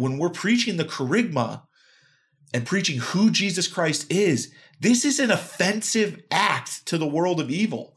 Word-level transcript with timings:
When 0.00 0.16
we're 0.16 0.30
preaching 0.30 0.76
the 0.76 0.84
kerygma 0.84 1.62
and 2.54 2.64
preaching 2.64 3.00
who 3.00 3.32
Jesus 3.32 3.66
Christ 3.66 4.06
is, 4.12 4.52
this 4.78 5.04
is 5.04 5.18
an 5.18 5.32
offensive 5.32 6.22
act 6.30 6.86
to 6.86 6.98
the 6.98 7.06
world 7.06 7.40
of 7.40 7.50
evil. 7.50 7.96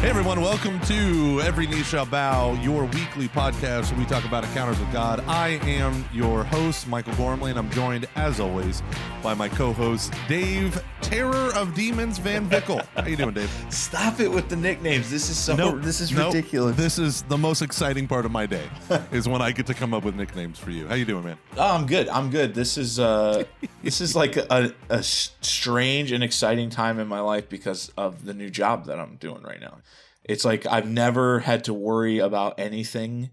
Hey 0.00 0.10
everyone, 0.10 0.40
welcome 0.40 0.80
to 0.80 1.42
Every 1.42 1.66
Knee 1.66 1.82
Shall 1.82 2.06
Bow, 2.06 2.54
your 2.62 2.84
weekly 2.86 3.28
podcast 3.28 3.90
where 3.90 4.00
we 4.00 4.06
talk 4.06 4.24
about 4.24 4.44
encounters 4.44 4.80
with 4.80 4.90
God. 4.90 5.22
I 5.26 5.60
am 5.64 6.06
your 6.10 6.42
host, 6.44 6.88
Michael 6.88 7.14
Gormley, 7.16 7.50
and 7.50 7.58
I'm 7.58 7.70
joined, 7.70 8.08
as 8.16 8.40
always, 8.40 8.82
by 9.22 9.34
my 9.34 9.50
co-host, 9.50 10.10
Dave 10.26 10.82
Terror 11.04 11.52
of 11.54 11.74
Demons 11.74 12.16
Van 12.18 12.48
Vickle. 12.48 12.82
How 12.96 13.06
you 13.06 13.16
doing, 13.16 13.34
Dave? 13.34 13.50
Stop 13.68 14.20
it 14.20 14.28
with 14.28 14.48
the 14.48 14.56
nicknames. 14.56 15.10
This 15.10 15.28
is 15.28 15.38
so 15.38 15.54
Nope, 15.54 15.82
this 15.82 16.00
is 16.00 16.10
nope. 16.10 16.32
ridiculous. 16.32 16.76
This 16.76 16.98
is 16.98 17.22
the 17.22 17.36
most 17.36 17.60
exciting 17.60 18.08
part 18.08 18.24
of 18.24 18.32
my 18.32 18.46
day, 18.46 18.66
is 19.12 19.28
when 19.28 19.42
I 19.42 19.52
get 19.52 19.66
to 19.66 19.74
come 19.74 19.92
up 19.92 20.02
with 20.04 20.14
nicknames 20.16 20.58
for 20.58 20.70
you. 20.70 20.88
How 20.88 20.94
you 20.94 21.04
doing, 21.04 21.24
man? 21.24 21.36
Oh, 21.58 21.74
I'm 21.74 21.84
good. 21.86 22.08
I'm 22.08 22.30
good. 22.30 22.54
This 22.54 22.78
is 22.78 22.98
uh 22.98 23.44
this 23.82 24.00
is 24.00 24.16
like 24.16 24.36
a 24.36 24.72
strange 25.02 26.10
and 26.10 26.24
exciting 26.24 26.70
time 26.70 26.98
in 26.98 27.06
my 27.06 27.20
life 27.20 27.50
because 27.50 27.92
of 27.98 28.24
the 28.24 28.32
new 28.32 28.48
job 28.48 28.86
that 28.86 28.98
I'm 28.98 29.16
doing 29.16 29.42
right 29.42 29.60
now. 29.60 29.78
It's 30.24 30.44
like 30.44 30.64
I've 30.66 30.88
never 30.88 31.40
had 31.40 31.64
to 31.64 31.74
worry 31.74 32.18
about 32.18 32.58
anything 32.58 33.30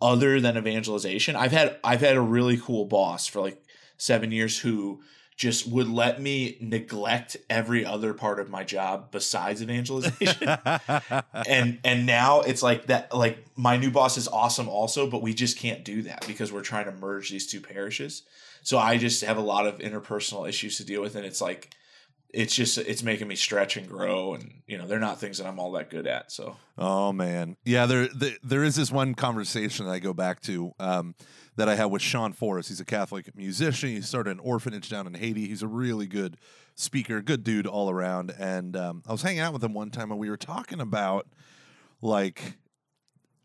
other 0.00 0.40
than 0.40 0.58
evangelization. 0.58 1.36
I've 1.36 1.52
had 1.52 1.78
I've 1.82 2.00
had 2.02 2.16
a 2.16 2.20
really 2.20 2.58
cool 2.58 2.84
boss 2.84 3.26
for 3.26 3.40
like 3.40 3.62
7 3.96 4.30
years 4.30 4.58
who 4.58 5.00
just 5.36 5.66
would 5.66 5.88
let 5.88 6.20
me 6.20 6.56
neglect 6.60 7.36
every 7.50 7.84
other 7.84 8.14
part 8.14 8.38
of 8.38 8.48
my 8.48 8.62
job 8.62 9.10
besides 9.10 9.62
evangelization. 9.62 10.48
and 11.46 11.78
and 11.84 12.06
now 12.06 12.40
it's 12.42 12.62
like 12.62 12.86
that 12.86 13.14
like 13.14 13.44
my 13.56 13.76
new 13.76 13.90
boss 13.90 14.16
is 14.16 14.28
awesome 14.28 14.68
also 14.68 15.08
but 15.08 15.22
we 15.22 15.34
just 15.34 15.58
can't 15.58 15.84
do 15.84 16.02
that 16.02 16.24
because 16.26 16.52
we're 16.52 16.62
trying 16.62 16.84
to 16.84 16.92
merge 16.92 17.30
these 17.30 17.46
two 17.46 17.60
parishes 17.60 18.22
so 18.62 18.78
i 18.78 18.96
just 18.96 19.24
have 19.24 19.36
a 19.36 19.42
lot 19.42 19.66
of 19.66 19.78
interpersonal 19.78 20.48
issues 20.48 20.76
to 20.76 20.84
deal 20.84 21.02
with 21.02 21.16
and 21.16 21.26
it's 21.26 21.40
like 21.40 21.74
it's 22.34 22.54
just 22.54 22.78
it's 22.78 23.02
making 23.02 23.28
me 23.28 23.36
stretch 23.36 23.76
and 23.76 23.88
grow 23.88 24.34
and 24.34 24.52
you 24.66 24.76
know 24.76 24.86
they're 24.86 24.98
not 24.98 25.20
things 25.20 25.38
that 25.38 25.46
i'm 25.46 25.58
all 25.58 25.72
that 25.72 25.90
good 25.90 26.06
at 26.06 26.30
so 26.32 26.56
Oh 26.76 27.12
man, 27.12 27.56
yeah. 27.64 27.86
There, 27.86 28.08
there, 28.08 28.36
there 28.42 28.64
is 28.64 28.74
this 28.74 28.90
one 28.90 29.14
conversation 29.14 29.86
that 29.86 29.92
I 29.92 30.00
go 30.00 30.12
back 30.12 30.40
to 30.42 30.72
um, 30.80 31.14
that 31.56 31.68
I 31.68 31.76
had 31.76 31.86
with 31.86 32.02
Sean 32.02 32.32
Forrest. 32.32 32.68
He's 32.68 32.80
a 32.80 32.84
Catholic 32.84 33.36
musician. 33.36 33.90
He 33.90 34.00
started 34.00 34.32
an 34.32 34.40
orphanage 34.40 34.88
down 34.88 35.06
in 35.06 35.14
Haiti. 35.14 35.46
He's 35.46 35.62
a 35.62 35.68
really 35.68 36.06
good 36.06 36.36
speaker, 36.74 37.22
good 37.22 37.44
dude 37.44 37.66
all 37.68 37.90
around. 37.90 38.34
And 38.38 38.76
um, 38.76 39.02
I 39.06 39.12
was 39.12 39.22
hanging 39.22 39.40
out 39.40 39.52
with 39.52 39.62
him 39.62 39.72
one 39.72 39.90
time, 39.90 40.10
and 40.10 40.18
we 40.18 40.28
were 40.28 40.36
talking 40.36 40.80
about 40.80 41.28
like 42.02 42.56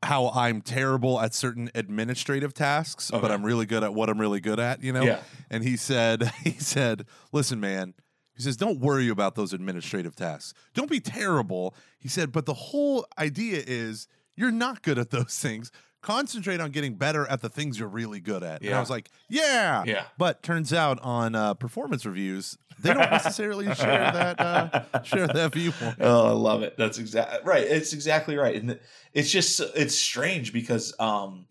how 0.01 0.29
I'm 0.29 0.61
terrible 0.61 1.19
at 1.19 1.35
certain 1.35 1.69
administrative 1.75 2.55
tasks, 2.55 3.11
but 3.11 3.29
I'm 3.29 3.45
really 3.45 3.67
good 3.67 3.83
at 3.83 3.93
what 3.93 4.09
I'm 4.09 4.19
really 4.19 4.39
good 4.39 4.59
at. 4.59 4.81
You 4.81 4.93
know. 4.93 5.03
Yeah. 5.03 5.21
And 5.51 5.63
he 5.63 5.77
said, 5.77 6.31
he 6.43 6.53
said, 6.53 7.05
listen, 7.31 7.59
man. 7.59 7.93
He 8.39 8.43
says, 8.43 8.55
don't 8.55 8.79
worry 8.79 9.09
about 9.09 9.35
those 9.35 9.51
administrative 9.51 10.15
tasks. 10.15 10.53
Don't 10.73 10.89
be 10.89 11.01
terrible. 11.01 11.75
He 11.99 12.07
said, 12.07 12.31
but 12.31 12.45
the 12.45 12.53
whole 12.53 13.05
idea 13.17 13.61
is 13.67 14.07
you're 14.37 14.49
not 14.49 14.81
good 14.81 14.97
at 14.97 15.09
those 15.09 15.37
things. 15.41 15.73
Concentrate 16.01 16.61
on 16.61 16.71
getting 16.71 16.95
better 16.95 17.27
at 17.27 17.41
the 17.41 17.49
things 17.49 17.77
you're 17.77 17.89
really 17.89 18.21
good 18.21 18.41
at. 18.41 18.61
And 18.61 18.73
I 18.73 18.79
was 18.79 18.89
like, 18.89 19.09
yeah. 19.27 19.83
Yeah. 19.85 20.05
But 20.17 20.41
turns 20.41 20.71
out 20.71 20.97
on 21.01 21.35
uh, 21.35 21.53
performance 21.55 22.05
reviews, 22.05 22.57
they 22.81 22.93
don't 22.93 23.11
necessarily 23.11 23.65
share 23.75 23.75
that 24.13 24.39
uh, 24.39 25.03
share 25.03 25.27
that 25.27 25.51
viewpoint. 25.51 25.97
oh 25.99 26.27
i 26.27 26.31
love 26.31 26.63
it 26.63 26.77
that's 26.77 26.97
exactly 26.97 27.39
right 27.43 27.63
it's 27.63 27.91
exactly 27.91 28.37
right 28.37 28.55
and 28.55 28.79
it's 29.13 29.29
just 29.29 29.59
it's 29.75 29.95
strange 29.95 30.53
because 30.53 30.93
um 30.97 31.45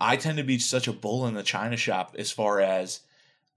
i 0.00 0.16
tend 0.16 0.38
to 0.38 0.42
be 0.42 0.58
such 0.58 0.88
a 0.88 0.92
bull 0.92 1.28
in 1.28 1.34
the 1.34 1.42
china 1.44 1.76
shop 1.76 2.16
as 2.18 2.32
far 2.32 2.60
as 2.60 2.98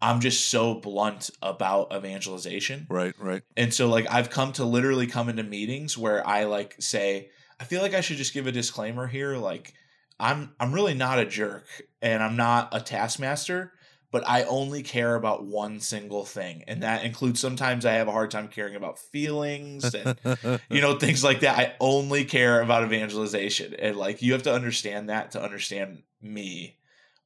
i'm 0.02 0.20
just 0.20 0.50
so 0.50 0.76
blunt 0.76 1.30
about 1.42 1.94
evangelization 1.96 2.86
Right, 2.90 3.14
right. 3.19 3.44
And 3.58 3.74
so 3.74 3.90
like 3.90 4.08
I've 4.09 4.30
come 4.30 4.53
to 4.53 4.66
literally 4.66 5.08
come 5.08 5.30
into 5.30 5.44
meetings 5.44 5.97
where 5.97 6.25
I 6.28 6.46
like 6.46 6.75
say, 6.80 7.30
I 7.59 7.64
feel 7.64 7.81
like 7.81 7.94
I 7.94 8.02
should 8.02 8.18
just 8.18 8.34
give 8.34 8.47
a 8.47 8.52
disclaimer 8.52 9.08
here. 9.08 9.38
Like 9.38 9.74
I'm 10.19 10.53
I'm 10.59 10.74
really 10.74 10.94
not 10.94 11.19
a 11.19 11.25
jerk 11.25 11.66
and 12.02 12.22
I'm 12.24 12.36
not 12.36 12.69
a 12.72 12.80
taskmaster, 12.80 13.74
but 14.12 14.28
I 14.28 14.44
only 14.44 14.84
care 14.84 15.16
about 15.16 15.46
one 15.46 15.80
single 15.80 16.25
thing. 16.25 16.64
And 16.68 16.84
that 16.84 17.03
includes 17.03 17.40
sometimes 17.40 17.86
I 17.86 17.94
have 17.94 18.08
a 18.08 18.14
hard 18.14 18.31
time 18.31 18.48
caring 18.48 18.75
about 18.75 19.00
feelings 19.00 19.94
and 19.94 20.18
you 20.69 20.81
know, 20.81 20.98
things 20.98 21.24
like 21.24 21.42
that. 21.42 21.58
I 21.58 21.74
only 21.80 22.25
care 22.25 22.62
about 22.62 22.84
evangelization. 22.84 23.74
And 23.74 23.98
like 23.98 24.22
you 24.22 24.34
have 24.34 24.44
to 24.44 24.53
understand 24.53 25.09
that 25.09 25.31
to 25.31 25.44
understand 25.44 26.03
me. 26.22 26.78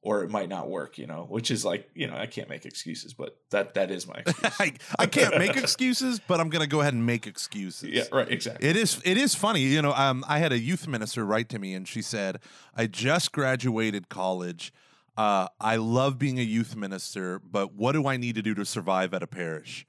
Or 0.02 0.24
it 0.24 0.30
might 0.30 0.48
not 0.48 0.70
work, 0.70 0.96
you 0.96 1.06
know, 1.06 1.26
which 1.28 1.50
is 1.50 1.62
like, 1.62 1.90
you 1.94 2.06
know, 2.06 2.16
I 2.16 2.24
can't 2.24 2.48
make 2.48 2.64
excuses, 2.64 3.12
but 3.12 3.36
that 3.50 3.74
that 3.74 3.90
is 3.90 4.06
my 4.06 4.14
excuse. 4.26 4.52
I, 4.58 4.72
I 4.98 5.06
can't 5.06 5.36
make 5.36 5.56
excuses, 5.58 6.20
but 6.26 6.40
I'm 6.40 6.48
gonna 6.48 6.66
go 6.66 6.80
ahead 6.80 6.94
and 6.94 7.04
make 7.04 7.26
excuses. 7.26 7.90
yeah, 7.90 8.04
right, 8.10 8.30
exactly. 8.30 8.66
It 8.66 8.76
is 8.76 9.00
it 9.04 9.18
is 9.18 9.34
funny, 9.34 9.60
you 9.60 9.82
know. 9.82 9.92
Um, 9.92 10.24
I 10.26 10.38
had 10.38 10.52
a 10.52 10.58
youth 10.58 10.88
minister 10.88 11.26
write 11.26 11.50
to 11.50 11.58
me, 11.58 11.74
and 11.74 11.86
she 11.86 12.00
said, 12.00 12.38
"I 12.74 12.86
just 12.86 13.32
graduated 13.32 14.08
college. 14.08 14.72
Uh, 15.18 15.48
I 15.60 15.76
love 15.76 16.18
being 16.18 16.38
a 16.38 16.42
youth 16.42 16.74
minister, 16.76 17.38
but 17.38 17.74
what 17.74 17.92
do 17.92 18.06
I 18.06 18.16
need 18.16 18.36
to 18.36 18.42
do 18.42 18.54
to 18.54 18.64
survive 18.64 19.12
at 19.12 19.22
a 19.22 19.26
parish?" 19.26 19.86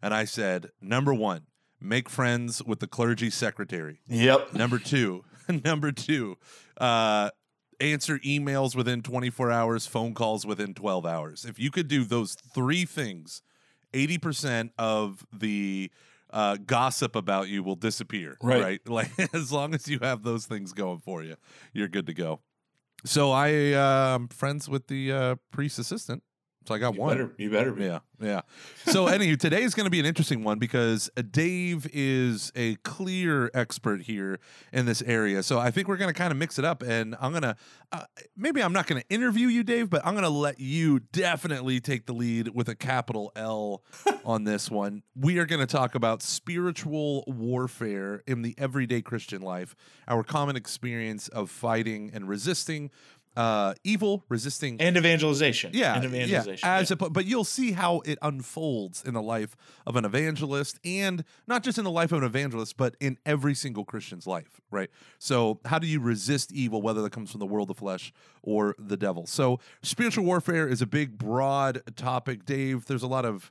And 0.00 0.14
I 0.14 0.24
said, 0.24 0.70
"Number 0.80 1.12
one, 1.12 1.42
make 1.80 2.08
friends 2.08 2.62
with 2.62 2.80
the 2.80 2.86
clergy 2.86 3.30
secretary. 3.30 4.00
Yep. 4.08 4.54
Number 4.54 4.78
two, 4.78 5.24
number 5.64 5.92
two, 5.92 6.36
uh, 6.78 7.30
answer 7.80 8.18
emails 8.18 8.74
within 8.74 9.02
24 9.02 9.50
hours, 9.50 9.86
phone 9.86 10.14
calls 10.14 10.46
within 10.46 10.74
12 10.74 11.06
hours. 11.06 11.44
If 11.44 11.58
you 11.58 11.70
could 11.70 11.88
do 11.88 12.04
those 12.04 12.34
three 12.34 12.84
things, 12.84 13.42
80% 13.92 14.70
of 14.78 15.26
the 15.32 15.90
uh, 16.32 16.56
gossip 16.64 17.16
about 17.16 17.48
you 17.48 17.62
will 17.62 17.76
disappear. 17.76 18.36
Right. 18.42 18.80
Like 18.88 19.10
as 19.34 19.52
long 19.52 19.74
as 19.74 19.88
you 19.88 19.98
have 20.00 20.22
those 20.22 20.46
things 20.46 20.72
going 20.72 20.98
for 20.98 21.22
you, 21.22 21.36
you're 21.72 21.88
good 21.88 22.06
to 22.06 22.14
go. 22.14 22.40
So 23.04 23.30
I 23.30 23.72
uh, 23.72 24.14
am 24.14 24.28
friends 24.28 24.68
with 24.68 24.88
the 24.88 25.12
uh, 25.12 25.34
priest 25.50 25.78
assistant. 25.78 26.22
So 26.66 26.74
I 26.74 26.78
got 26.78 26.94
You 26.94 27.00
one. 27.00 27.16
better, 27.16 27.32
you 27.38 27.50
better 27.50 27.72
be. 27.72 27.84
Yeah, 27.84 28.00
yeah. 28.20 28.42
So, 28.84 29.06
anywho, 29.06 29.38
today 29.38 29.62
is 29.62 29.74
going 29.74 29.86
to 29.86 29.90
be 29.90 29.98
an 29.98 30.04
interesting 30.06 30.44
one 30.44 30.58
because 30.58 31.08
Dave 31.30 31.86
is 31.92 32.52
a 32.54 32.74
clear 32.76 33.50
expert 33.54 34.02
here 34.02 34.38
in 34.72 34.84
this 34.84 35.00
area. 35.02 35.42
So, 35.42 35.58
I 35.58 35.70
think 35.70 35.88
we're 35.88 35.96
going 35.96 36.12
to 36.12 36.18
kind 36.18 36.30
of 36.30 36.36
mix 36.36 36.58
it 36.58 36.64
up, 36.66 36.82
and 36.82 37.16
I'm 37.18 37.30
going 37.32 37.42
to 37.42 37.56
uh, 37.92 38.04
maybe 38.36 38.62
I'm 38.62 38.74
not 38.74 38.86
going 38.86 39.00
to 39.00 39.08
interview 39.08 39.48
you, 39.48 39.64
Dave, 39.64 39.88
but 39.88 40.04
I'm 40.04 40.12
going 40.12 40.22
to 40.24 40.28
let 40.28 40.60
you 40.60 41.00
definitely 41.00 41.80
take 41.80 42.04
the 42.06 42.12
lead 42.12 42.48
with 42.48 42.68
a 42.68 42.74
capital 42.74 43.32
L 43.34 43.82
on 44.24 44.44
this 44.44 44.70
one. 44.70 45.02
We 45.16 45.38
are 45.38 45.46
going 45.46 45.60
to 45.60 45.66
talk 45.66 45.94
about 45.94 46.20
spiritual 46.22 47.24
warfare 47.26 48.22
in 48.26 48.42
the 48.42 48.54
everyday 48.58 49.00
Christian 49.00 49.40
life, 49.40 49.74
our 50.06 50.22
common 50.22 50.56
experience 50.56 51.28
of 51.28 51.50
fighting 51.50 52.10
and 52.12 52.28
resisting. 52.28 52.90
Uh, 53.40 53.74
evil, 53.84 54.22
resisting 54.28 54.78
And 54.80 54.96
evangelization. 54.98 55.70
yeah, 55.72 55.94
And 55.94 56.04
evangelization. 56.04 56.68
Yeah, 56.68 56.76
as 56.76 56.90
yeah. 56.90 56.96
a, 57.00 57.08
but 57.10 57.24
you'll 57.24 57.44
see 57.44 57.72
how 57.72 58.00
it 58.04 58.18
unfolds 58.20 59.02
in 59.02 59.14
the 59.14 59.22
life 59.22 59.56
of 59.86 59.96
an 59.96 60.04
evangelist, 60.04 60.78
and 60.84 61.24
not 61.46 61.62
just 61.62 61.78
in 61.78 61.84
the 61.84 61.90
life 61.90 62.12
of 62.12 62.18
an 62.18 62.24
evangelist, 62.24 62.76
but 62.76 62.96
in 63.00 63.16
every 63.24 63.54
single 63.54 63.84
Christian's 63.86 64.26
life, 64.26 64.60
right? 64.70 64.90
So, 65.18 65.58
how 65.64 65.78
do 65.78 65.86
you 65.86 66.00
resist 66.00 66.52
evil, 66.52 66.82
whether 66.82 67.00
that 67.00 67.12
comes 67.12 67.30
from 67.30 67.40
the 67.40 67.46
world 67.46 67.70
of 67.70 67.78
flesh 67.78 68.12
or 68.42 68.74
the 68.78 68.98
devil? 68.98 69.26
So, 69.26 69.58
spiritual 69.82 70.24
warfare 70.26 70.68
is 70.68 70.82
a 70.82 70.86
big, 70.86 71.16
broad 71.16 71.82
topic, 71.96 72.44
Dave. 72.44 72.84
There's 72.84 73.02
a 73.02 73.08
lot 73.08 73.24
of 73.24 73.50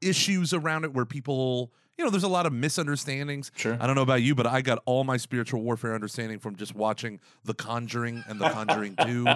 issues 0.00 0.52
around 0.54 0.84
it 0.84 0.92
where 0.94 1.04
people. 1.06 1.72
You 1.98 2.04
know, 2.04 2.10
there's 2.10 2.24
a 2.24 2.28
lot 2.28 2.44
of 2.44 2.52
misunderstandings. 2.52 3.50
Sure. 3.56 3.78
I 3.80 3.86
don't 3.86 3.96
know 3.96 4.02
about 4.02 4.20
you, 4.22 4.34
but 4.34 4.46
I 4.46 4.60
got 4.60 4.82
all 4.84 5.02
my 5.04 5.16
spiritual 5.16 5.62
warfare 5.62 5.94
understanding 5.94 6.38
from 6.38 6.56
just 6.56 6.74
watching 6.74 7.20
The 7.44 7.54
Conjuring 7.54 8.22
and 8.28 8.38
The 8.38 8.50
Conjuring 8.50 8.96
2 9.02 9.26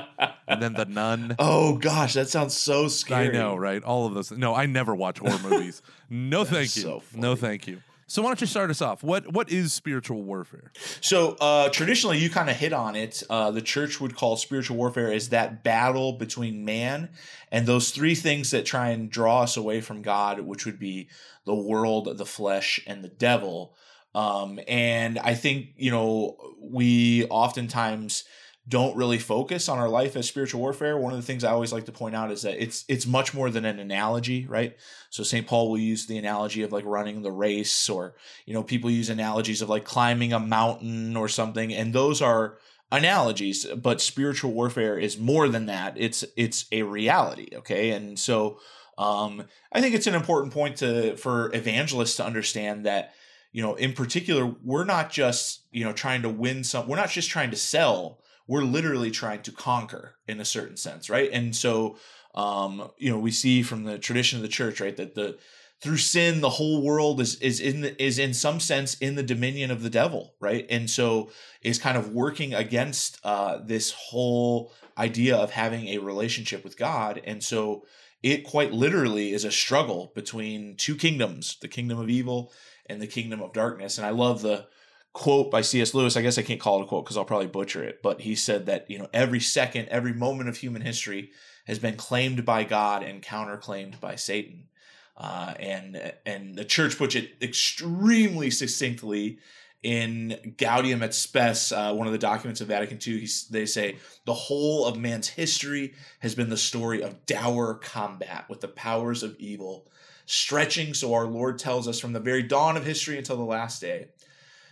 and 0.46 0.62
then 0.62 0.74
The 0.74 0.84
Nun. 0.84 1.36
oh 1.38 1.78
gosh, 1.78 2.14
that 2.14 2.28
sounds 2.28 2.54
so 2.56 2.86
scary. 2.88 3.28
I 3.28 3.32
know, 3.32 3.56
right? 3.56 3.82
All 3.82 4.06
of 4.06 4.12
those. 4.14 4.30
No, 4.30 4.54
I 4.54 4.66
never 4.66 4.94
watch 4.94 5.18
horror 5.20 5.38
movies. 5.38 5.80
No, 6.10 6.44
thank 6.44 6.76
you. 6.76 6.82
so 6.82 7.02
no, 7.14 7.34
thank 7.34 7.66
you. 7.66 7.80
So 8.10 8.22
why 8.22 8.30
don't 8.30 8.40
you 8.40 8.48
start 8.48 8.70
us 8.70 8.82
off? 8.82 9.04
What 9.04 9.32
what 9.32 9.52
is 9.52 9.72
spiritual 9.72 10.24
warfare? 10.24 10.72
So 11.00 11.36
uh, 11.40 11.68
traditionally, 11.68 12.18
you 12.18 12.28
kind 12.28 12.50
of 12.50 12.56
hit 12.56 12.72
on 12.72 12.96
it. 12.96 13.22
Uh, 13.30 13.52
the 13.52 13.62
church 13.62 14.00
would 14.00 14.16
call 14.16 14.36
spiritual 14.36 14.76
warfare 14.76 15.12
is 15.12 15.28
that 15.28 15.62
battle 15.62 16.14
between 16.14 16.64
man 16.64 17.10
and 17.52 17.66
those 17.66 17.92
three 17.92 18.16
things 18.16 18.50
that 18.50 18.66
try 18.66 18.88
and 18.88 19.10
draw 19.10 19.42
us 19.42 19.56
away 19.56 19.80
from 19.80 20.02
God, 20.02 20.40
which 20.40 20.66
would 20.66 20.80
be 20.80 21.08
the 21.44 21.54
world, 21.54 22.18
the 22.18 22.26
flesh, 22.26 22.80
and 22.84 23.04
the 23.04 23.08
devil. 23.08 23.76
Um, 24.12 24.58
and 24.66 25.16
I 25.16 25.34
think 25.34 25.68
you 25.76 25.92
know 25.92 26.36
we 26.60 27.26
oftentimes 27.26 28.24
don't 28.68 28.96
really 28.96 29.18
focus 29.18 29.68
on 29.68 29.78
our 29.78 29.88
life 29.88 30.16
as 30.16 30.28
spiritual 30.28 30.60
warfare. 30.60 30.96
One 30.96 31.12
of 31.12 31.18
the 31.18 31.26
things 31.26 31.44
I 31.44 31.50
always 31.50 31.72
like 31.72 31.86
to 31.86 31.92
point 31.92 32.14
out 32.14 32.30
is 32.30 32.42
that 32.42 32.62
it's 32.62 32.84
it's 32.88 33.06
much 33.06 33.34
more 33.34 33.50
than 33.50 33.64
an 33.64 33.78
analogy, 33.78 34.46
right? 34.46 34.76
So 35.08 35.22
St. 35.22 35.46
Paul 35.46 35.70
will 35.70 35.78
use 35.78 36.06
the 36.06 36.18
analogy 36.18 36.62
of 36.62 36.72
like 36.72 36.84
running 36.84 37.22
the 37.22 37.32
race, 37.32 37.88
or 37.88 38.14
you 38.46 38.54
know, 38.54 38.62
people 38.62 38.90
use 38.90 39.10
analogies 39.10 39.62
of 39.62 39.68
like 39.68 39.84
climbing 39.84 40.32
a 40.32 40.38
mountain 40.38 41.16
or 41.16 41.28
something, 41.28 41.72
and 41.72 41.92
those 41.92 42.22
are 42.22 42.58
analogies, 42.92 43.64
but 43.66 44.00
spiritual 44.00 44.52
warfare 44.52 44.98
is 44.98 45.18
more 45.18 45.48
than 45.48 45.66
that. 45.66 45.94
It's 45.96 46.24
it's 46.36 46.66
a 46.72 46.82
reality, 46.82 47.48
okay? 47.54 47.90
And 47.90 48.18
so 48.18 48.58
um, 48.98 49.44
I 49.72 49.80
think 49.80 49.94
it's 49.94 50.06
an 50.06 50.14
important 50.14 50.52
point 50.52 50.76
to 50.76 51.16
for 51.16 51.54
evangelists 51.54 52.16
to 52.16 52.24
understand 52.24 52.86
that 52.86 53.14
you 53.52 53.62
know, 53.62 53.74
in 53.74 53.94
particular, 53.94 54.54
we're 54.62 54.84
not 54.84 55.10
just 55.10 55.62
you 55.72 55.84
know 55.84 55.92
trying 55.92 56.22
to 56.22 56.28
win 56.28 56.62
some. 56.64 56.86
We're 56.86 56.96
not 56.96 57.10
just 57.10 57.30
trying 57.30 57.50
to 57.50 57.56
sell. 57.56 58.20
We're 58.50 58.64
literally 58.64 59.10
trying 59.10 59.42
to 59.42 59.52
conquer 59.52 60.16
in 60.26 60.40
a 60.40 60.44
certain 60.44 60.76
sense, 60.76 61.08
right? 61.08 61.30
And 61.32 61.54
so 61.54 61.96
um, 62.34 62.90
you 62.96 63.10
know, 63.10 63.18
we 63.18 63.30
see 63.30 63.62
from 63.62 63.84
the 63.84 63.98
tradition 63.98 64.38
of 64.38 64.42
the 64.42 64.48
church, 64.48 64.80
right, 64.80 64.96
that 64.96 65.14
the 65.14 65.38
through 65.80 65.96
sin 65.96 66.42
the 66.42 66.50
whole 66.50 66.82
world 66.82 67.20
is 67.20 67.36
is 67.36 67.58
in 67.58 67.80
the, 67.80 68.02
is 68.02 68.18
in 68.18 68.34
some 68.34 68.60
sense 68.60 68.94
in 68.94 69.14
the 69.14 69.22
dominion 69.22 69.70
of 69.70 69.82
the 69.82 69.90
devil 69.90 70.34
right? 70.40 70.66
And 70.68 70.90
so 70.90 71.30
is 71.62 71.78
kind 71.78 71.96
of 71.96 72.12
working 72.12 72.52
against 72.54 73.18
uh, 73.24 73.58
this 73.64 73.92
whole 73.92 74.72
idea 74.98 75.36
of 75.36 75.50
having 75.50 75.88
a 75.88 75.98
relationship 75.98 76.62
with 76.64 76.76
god. 76.76 77.20
And 77.24 77.42
so 77.42 77.84
it 78.22 78.44
quite 78.44 78.72
literally 78.72 79.32
is 79.32 79.44
a 79.44 79.50
struggle 79.50 80.12
between 80.14 80.76
two 80.76 80.96
kingdoms 80.96 81.56
the 81.62 81.68
kingdom 81.68 81.98
of 81.98 82.10
evil 82.10 82.52
and 82.86 83.00
the 83.00 83.06
kingdom 83.06 83.40
of 83.40 83.54
darkness. 83.54 83.96
And 83.96 84.06
i 84.06 84.10
love 84.10 84.42
the 84.42 84.66
quote 85.12 85.50
by 85.50 85.60
cs 85.60 85.94
lewis 85.94 86.16
i 86.16 86.22
guess 86.22 86.38
i 86.38 86.42
can't 86.42 86.60
call 86.60 86.80
it 86.80 86.84
a 86.84 86.86
quote 86.86 87.04
because 87.04 87.16
i'll 87.16 87.24
probably 87.24 87.46
butcher 87.46 87.82
it 87.82 88.00
but 88.02 88.20
he 88.20 88.34
said 88.34 88.66
that 88.66 88.88
you 88.90 88.98
know 88.98 89.08
every 89.12 89.40
second 89.40 89.88
every 89.88 90.12
moment 90.12 90.48
of 90.48 90.56
human 90.56 90.82
history 90.82 91.30
has 91.66 91.78
been 91.78 91.96
claimed 91.96 92.44
by 92.44 92.62
god 92.62 93.02
and 93.02 93.22
counterclaimed 93.22 93.98
by 94.00 94.14
satan 94.14 94.68
uh, 95.16 95.52
and 95.60 96.12
and 96.24 96.56
the 96.56 96.64
church 96.64 96.96
puts 96.96 97.14
it 97.14 97.32
extremely 97.42 98.50
succinctly 98.50 99.38
in 99.82 100.54
Gaudium 100.58 101.02
et 101.02 101.14
Spes, 101.14 101.72
uh, 101.72 101.94
one 101.94 102.06
of 102.06 102.12
the 102.12 102.18
documents 102.18 102.60
of 102.60 102.68
Vatican 102.68 102.98
II. 103.04 103.26
they 103.50 103.64
say 103.64 103.96
the 104.26 104.34
whole 104.34 104.84
of 104.84 104.98
man's 104.98 105.28
history 105.28 105.94
has 106.20 106.34
been 106.34 106.50
the 106.50 106.56
story 106.56 107.02
of 107.02 107.24
dour 107.26 107.74
combat 107.74 108.44
with 108.48 108.60
the 108.60 108.68
powers 108.68 109.22
of 109.22 109.36
evil, 109.38 109.90
stretching, 110.26 110.92
so 110.92 111.14
our 111.14 111.26
Lord 111.26 111.58
tells 111.58 111.88
us, 111.88 111.98
from 111.98 112.12
the 112.12 112.20
very 112.20 112.42
dawn 112.42 112.76
of 112.76 112.84
history 112.84 113.16
until 113.16 113.36
the 113.36 113.42
last 113.42 113.80
day. 113.80 114.08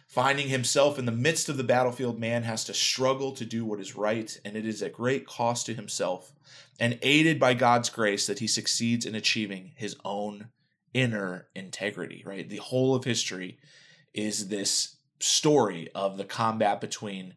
Finding 0.09 0.49
himself 0.49 0.99
in 0.99 1.05
the 1.05 1.13
midst 1.13 1.51
of 1.51 1.59
the 1.59 1.63
battlefield, 1.65 2.19
man 2.19 2.43
has 2.43 2.65
to 2.65 2.73
struggle 2.73 3.33
to 3.33 3.45
do 3.45 3.67
what 3.67 3.79
is 3.79 3.95
right, 3.95 4.41
and 4.43 4.57
it 4.57 4.65
is 4.65 4.83
at 4.83 4.95
great 4.95 5.27
cost 5.27 5.67
to 5.67 5.75
himself 5.75 6.33
and 6.81 6.99
aided 7.03 7.39
by 7.39 7.53
God's 7.53 7.91
grace 7.91 8.27
that 8.27 8.39
he 8.39 8.47
succeeds 8.47 9.05
in 9.05 9.15
achieving 9.15 9.73
his 9.77 9.97
own 10.07 10.49
inner 10.95 11.49
integrity, 11.55 12.23
right? 12.25 12.49
The 12.49 12.57
whole 12.57 12.95
of 12.95 13.05
history 13.05 13.59
is 14.15 14.49
this 14.49 14.97
story 15.21 15.91
of 15.95 16.17
the 16.17 16.25
combat 16.25 16.81
between 16.81 17.35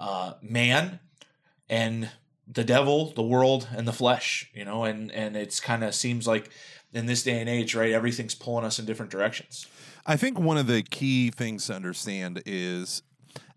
uh, 0.00 0.34
man 0.42 0.98
and 1.70 2.10
the 2.48 2.64
devil, 2.64 3.12
the 3.12 3.22
world, 3.22 3.68
and 3.76 3.86
the 3.86 3.92
flesh, 3.92 4.50
you 4.54 4.64
know, 4.64 4.82
and 4.82 5.12
and 5.12 5.36
it's 5.36 5.60
kind 5.60 5.84
of 5.84 5.94
seems 5.94 6.26
like 6.26 6.50
in 6.92 7.06
this 7.06 7.22
day 7.22 7.38
and 7.38 7.48
age, 7.48 7.74
right, 7.74 7.92
everything's 7.92 8.34
pulling 8.34 8.64
us 8.64 8.78
in 8.78 8.86
different 8.86 9.12
directions. 9.12 9.66
I 10.10 10.16
think 10.16 10.38
one 10.38 10.56
of 10.56 10.66
the 10.66 10.82
key 10.82 11.30
things 11.30 11.66
to 11.66 11.74
understand 11.74 12.42
is 12.46 13.02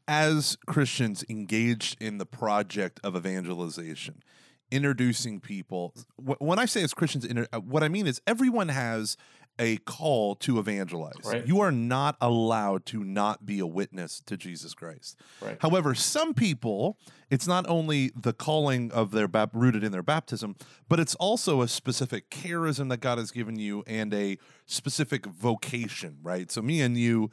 as 0.06 0.58
Christians 0.68 1.24
engaged 1.30 1.96
in 2.02 2.18
the 2.18 2.26
project 2.26 3.00
of 3.06 3.16
evangelization, 3.16 4.22
introducing 4.70 5.40
people. 5.40 5.94
When 6.18 6.60
I 6.60 6.66
say 6.66 6.84
as 6.84 6.94
Christians, 6.94 7.26
what 7.64 7.84
I 7.84 7.88
mean 7.88 8.06
is 8.06 8.22
everyone 8.28 8.68
has 8.68 9.16
a 9.60 9.78
call 9.78 10.36
to 10.36 10.60
evangelize. 10.60 11.14
Right. 11.24 11.46
You 11.46 11.60
are 11.62 11.72
not 11.72 12.16
allowed 12.20 12.86
to 12.88 13.04
not 13.04 13.46
be 13.46 13.60
a 13.60 13.68
witness 13.68 14.22
to 14.26 14.38
Jesus 14.38 14.74
Christ. 14.74 15.20
Right. 15.42 15.58
However, 15.62 15.94
some 15.94 16.34
people, 16.34 16.98
it's 17.30 17.48
not 17.48 17.68
only 17.70 18.12
the 18.20 18.34
calling 18.34 18.92
of 18.92 19.12
their 19.12 19.28
bap- 19.28 19.52
rooted 19.54 19.84
in 19.84 19.92
their 19.92 20.04
baptism, 20.04 20.56
but 20.90 21.00
it's 21.00 21.16
also 21.16 21.62
a 21.62 21.68
specific 21.68 22.30
charism 22.30 22.90
that 22.90 23.02
God 23.02 23.18
has 23.18 23.32
given 23.32 23.58
you 23.60 23.84
and 23.86 24.14
a 24.14 24.38
specific 24.66 25.26
vocation, 25.26 26.18
right? 26.24 26.52
So 26.52 26.62
me 26.62 26.82
and 26.82 26.98
you 26.98 27.30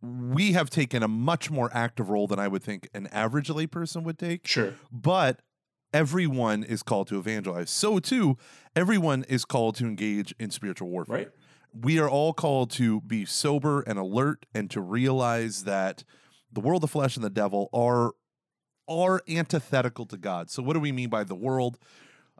we 0.00 0.52
have 0.52 0.70
taken 0.70 1.02
a 1.02 1.08
much 1.08 1.50
more 1.50 1.70
active 1.74 2.08
role 2.08 2.26
than 2.28 2.38
I 2.38 2.46
would 2.46 2.62
think 2.62 2.88
an 2.94 3.08
average 3.08 3.48
layperson 3.48 4.04
would 4.04 4.18
take. 4.18 4.46
Sure. 4.46 4.74
But 4.92 5.40
everyone 5.92 6.64
is 6.64 6.82
called 6.82 7.08
to 7.08 7.18
evangelize. 7.18 7.70
So 7.70 7.98
too, 7.98 8.36
everyone 8.76 9.24
is 9.28 9.44
called 9.44 9.76
to 9.76 9.86
engage 9.86 10.34
in 10.38 10.50
spiritual 10.50 10.88
warfare. 10.88 11.16
Right. 11.16 11.28
We 11.80 11.98
are 11.98 12.08
all 12.08 12.32
called 12.32 12.70
to 12.72 13.00
be 13.02 13.24
sober 13.24 13.82
and 13.82 13.98
alert 13.98 14.46
and 14.54 14.70
to 14.70 14.80
realize 14.80 15.64
that 15.64 16.04
the 16.52 16.60
world, 16.60 16.82
the 16.82 16.88
flesh, 16.88 17.16
and 17.16 17.24
the 17.24 17.30
devil 17.30 17.68
are 17.72 18.12
are 18.88 19.20
antithetical 19.28 20.06
to 20.06 20.16
God. 20.16 20.50
So 20.50 20.62
what 20.62 20.72
do 20.72 20.80
we 20.80 20.92
mean 20.92 21.10
by 21.10 21.22
the 21.22 21.34
world? 21.34 21.78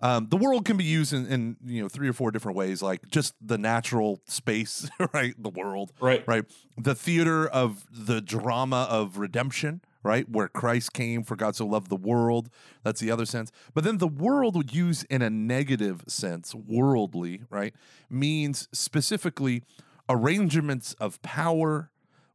Um, 0.00 0.29
the 0.31 0.37
world 0.37 0.65
can 0.65 0.77
be 0.77 0.85
used 0.85 1.12
in, 1.12 1.27
in, 1.27 1.56
you 1.65 1.83
know 1.83 1.89
three 1.89 2.09
or 2.09 2.12
four 2.12 2.31
different 2.31 2.56
ways, 2.56 2.83
like 2.83 3.09
just 3.11 3.35
the 3.41 3.59
natural 3.59 4.23
space, 4.27 4.89
right? 5.12 5.35
The 5.37 5.50
world, 5.50 5.93
right? 6.00 6.25
Right. 6.27 6.45
The 6.77 6.95
theater 6.95 7.47
of 7.47 7.85
the 7.91 8.21
drama 8.21 8.87
of 8.89 9.19
redemption, 9.19 9.83
right? 10.09 10.27
Where 10.27 10.49
Christ 10.49 10.95
came 10.95 11.23
for 11.23 11.37
God 11.37 11.55
so 11.55 11.67
loved 11.67 11.91
the 11.91 11.97
world. 11.97 12.49
That's 12.83 12.99
the 12.99 13.11
other 13.11 13.27
sense. 13.27 13.53
But 13.75 13.85
then 13.85 13.99
the 13.99 14.09
world 14.09 14.57
would 14.57 14.75
use 14.75 15.03
in 15.05 15.21
a 15.21 15.29
negative 15.29 16.03
sense, 16.09 16.55
worldly, 16.55 17.43
right? 17.51 17.75
Means 18.09 18.69
specifically 18.73 19.63
arrangements 20.09 20.95
of 20.95 21.21
power 21.21 21.91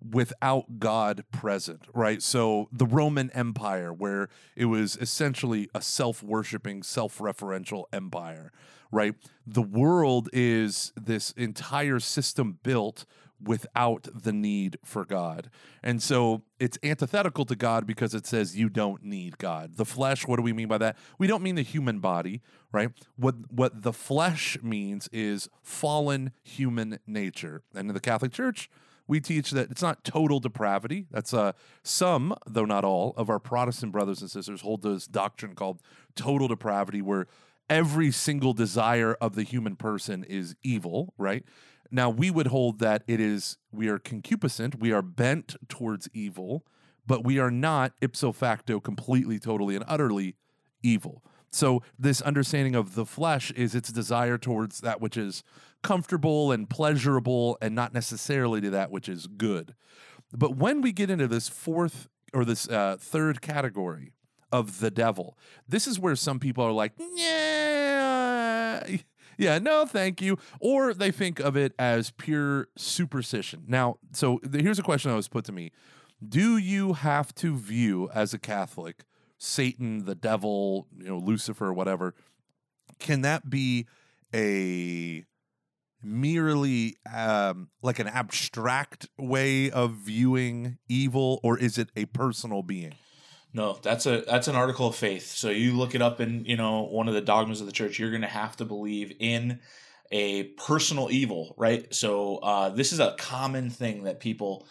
without 0.07 0.77
God 0.77 1.23
present, 1.31 1.87
right? 1.95 2.21
So 2.21 2.69
the 2.71 2.85
Roman 2.85 3.31
Empire, 3.31 3.91
where 3.91 4.29
it 4.55 4.65
was 4.65 4.95
essentially 4.97 5.67
a 5.73 5.81
self 5.81 6.21
worshiping, 6.21 6.83
self 6.83 7.17
referential 7.17 7.85
empire, 7.91 8.51
right? 8.91 9.15
The 9.47 9.63
world 9.63 10.29
is 10.31 10.93
this 10.95 11.31
entire 11.31 11.99
system 11.99 12.59
built 12.61 13.05
without 13.41 14.07
the 14.13 14.31
need 14.31 14.77
for 14.83 15.05
God. 15.05 15.49
And 15.81 16.01
so 16.01 16.43
it's 16.59 16.77
antithetical 16.83 17.45
to 17.45 17.55
God 17.55 17.85
because 17.85 18.13
it 18.13 18.25
says 18.25 18.57
you 18.57 18.69
don't 18.69 19.03
need 19.03 19.37
God. 19.37 19.75
The 19.75 19.85
flesh, 19.85 20.27
what 20.27 20.37
do 20.37 20.43
we 20.43 20.53
mean 20.53 20.67
by 20.67 20.77
that? 20.79 20.97
We 21.17 21.27
don't 21.27 21.43
mean 21.43 21.55
the 21.55 21.61
human 21.61 21.99
body, 21.99 22.41
right? 22.71 22.89
What 23.15 23.51
what 23.51 23.81
the 23.81 23.93
flesh 23.93 24.57
means 24.61 25.09
is 25.11 25.49
fallen 25.61 26.31
human 26.43 26.99
nature. 27.05 27.63
And 27.75 27.89
in 27.89 27.93
the 27.93 27.99
Catholic 27.99 28.31
Church, 28.31 28.69
we 29.07 29.19
teach 29.19 29.51
that 29.51 29.69
it's 29.69 29.81
not 29.81 30.03
total 30.03 30.39
depravity. 30.39 31.07
That's 31.11 31.33
uh, 31.33 31.51
some, 31.83 32.35
though 32.47 32.65
not 32.65 32.85
all, 32.85 33.13
of 33.17 33.29
our 33.29 33.39
Protestant 33.39 33.91
brothers 33.91 34.21
and 34.21 34.31
sisters 34.31 34.61
hold 34.61 34.81
this 34.81 35.07
doctrine 35.07 35.55
called 35.55 35.81
total 36.15 36.47
depravity, 36.47 37.01
where 37.01 37.27
every 37.69 38.11
single 38.11 38.53
desire 38.53 39.15
of 39.15 39.35
the 39.35 39.43
human 39.43 39.75
person 39.75 40.23
is 40.23 40.55
evil, 40.63 41.13
right? 41.17 41.43
Now, 41.93 42.09
we 42.09 42.31
would 42.31 42.47
hold 42.47 42.79
that 42.79 43.03
it 43.05 43.19
is, 43.19 43.57
we 43.71 43.87
are 43.87 43.99
concupiscent, 43.99 44.79
we 44.79 44.91
are 44.91 45.03
bent 45.03 45.55
towards 45.69 46.09
evil, 46.11 46.65
but 47.05 47.23
we 47.23 47.37
are 47.37 47.51
not 47.51 47.93
ipso 48.01 48.31
facto 48.31 48.79
completely, 48.79 49.37
totally, 49.37 49.75
and 49.75 49.85
utterly 49.87 50.35
evil. 50.81 51.23
So, 51.51 51.83
this 51.99 52.19
understanding 52.19 52.73
of 52.73 52.95
the 52.95 53.05
flesh 53.05 53.51
is 53.51 53.75
its 53.75 53.91
desire 53.91 54.39
towards 54.39 54.79
that 54.79 55.01
which 55.01 55.15
is 55.15 55.43
comfortable 55.83 56.51
and 56.51 56.67
pleasurable 56.67 57.59
and 57.61 57.75
not 57.75 57.93
necessarily 57.93 58.59
to 58.61 58.71
that 58.71 58.89
which 58.89 59.07
is 59.07 59.27
good. 59.27 59.75
But 60.35 60.55
when 60.55 60.81
we 60.81 60.93
get 60.93 61.11
into 61.11 61.27
this 61.27 61.47
fourth 61.47 62.09
or 62.33 62.43
this 62.43 62.67
uh, 62.67 62.97
third 62.99 63.39
category 63.39 64.13
of 64.51 64.79
the 64.79 64.89
devil, 64.89 65.37
this 65.69 65.85
is 65.85 65.99
where 65.99 66.15
some 66.15 66.39
people 66.39 66.63
are 66.63 66.71
like, 66.71 66.93
yeah 66.97 67.52
yeah, 69.37 69.59
no, 69.59 69.85
thank 69.85 70.21
you. 70.21 70.37
Or 70.59 70.93
they 70.93 71.11
think 71.11 71.39
of 71.39 71.55
it 71.55 71.73
as 71.77 72.11
pure 72.11 72.67
superstition. 72.75 73.63
Now, 73.67 73.97
so 74.11 74.39
here's 74.51 74.79
a 74.79 74.83
question 74.83 75.11
that 75.11 75.17
was 75.17 75.27
put 75.27 75.45
to 75.45 75.51
me 75.51 75.71
Do 76.27 76.57
you 76.57 76.93
have 76.93 77.33
to 77.35 77.55
view 77.55 78.09
as 78.13 78.33
a 78.33 78.39
Catholic 78.39 79.03
Satan, 79.37 80.05
the 80.05 80.15
devil, 80.15 80.87
you 80.97 81.07
know, 81.07 81.17
Lucifer, 81.17 81.73
whatever? 81.73 82.13
Can 82.99 83.21
that 83.21 83.49
be 83.49 83.87
a 84.33 85.25
merely 86.01 86.97
um, 87.13 87.69
like 87.81 87.99
an 87.99 88.07
abstract 88.07 89.07
way 89.17 89.71
of 89.71 89.91
viewing 89.91 90.77
evil, 90.87 91.39
or 91.43 91.57
is 91.57 91.77
it 91.77 91.89
a 91.95 92.05
personal 92.05 92.61
being? 92.61 92.93
No, 93.53 93.77
that's 93.81 94.05
a 94.07 94.21
that's 94.21 94.47
an 94.47 94.55
article 94.55 94.87
of 94.87 94.95
faith. 94.95 95.27
So 95.27 95.49
you 95.49 95.73
look 95.73 95.93
it 95.93 96.01
up 96.01 96.19
in 96.19 96.43
you 96.45 96.57
know 96.57 96.83
one 96.83 97.07
of 97.07 97.13
the 97.13 97.21
dogmas 97.21 97.61
of 97.61 97.67
the 97.67 97.73
church. 97.73 97.99
You're 97.99 98.09
going 98.09 98.21
to 98.21 98.27
have 98.27 98.57
to 98.57 98.65
believe 98.65 99.13
in 99.19 99.59
a 100.11 100.43
personal 100.43 101.09
evil, 101.11 101.53
right? 101.57 101.93
So 101.93 102.37
uh, 102.37 102.69
this 102.69 102.91
is 102.91 102.99
a 102.99 103.15
common 103.17 103.69
thing 103.69 104.03
that 104.03 104.19
people 104.19 104.65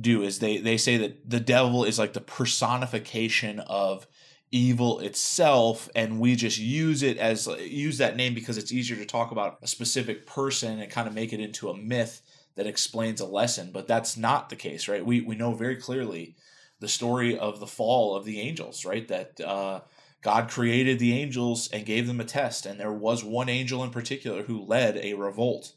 do 0.00 0.22
is 0.22 0.38
they 0.38 0.58
they 0.58 0.76
say 0.76 0.96
that 0.98 1.28
the 1.28 1.40
devil 1.40 1.84
is 1.84 1.98
like 1.98 2.12
the 2.12 2.20
personification 2.20 3.58
of 3.60 4.06
evil 4.50 5.00
itself 5.00 5.90
and 5.94 6.20
we 6.20 6.34
just 6.34 6.58
use 6.58 7.02
it 7.02 7.18
as 7.18 7.46
use 7.60 7.98
that 7.98 8.16
name 8.16 8.32
because 8.34 8.56
it's 8.56 8.72
easier 8.72 8.96
to 8.96 9.04
talk 9.04 9.30
about 9.30 9.58
a 9.62 9.66
specific 9.66 10.26
person 10.26 10.80
and 10.80 10.90
kind 10.90 11.06
of 11.06 11.12
make 11.12 11.32
it 11.34 11.40
into 11.40 11.68
a 11.68 11.76
myth 11.76 12.22
that 12.54 12.66
explains 12.66 13.20
a 13.20 13.26
lesson 13.26 13.70
but 13.72 13.86
that's 13.86 14.16
not 14.16 14.48
the 14.48 14.56
case 14.56 14.88
right 14.88 15.04
we 15.04 15.20
we 15.20 15.36
know 15.36 15.52
very 15.52 15.76
clearly 15.76 16.34
the 16.80 16.88
story 16.88 17.38
of 17.38 17.60
the 17.60 17.66
fall 17.66 18.16
of 18.16 18.24
the 18.24 18.40
angels, 18.40 18.84
right? 18.84 19.06
That 19.08 19.40
uh, 19.40 19.80
God 20.22 20.50
created 20.50 20.98
the 20.98 21.12
angels 21.12 21.68
and 21.72 21.86
gave 21.86 22.06
them 22.06 22.20
a 22.20 22.24
test, 22.24 22.66
and 22.66 22.78
there 22.78 22.92
was 22.92 23.24
one 23.24 23.48
angel 23.48 23.84
in 23.84 23.90
particular 23.90 24.42
who 24.42 24.64
led 24.64 24.96
a 24.96 25.14
revolt 25.14 25.72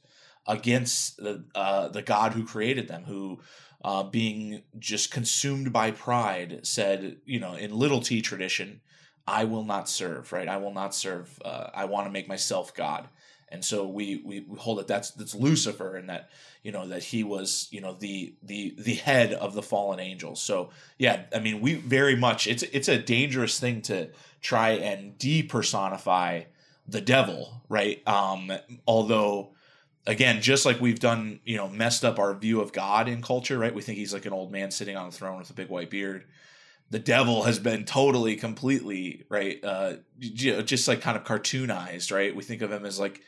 against 0.48 1.17
the 1.17 1.46
uh, 1.55 1.89
the 1.89 2.01
God 2.01 2.34
who 2.34 2.46
created 2.46 2.88
them, 2.88 3.03
who 3.03 3.39
uh, 3.84 4.03
being 4.03 4.63
just 4.79 5.12
consumed 5.12 5.74
by 5.74 5.91
pride 5.91 6.62
said, 6.63 7.17
you 7.25 7.39
know, 7.39 7.55
in 7.55 7.72
little 7.74 8.01
T 8.01 8.22
tradition, 8.22 8.81
I 9.27 9.46
will 9.46 9.63
not 9.63 9.89
serve, 9.89 10.31
right? 10.31 10.48
I 10.48 10.58
will 10.58 10.74
not 10.74 10.93
serve. 10.93 11.39
Uh, 11.43 11.70
I 11.74 11.86
want 11.86 12.08
to 12.08 12.12
make 12.12 12.27
myself 12.27 12.75
God. 12.75 13.08
And 13.51 13.63
so 13.63 13.86
we, 13.86 14.22
we, 14.25 14.41
we 14.41 14.58
hold 14.58 14.79
that 14.79 14.88
that's 14.88 15.12
that's 15.12 15.36
Lucifer 15.36 15.96
and 15.96 16.10
that 16.10 16.29
you 16.63 16.72
know 16.72 16.88
that 16.88 17.03
he 17.03 17.24
was 17.24 17.67
you 17.72 17.81
know 17.81 17.93
the 17.93 18.34
the 18.41 18.74
the 18.77 18.96
head 18.96 19.34
of 19.34 19.53
the 19.53 19.62
fallen 19.62 20.00
angels. 20.00 20.41
So 20.41 20.70
yeah, 20.98 21.24
I 21.36 21.39
mean 21.39 21.62
we 21.62 21.75
very 21.75 22.15
much 22.15 22.48
it's 22.48 22.63
it's 22.63 22.88
a 22.88 22.98
dangerous 22.98 23.60
thing 23.60 23.81
to 23.84 24.10
try 24.41 24.72
and 24.72 25.17
depersonify 25.17 26.46
the 26.88 27.01
devil, 27.01 27.62
right? 27.70 28.05
Um, 28.08 28.51
although 28.88 29.51
again, 30.08 30.41
just 30.41 30.65
like 30.65 30.79
we've 30.81 31.00
done, 31.00 31.39
you 31.46 31.58
know, 31.58 31.70
messed 31.70 32.03
up 32.03 32.20
our 32.20 32.34
view 32.34 32.62
of 32.62 32.74
God 32.74 33.08
in 33.08 33.22
culture, 33.22 33.58
right? 33.58 33.74
We 33.74 33.81
think 33.81 33.98
he's 33.98 34.13
like 34.13 34.25
an 34.25 34.34
old 34.34 34.51
man 34.51 34.72
sitting 34.72 34.96
on 34.96 35.08
a 35.08 35.12
throne 35.12 35.38
with 35.39 35.50
a 35.50 35.53
big 35.53 35.70
white 35.70 35.89
beard. 35.89 36.25
The 36.92 37.00
devil 37.00 37.44
has 37.44 37.58
been 37.58 37.86
totally, 37.86 38.36
completely, 38.36 39.24
right? 39.30 39.60
Uh, 39.64 39.94
just 40.20 40.88
like 40.88 41.02
kind 41.02 41.18
of 41.18 41.24
cartoonized, 41.24 42.14
right? 42.14 42.36
We 42.36 42.44
think 42.44 42.62
of 42.62 42.72
him 42.72 42.86
as 42.86 43.00
like 43.00 43.22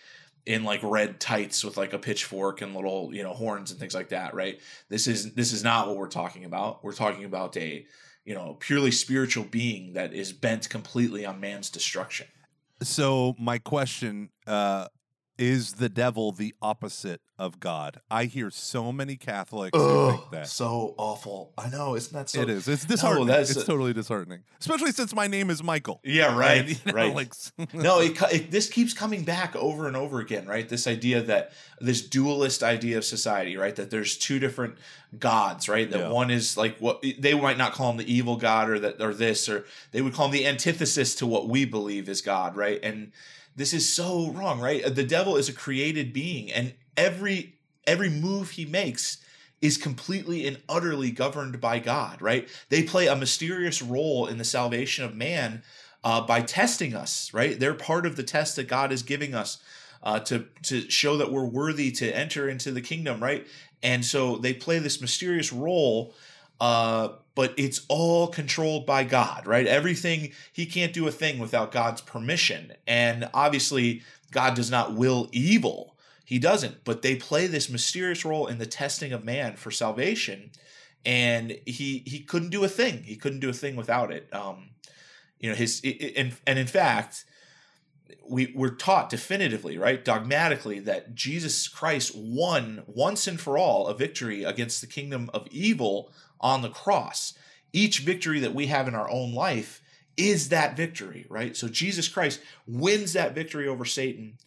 in 0.46 0.64
like 0.64 0.82
red 0.84 1.20
tights 1.20 1.64
with 1.64 1.78
like 1.78 1.94
a 1.94 2.00
pitchfork 2.00 2.62
and 2.62 2.76
little, 2.76 3.14
you 3.14 3.24
know, 3.24 3.34
horns 3.34 3.72
and 3.72 3.80
things 3.80 3.96
like 3.96 4.10
that, 4.10 4.34
right? 4.34 4.60
This 4.90 5.08
is 5.08 5.34
this 5.34 5.54
is 5.54 5.64
not 5.64 5.88
what 5.88 5.98
we're 5.98 6.08
talking 6.08 6.46
about. 6.46 6.84
We're 6.84 6.94
talking 6.94 7.24
about 7.24 7.56
a, 7.58 7.86
you 8.26 8.34
know, 8.34 8.58
purely 8.60 8.92
spiritual 8.92 9.46
being 9.46 9.94
that 9.94 10.14
is 10.14 10.34
bent 10.34 10.70
completely 10.70 11.26
on 11.26 11.40
man's 11.40 11.70
destruction. 11.70 12.28
So 12.82 13.36
my 13.40 13.60
question 13.60 14.30
uh 14.46 14.88
is 15.38 15.74
the 15.74 15.90
devil 15.90 16.32
the 16.32 16.54
opposite 16.62 17.22
of 17.44 17.60
God? 17.60 18.02
I 18.10 18.26
hear 18.26 18.50
so 18.50 18.92
many 18.92 19.16
Catholics 19.16 19.78
think 19.78 20.32
that. 20.32 20.48
So 20.48 20.96
awful. 20.98 21.54
I 21.58 21.70
know. 21.70 21.96
Isn't 21.96 22.14
that 22.14 22.30
so? 22.30 22.42
It 22.42 22.50
is. 22.50 22.68
It's 22.68 22.86
disheartening. 22.86 23.28
that's 23.28 23.52
it's 23.52 23.62
a- 23.62 23.66
totally 23.66 23.94
disheartening, 23.94 24.44
especially 24.60 24.92
since 24.92 25.14
my 25.14 25.28
name 25.28 25.50
is 25.50 25.62
Michael. 25.62 26.00
Yeah, 26.04 26.36
right. 26.38 26.60
And, 26.62 26.70
you 26.70 26.76
know, 26.88 26.94
right. 26.94 27.14
Like, 27.14 27.34
no, 27.74 28.00
it, 28.02 28.20
it, 28.34 28.52
this 28.52 28.70
keeps 28.70 28.94
coming 28.94 29.24
back 29.24 29.56
over 29.56 29.88
and 29.88 29.96
over 29.96 30.20
again, 30.20 30.48
right? 30.48 30.68
This 30.68 30.88
idea 30.88 31.22
that 31.24 31.52
this 31.80 32.02
dualist 32.02 32.64
idea 32.64 32.98
of 32.98 33.06
society, 33.06 33.58
right? 33.58 33.76
That 33.76 33.90
there's 33.92 34.18
two 34.18 34.40
different 34.40 34.78
gods, 35.20 35.68
right? 35.70 35.90
That 35.92 36.00
Yeah. 36.00 36.10
one 36.10 36.32
is 36.32 36.58
like 36.58 36.78
what 36.80 37.04
they 37.20 37.34
might 37.40 37.58
not 37.58 37.74
call 37.74 37.92
him 37.92 37.98
the 37.98 38.12
evil 38.12 38.38
god 38.38 38.70
or 38.70 38.80
that 38.80 39.02
or 39.02 39.14
this 39.14 39.48
or 39.48 39.66
they 39.92 40.02
would 40.02 40.14
call 40.14 40.26
him 40.28 40.32
the 40.32 40.48
antithesis 40.48 41.14
to 41.16 41.28
what 41.28 41.48
we 41.48 41.66
believe 41.66 42.10
is 42.10 42.22
God, 42.22 42.56
right? 42.56 42.80
And 42.82 43.12
this 43.56 43.74
is 43.74 43.88
so 43.92 44.32
wrong, 44.32 44.60
right? 44.60 44.84
The 44.96 45.04
devil 45.04 45.36
is 45.38 45.50
a 45.50 45.54
created 45.54 46.14
being 46.14 46.52
and 46.52 46.74
every 46.98 47.56
every 47.86 48.10
move 48.10 48.52
he 48.52 48.66
makes 48.66 49.18
is 49.62 49.78
completely 49.78 50.46
and 50.46 50.62
utterly 50.68 51.10
governed 51.10 51.62
by 51.62 51.80
God, 51.80 52.22
right? 52.22 52.50
They 52.70 52.84
play 52.84 53.08
a 53.08 53.16
mysterious 53.16 53.82
role 53.82 54.28
in 54.28 54.38
the 54.38 54.44
salvation 54.44 55.06
of 55.06 55.16
man 55.16 55.64
uh, 56.04 56.22
by 56.22 56.42
testing 56.42 56.94
us, 56.94 57.34
right? 57.34 57.58
They're 57.58 57.74
part 57.74 58.06
of 58.06 58.18
the 58.18 58.24
test 58.24 58.58
that 58.58 58.68
God 58.68 58.92
is 58.92 59.04
giving 59.04 59.34
us 59.34 59.64
uh, 60.04 60.20
to 60.20 60.46
to 60.64 60.90
show 60.90 61.18
that 61.18 61.32
we're 61.32 61.46
worthy 61.46 61.92
to 61.94 62.16
enter 62.16 62.50
into 62.50 62.72
the 62.72 62.82
kingdom, 62.82 63.24
right? 63.24 63.48
And 63.82 64.04
so 64.04 64.36
they 64.38 64.54
play 64.54 64.80
this 64.80 65.00
mysterious 65.00 65.54
role, 65.54 66.14
uh, 66.60 67.10
but 67.36 67.54
it's 67.58 67.86
all 67.88 68.28
controlled 68.28 68.86
by 68.86 69.06
God, 69.06 69.48
right? 69.48 69.66
Everything 69.66 70.32
He 70.52 70.66
can't 70.66 70.94
do 70.94 71.08
a 71.08 71.12
thing 71.12 71.40
without 71.40 71.72
God's 71.72 72.02
permission, 72.02 72.74
and 72.86 73.30
obviously 73.34 74.04
God 74.32 74.56
does 74.56 74.70
not 74.70 74.94
will 74.94 75.30
evil. 75.32 75.93
He 76.24 76.40
doesn't, 76.40 76.84
but 76.84 77.02
they 77.02 77.16
play 77.16 77.48
this 77.48 77.70
mysterious 77.70 78.24
role 78.24 78.48
in 78.48 78.58
the 78.58 78.66
testing 78.66 79.12
of 79.12 79.26
man 79.26 79.56
for 79.56 79.72
salvation, 79.72 80.52
and 81.06 81.60
he 81.66 82.04
he 82.06 82.20
couldn't 82.20 82.50
do 82.50 82.64
a 82.64 82.70
thing. 82.70 83.04
He 83.04 83.16
couldn't 83.16 83.42
do 83.42 83.50
a 83.50 83.54
thing 83.54 83.76
without 83.76 84.12
it. 84.12 84.34
Um, 84.34 84.70
you 85.44 85.50
know 85.50 85.56
his 85.56 85.82
and 86.16 86.34
and 86.48 86.58
in 86.58 86.66
fact 86.66 87.26
we 88.28 88.54
we're 88.56 88.74
taught 88.74 89.10
definitively 89.10 89.78
right 89.78 90.04
dogmatically 90.04 90.80
that 90.80 91.14
jesus 91.14 91.68
christ 91.68 92.16
won 92.16 92.82
once 92.88 93.28
and 93.28 93.40
for 93.40 93.58
all 93.58 93.88
a 93.88 93.94
victory 93.94 94.44
against 94.44 94.80
the 94.80 94.88
kingdom 94.88 95.30
of 95.34 95.46
evil 95.52 96.10
on 96.40 96.62
the 96.62 96.70
cross 96.70 97.34
each 97.74 98.00
victory 98.00 98.40
that 98.40 98.56
we 98.56 98.68
have 98.68 98.88
in 98.88 98.96
our 98.96 99.10
own 99.12 99.34
life 99.34 99.82
is 100.16 100.48
that 100.48 100.78
victory 100.78 101.26
right 101.30 101.58
so 101.58 101.68
jesus 101.68 102.08
christ 102.08 102.40
wins 102.66 103.12
that 103.12 103.36
victory 103.36 103.68
over 103.68 103.84
satan 103.84 104.38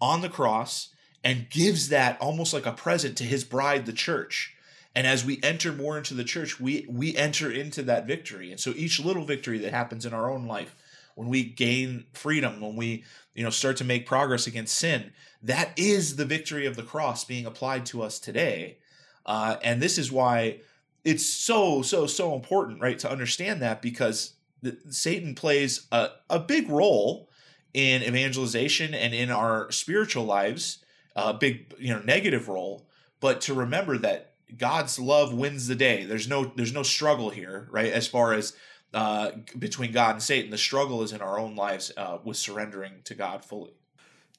on 0.00 0.22
the 0.22 0.28
cross 0.28 0.88
and 1.26 1.50
gives 1.50 1.88
that 1.88 2.16
almost 2.20 2.54
like 2.54 2.66
a 2.66 2.72
present 2.72 3.16
to 3.16 3.24
his 3.24 3.42
bride 3.42 3.84
the 3.84 3.92
church. 3.92 4.54
And 4.94 5.08
as 5.08 5.24
we 5.24 5.40
enter 5.42 5.72
more 5.72 5.98
into 5.98 6.14
the 6.14 6.22
church 6.22 6.60
we 6.60 6.86
we 6.88 7.16
enter 7.16 7.50
into 7.50 7.82
that 7.82 8.06
victory. 8.06 8.52
And 8.52 8.60
so 8.60 8.72
each 8.76 9.00
little 9.00 9.24
victory 9.24 9.58
that 9.58 9.72
happens 9.72 10.06
in 10.06 10.14
our 10.14 10.30
own 10.30 10.46
life 10.46 10.76
when 11.16 11.28
we 11.28 11.42
gain 11.42 12.04
freedom 12.12 12.60
when 12.60 12.76
we 12.76 13.02
you 13.34 13.42
know 13.42 13.50
start 13.50 13.76
to 13.78 13.84
make 13.84 14.06
progress 14.06 14.46
against 14.46 14.76
sin 14.76 15.12
that 15.42 15.76
is 15.76 16.14
the 16.14 16.24
victory 16.24 16.64
of 16.64 16.76
the 16.76 16.84
cross 16.84 17.24
being 17.24 17.44
applied 17.44 17.86
to 17.86 18.02
us 18.02 18.20
today. 18.20 18.78
Uh, 19.26 19.56
and 19.64 19.82
this 19.82 19.98
is 19.98 20.12
why 20.12 20.60
it's 21.04 21.26
so 21.26 21.82
so 21.82 22.06
so 22.06 22.36
important 22.36 22.80
right 22.80 23.00
to 23.00 23.10
understand 23.10 23.60
that 23.60 23.82
because 23.82 24.34
the, 24.62 24.78
satan 24.90 25.34
plays 25.34 25.88
a, 25.90 26.10
a 26.30 26.38
big 26.38 26.68
role 26.68 27.28
in 27.74 28.04
evangelization 28.04 28.94
and 28.94 29.12
in 29.12 29.28
our 29.28 29.68
spiritual 29.72 30.24
lives 30.24 30.84
a 31.16 31.34
big 31.34 31.74
you 31.78 31.92
know 31.92 32.00
negative 32.00 32.48
role 32.48 32.86
but 33.18 33.40
to 33.40 33.52
remember 33.52 33.98
that 33.98 34.34
god's 34.56 34.98
love 34.98 35.34
wins 35.34 35.66
the 35.66 35.74
day 35.74 36.04
there's 36.04 36.28
no 36.28 36.52
there's 36.54 36.72
no 36.72 36.84
struggle 36.84 37.30
here 37.30 37.66
right 37.72 37.92
as 37.92 38.06
far 38.06 38.32
as 38.32 38.52
uh, 38.96 39.32
between 39.58 39.92
God 39.92 40.12
and 40.12 40.22
Satan. 40.22 40.50
The 40.50 40.58
struggle 40.58 41.02
is 41.02 41.12
in 41.12 41.20
our 41.20 41.38
own 41.38 41.54
lives 41.54 41.92
uh, 41.96 42.18
with 42.24 42.36
surrendering 42.38 43.02
to 43.04 43.14
God 43.14 43.44
fully. 43.44 43.72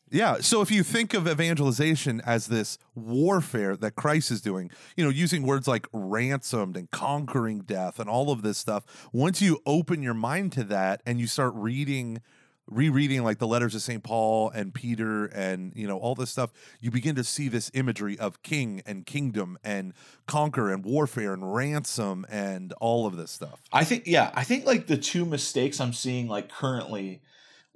Yeah. 0.09 0.37
So 0.39 0.61
if 0.61 0.71
you 0.71 0.83
think 0.83 1.13
of 1.13 1.27
evangelization 1.27 2.21
as 2.25 2.47
this 2.47 2.79
warfare 2.95 3.75
that 3.75 3.95
Christ 3.95 4.31
is 4.31 4.41
doing, 4.41 4.71
you 4.95 5.03
know, 5.03 5.09
using 5.09 5.43
words 5.43 5.67
like 5.67 5.85
ransomed 5.91 6.77
and 6.77 6.89
conquering 6.89 7.59
death 7.59 7.99
and 7.99 8.09
all 8.09 8.31
of 8.31 8.41
this 8.41 8.57
stuff, 8.57 9.09
once 9.11 9.41
you 9.41 9.59
open 9.65 10.01
your 10.01 10.13
mind 10.13 10.53
to 10.53 10.63
that 10.63 11.03
and 11.05 11.19
you 11.19 11.27
start 11.27 11.53
reading, 11.55 12.21
rereading 12.67 13.23
like 13.23 13.39
the 13.39 13.47
letters 13.47 13.73
of 13.73 13.81
St. 13.81 14.03
Paul 14.03 14.49
and 14.49 14.73
Peter 14.73 15.25
and, 15.25 15.71
you 15.75 15.87
know, 15.87 15.97
all 15.97 16.15
this 16.15 16.29
stuff, 16.29 16.51
you 16.79 16.91
begin 16.91 17.15
to 17.15 17.23
see 17.23 17.47
this 17.47 17.71
imagery 17.73 18.19
of 18.19 18.43
king 18.43 18.81
and 18.85 19.05
kingdom 19.05 19.57
and 19.63 19.93
conquer 20.27 20.71
and 20.71 20.83
warfare 20.83 21.33
and 21.33 21.53
ransom 21.53 22.25
and 22.29 22.73
all 22.73 23.05
of 23.05 23.15
this 23.15 23.31
stuff. 23.31 23.61
I 23.71 23.83
think, 23.83 24.03
yeah, 24.05 24.31
I 24.33 24.43
think 24.43 24.65
like 24.65 24.87
the 24.87 24.97
two 24.97 25.25
mistakes 25.25 25.79
I'm 25.79 25.93
seeing 25.93 26.27
like 26.27 26.49
currently 26.49 27.21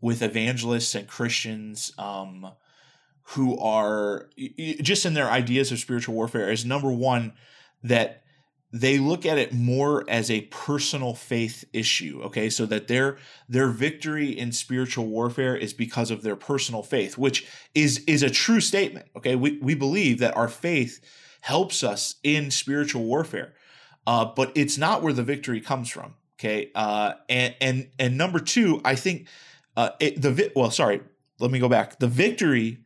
with 0.01 0.21
evangelists 0.21 0.95
and 0.95 1.07
Christians 1.07 1.93
um, 1.97 2.51
who 3.23 3.57
are 3.59 4.29
just 4.81 5.05
in 5.05 5.13
their 5.13 5.29
ideas 5.29 5.71
of 5.71 5.79
spiritual 5.79 6.15
warfare 6.15 6.51
is 6.51 6.65
number 6.65 6.91
one, 6.91 7.33
that 7.83 8.23
they 8.73 8.97
look 8.97 9.25
at 9.25 9.37
it 9.37 9.53
more 9.53 10.05
as 10.09 10.31
a 10.31 10.41
personal 10.41 11.13
faith 11.13 11.65
issue 11.73 12.21
okay? 12.23 12.49
So 12.49 12.65
that 12.67 12.87
their 12.87 13.17
their 13.47 13.67
victory 13.67 14.37
in 14.37 14.51
spiritual 14.51 15.07
warfare 15.07 15.55
is 15.55 15.73
because 15.73 16.11
of 16.11 16.21
their 16.21 16.35
personal 16.35 16.83
faith 16.83 17.17
which 17.17 17.47
is 17.75 18.03
is 18.07 18.23
a 18.23 18.29
true 18.29 18.61
statement 18.61 19.07
okay? 19.15 19.35
We, 19.35 19.57
we 19.61 19.75
believe 19.75 20.19
that 20.19 20.35
our 20.35 20.47
faith 20.47 20.99
helps 21.41 21.83
us 21.83 22.15
in 22.23 22.51
spiritual 22.51 23.03
warfare 23.03 23.53
uh, 24.07 24.25
but 24.25 24.51
it's 24.55 24.77
not 24.77 25.01
where 25.01 25.13
the 25.13 25.23
victory 25.23 25.61
comes 25.61 25.89
from 25.89 26.15
okay? 26.39 26.71
Uh, 26.75 27.13
and 27.29 27.55
and 27.61 27.89
and 27.99 28.17
number 28.17 28.39
two 28.39 28.81
i 28.85 28.95
think 28.95 29.27
uh, 29.77 29.91
it, 29.99 30.21
the 30.21 30.31
vi- 30.31 30.51
well 30.55 30.71
sorry 30.71 31.01
let 31.41 31.51
me 31.51 31.59
go 31.59 31.67
back. 31.67 31.99
The 31.99 32.07
victory 32.07 32.77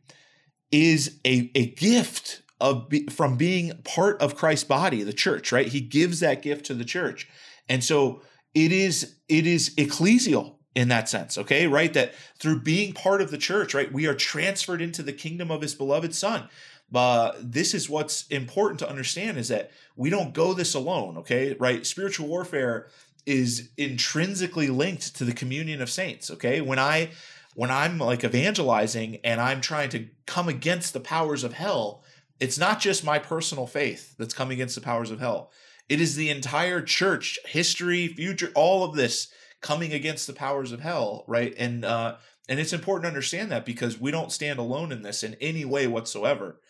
is 0.72 1.20
a, 1.24 1.50
a 1.54 1.66
gift 1.66 2.42
of 2.60 2.88
be, 2.88 3.06
from 3.06 3.36
being 3.36 3.72
part 3.84 4.20
of 4.20 4.36
Christ's 4.36 4.64
body, 4.64 5.02
the 5.02 5.12
church, 5.12 5.52
right? 5.52 5.68
He 5.68 5.80
gives 5.80 6.20
that 6.20 6.42
gift 6.42 6.66
to 6.66 6.74
the 6.74 6.84
church. 6.84 7.28
And 7.68 7.82
so 7.82 8.22
it 8.54 8.72
is 8.72 9.16
it 9.28 9.46
is 9.46 9.74
ecclesial 9.76 10.54
in 10.74 10.88
that 10.88 11.08
sense, 11.08 11.38
okay? 11.38 11.66
Right? 11.66 11.92
That 11.92 12.14
through 12.38 12.60
being 12.62 12.92
part 12.92 13.20
of 13.20 13.30
the 13.30 13.38
church, 13.38 13.74
right, 13.74 13.92
we 13.92 14.06
are 14.06 14.14
transferred 14.14 14.82
into 14.82 15.02
the 15.02 15.12
kingdom 15.12 15.50
of 15.50 15.62
his 15.62 15.74
beloved 15.74 16.14
son. 16.14 16.48
Uh, 16.94 17.32
this 17.40 17.74
is 17.74 17.90
what's 17.90 18.26
important 18.28 18.78
to 18.78 18.88
understand 18.88 19.38
is 19.38 19.48
that 19.48 19.72
we 19.96 20.08
don't 20.08 20.32
go 20.32 20.54
this 20.54 20.74
alone, 20.74 21.16
okay? 21.18 21.56
Right? 21.58 21.84
Spiritual 21.86 22.28
warfare 22.28 22.88
is 23.26 23.70
intrinsically 23.76 24.68
linked 24.68 25.16
to 25.16 25.24
the 25.24 25.32
communion 25.32 25.82
of 25.82 25.90
saints, 25.90 26.30
okay? 26.30 26.60
When 26.60 26.78
I 26.78 27.10
when 27.54 27.70
I'm 27.70 27.98
like 27.98 28.22
evangelizing 28.22 29.18
and 29.24 29.40
I'm 29.40 29.62
trying 29.62 29.88
to 29.90 30.06
come 30.26 30.48
against 30.48 30.92
the 30.92 31.00
powers 31.00 31.42
of 31.42 31.54
hell, 31.54 32.02
it's 32.40 32.58
not 32.58 32.80
just 32.80 33.04
my 33.04 33.18
personal 33.18 33.66
faith 33.66 34.14
that's 34.18 34.34
coming 34.34 34.54
against 34.54 34.74
the 34.74 34.80
powers 34.80 35.10
of 35.10 35.20
hell. 35.20 35.50
It 35.88 36.00
is 36.00 36.16
the 36.16 36.30
entire 36.30 36.82
church, 36.82 37.38
history, 37.46 38.08
future, 38.08 38.50
all 38.54 38.84
of 38.84 38.94
this 38.94 39.28
coming 39.62 39.92
against 39.92 40.26
the 40.26 40.32
powers 40.32 40.72
of 40.72 40.80
hell, 40.80 41.24
right? 41.26 41.54
And 41.56 41.84
uh 41.84 42.16
and 42.48 42.60
it's 42.60 42.72
important 42.72 43.04
to 43.04 43.08
understand 43.08 43.50
that 43.50 43.66
because 43.66 44.00
we 44.00 44.10
don't 44.10 44.32
stand 44.32 44.58
alone 44.58 44.92
in 44.92 45.02
this 45.02 45.22
in 45.22 45.34
any 45.40 45.64
way 45.64 45.86
whatsoever. 45.86 46.60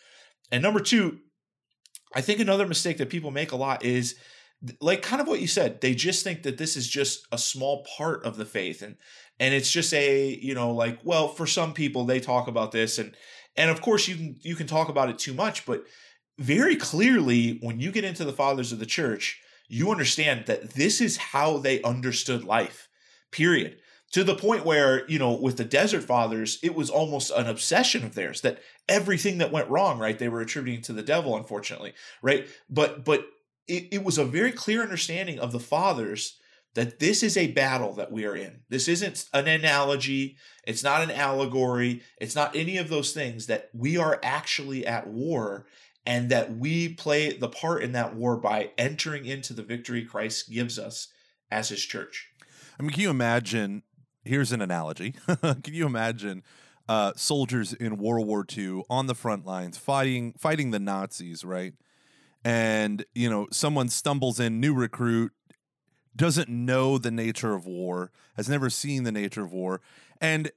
And 0.51 0.63
number 0.63 0.79
2, 0.79 1.19
I 2.15 2.21
think 2.21 2.39
another 2.39 2.65
mistake 2.65 2.97
that 2.97 3.09
people 3.09 3.31
make 3.31 3.51
a 3.51 3.57
lot 3.57 3.83
is 3.83 4.15
like 4.81 5.01
kind 5.01 5.21
of 5.21 5.27
what 5.27 5.39
you 5.39 5.47
said 5.47 5.81
they 5.81 5.93
just 5.93 6.23
think 6.23 6.43
that 6.43 6.57
this 6.57 6.75
is 6.75 6.87
just 6.87 7.27
a 7.31 7.37
small 7.37 7.85
part 7.95 8.25
of 8.25 8.37
the 8.37 8.45
faith 8.45 8.81
and 8.81 8.95
and 9.39 9.53
it's 9.53 9.71
just 9.71 9.93
a 9.93 10.35
you 10.41 10.55
know 10.55 10.71
like 10.71 10.99
well 11.03 11.27
for 11.27 11.45
some 11.45 11.73
people 11.73 12.05
they 12.05 12.19
talk 12.19 12.47
about 12.47 12.71
this 12.71 12.97
and 12.97 13.15
and 13.57 13.69
of 13.69 13.81
course 13.81 14.07
you 14.07 14.15
can 14.15 14.35
you 14.41 14.55
can 14.55 14.67
talk 14.67 14.89
about 14.89 15.09
it 15.09 15.19
too 15.19 15.33
much 15.33 15.65
but 15.65 15.83
very 16.39 16.75
clearly 16.75 17.57
when 17.61 17.79
you 17.79 17.91
get 17.91 18.03
into 18.03 18.23
the 18.23 18.33
fathers 18.33 18.71
of 18.71 18.79
the 18.79 18.85
church 18.85 19.41
you 19.67 19.91
understand 19.91 20.45
that 20.45 20.71
this 20.71 21.01
is 21.01 21.17
how 21.17 21.57
they 21.57 21.81
understood 21.81 22.43
life 22.43 22.87
period. 23.31 23.77
To 24.13 24.23
the 24.23 24.35
point 24.35 24.65
where 24.65 25.07
you 25.09 25.19
know 25.19 25.33
with 25.33 25.57
the 25.57 25.65
desert 25.65 26.03
fathers 26.03 26.59
it 26.63 26.73
was 26.73 26.89
almost 26.89 27.29
an 27.31 27.47
obsession 27.47 28.05
of 28.05 28.15
theirs 28.15 28.39
that 28.41 28.59
everything 28.87 29.39
that 29.39 29.51
went 29.51 29.69
wrong 29.69 29.99
right 29.99 30.17
they 30.17 30.29
were 30.29 30.39
attributing 30.39 30.81
to 30.83 30.93
the 30.93 31.03
devil 31.03 31.35
unfortunately 31.35 31.93
right? 32.21 32.47
But 32.69 33.03
but 33.03 33.25
it, 33.67 33.89
it 33.91 34.03
was 34.05 34.17
a 34.17 34.23
very 34.23 34.53
clear 34.53 34.81
understanding 34.81 35.39
of 35.39 35.51
the 35.51 35.59
fathers 35.59 36.39
that 36.77 36.99
this 36.99 37.23
is 37.23 37.35
a 37.35 37.51
battle 37.53 37.91
that 37.93 38.11
we 38.11 38.23
are 38.23 38.35
in. 38.35 38.59
This 38.69 38.87
isn't 38.87 39.25
an 39.33 39.47
analogy, 39.47 40.37
it's 40.63 40.83
not 40.83 41.01
an 41.01 41.09
allegory, 41.09 42.03
it's 42.21 42.35
not 42.35 42.55
any 42.55 42.77
of 42.77 42.87
those 42.87 43.13
things, 43.13 43.47
that 43.47 43.71
we 43.73 43.97
are 43.97 44.19
actually 44.21 44.85
at 44.85 45.07
war 45.07 45.65
and 46.05 46.29
that 46.29 46.55
we 46.55 46.89
play 46.89 47.35
the 47.35 47.49
part 47.49 47.81
in 47.81 47.93
that 47.93 48.15
war 48.15 48.37
by 48.37 48.69
entering 48.77 49.25
into 49.25 49.55
the 49.55 49.63
victory 49.63 50.05
Christ 50.05 50.51
gives 50.51 50.77
us 50.77 51.07
as 51.49 51.69
his 51.69 51.81
church. 51.81 52.29
I 52.79 52.83
mean, 52.83 52.91
can 52.91 53.01
you 53.01 53.09
imagine? 53.09 53.81
Here's 54.23 54.51
an 54.51 54.61
analogy. 54.61 55.15
can 55.41 55.73
you 55.73 55.87
imagine 55.87 56.43
uh, 56.87 57.13
soldiers 57.15 57.73
in 57.73 57.97
World 57.97 58.27
War 58.27 58.45
II 58.55 58.83
on 58.87 59.07
the 59.07 59.15
front 59.15 59.47
lines 59.47 59.79
fighting 59.79 60.35
fighting 60.37 60.69
the 60.69 60.79
Nazis, 60.79 61.43
right? 61.43 61.73
And 62.45 63.03
you 63.15 63.31
know, 63.31 63.47
someone 63.51 63.89
stumbles 63.89 64.39
in, 64.39 64.59
new 64.59 64.75
recruit, 64.75 65.31
doesn't 66.17 66.49
know 66.49 66.97
the 66.97 67.11
nature 67.11 67.53
of 67.53 67.65
war, 67.65 68.11
has 68.35 68.49
never 68.49 68.69
seen 68.69 69.03
the 69.03 69.11
nature 69.11 69.43
of 69.43 69.51
war, 69.51 69.81
and 70.19 70.51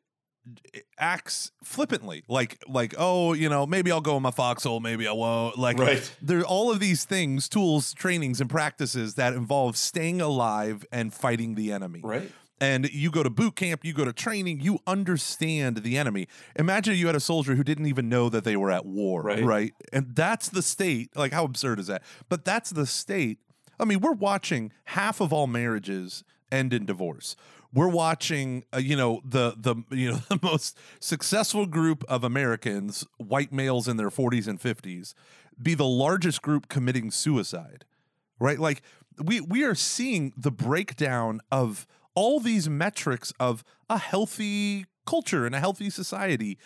acts 0.99 1.53
flippantly 1.63 2.25
like 2.27 2.63
like 2.67 2.95
oh 2.97 3.35
you 3.35 3.47
know 3.47 3.67
maybe 3.67 3.93
i'll 3.93 4.01
go 4.01 4.17
in 4.17 4.23
my 4.23 4.31
foxhole 4.31 4.81
maybe 4.81 5.07
i 5.07 5.13
won't 5.13 5.59
like 5.59 5.79
right. 5.79 6.17
there 6.23 6.39
are 6.39 6.47
all 6.47 6.71
of 6.71 6.81
these 6.81 7.05
things 7.05 7.47
tools 7.47 7.93
trainings 7.93 8.41
and 8.41 8.49
practices 8.49 9.17
that 9.17 9.35
involve 9.35 9.77
staying 9.77 10.19
alive 10.19 10.85
and 10.91 11.13
fighting 11.13 11.57
the 11.57 11.71
enemy 11.71 12.01
right 12.03 12.33
and 12.61 12.93
you 12.93 13.11
go 13.11 13.23
to 13.23 13.31
boot 13.31 13.57
camp, 13.57 13.85
you 13.85 13.93
go 13.93 14.05
to 14.05 14.13
training, 14.13 14.61
you 14.61 14.81
understand 14.87 15.79
the 15.79 15.97
enemy. 15.97 16.29
Imagine 16.57 16.95
you 16.95 17.07
had 17.07 17.17
a 17.17 17.21
soldier 17.21 17.55
who 17.55 17.65
didn't 17.65 17.87
even 17.87 18.09
know 18.09 18.29
that 18.29 18.45
they 18.45 18.57
were 18.57 18.71
at 18.71 18.85
war, 18.85 19.23
right? 19.23 19.43
right? 19.43 19.75
And 19.93 20.15
that's 20.15 20.51
the 20.51 20.63
state. 20.63 21.17
Like, 21.17 21.33
how 21.33 21.45
absurd 21.45 21.81
is 21.81 21.87
that? 21.87 22.03
But 22.29 22.45
that's 22.45 22.71
the 22.71 22.87
state. 22.87 23.39
I 23.81 23.85
mean, 23.85 24.01
we're 24.01 24.13
watching 24.13 24.73
half 24.85 25.21
of 25.21 25.33
all 25.33 25.47
marriages 25.47 26.23
end 26.53 26.73
in 26.73 26.85
divorce. 26.85 27.37
We're 27.73 27.89
watching, 27.89 28.65
uh, 28.75 28.79
you 28.79 28.97
know, 28.97 29.21
the 29.25 29.55
the 29.57 29.77
you 29.91 30.13
know 30.13 30.17
the 30.29 30.39
most 30.43 30.77
successful 31.01 31.67
group 31.67 32.05
of 32.09 32.25
Americans, 32.25 33.07
white 33.17 33.53
males 33.53 33.89
in 33.89 33.97
their 33.97 34.11
40s 34.11 34.47
and 34.47 34.61
50s, 34.61 35.15
be 35.61 35.75
the 35.75 35.87
largest 35.87 36.43
group 36.43 36.69
committing 36.69 37.11
suicide, 37.11 37.85
right? 38.39 38.59
Like 38.59 38.83
we 39.23 39.41
we 39.41 39.65
are 39.65 39.75
seeing 39.75 40.33
the 40.37 40.51
breakdown 40.51 41.41
of 41.51 41.87
all 42.15 42.41
these 42.41 42.69
metrics 42.69 43.33
of 43.39 43.65
a 43.89 43.99
healthy 43.99 44.87
culture 45.07 45.47
and 45.47 45.55
a 45.55 45.61
healthy 45.61 45.91
society 45.91 46.59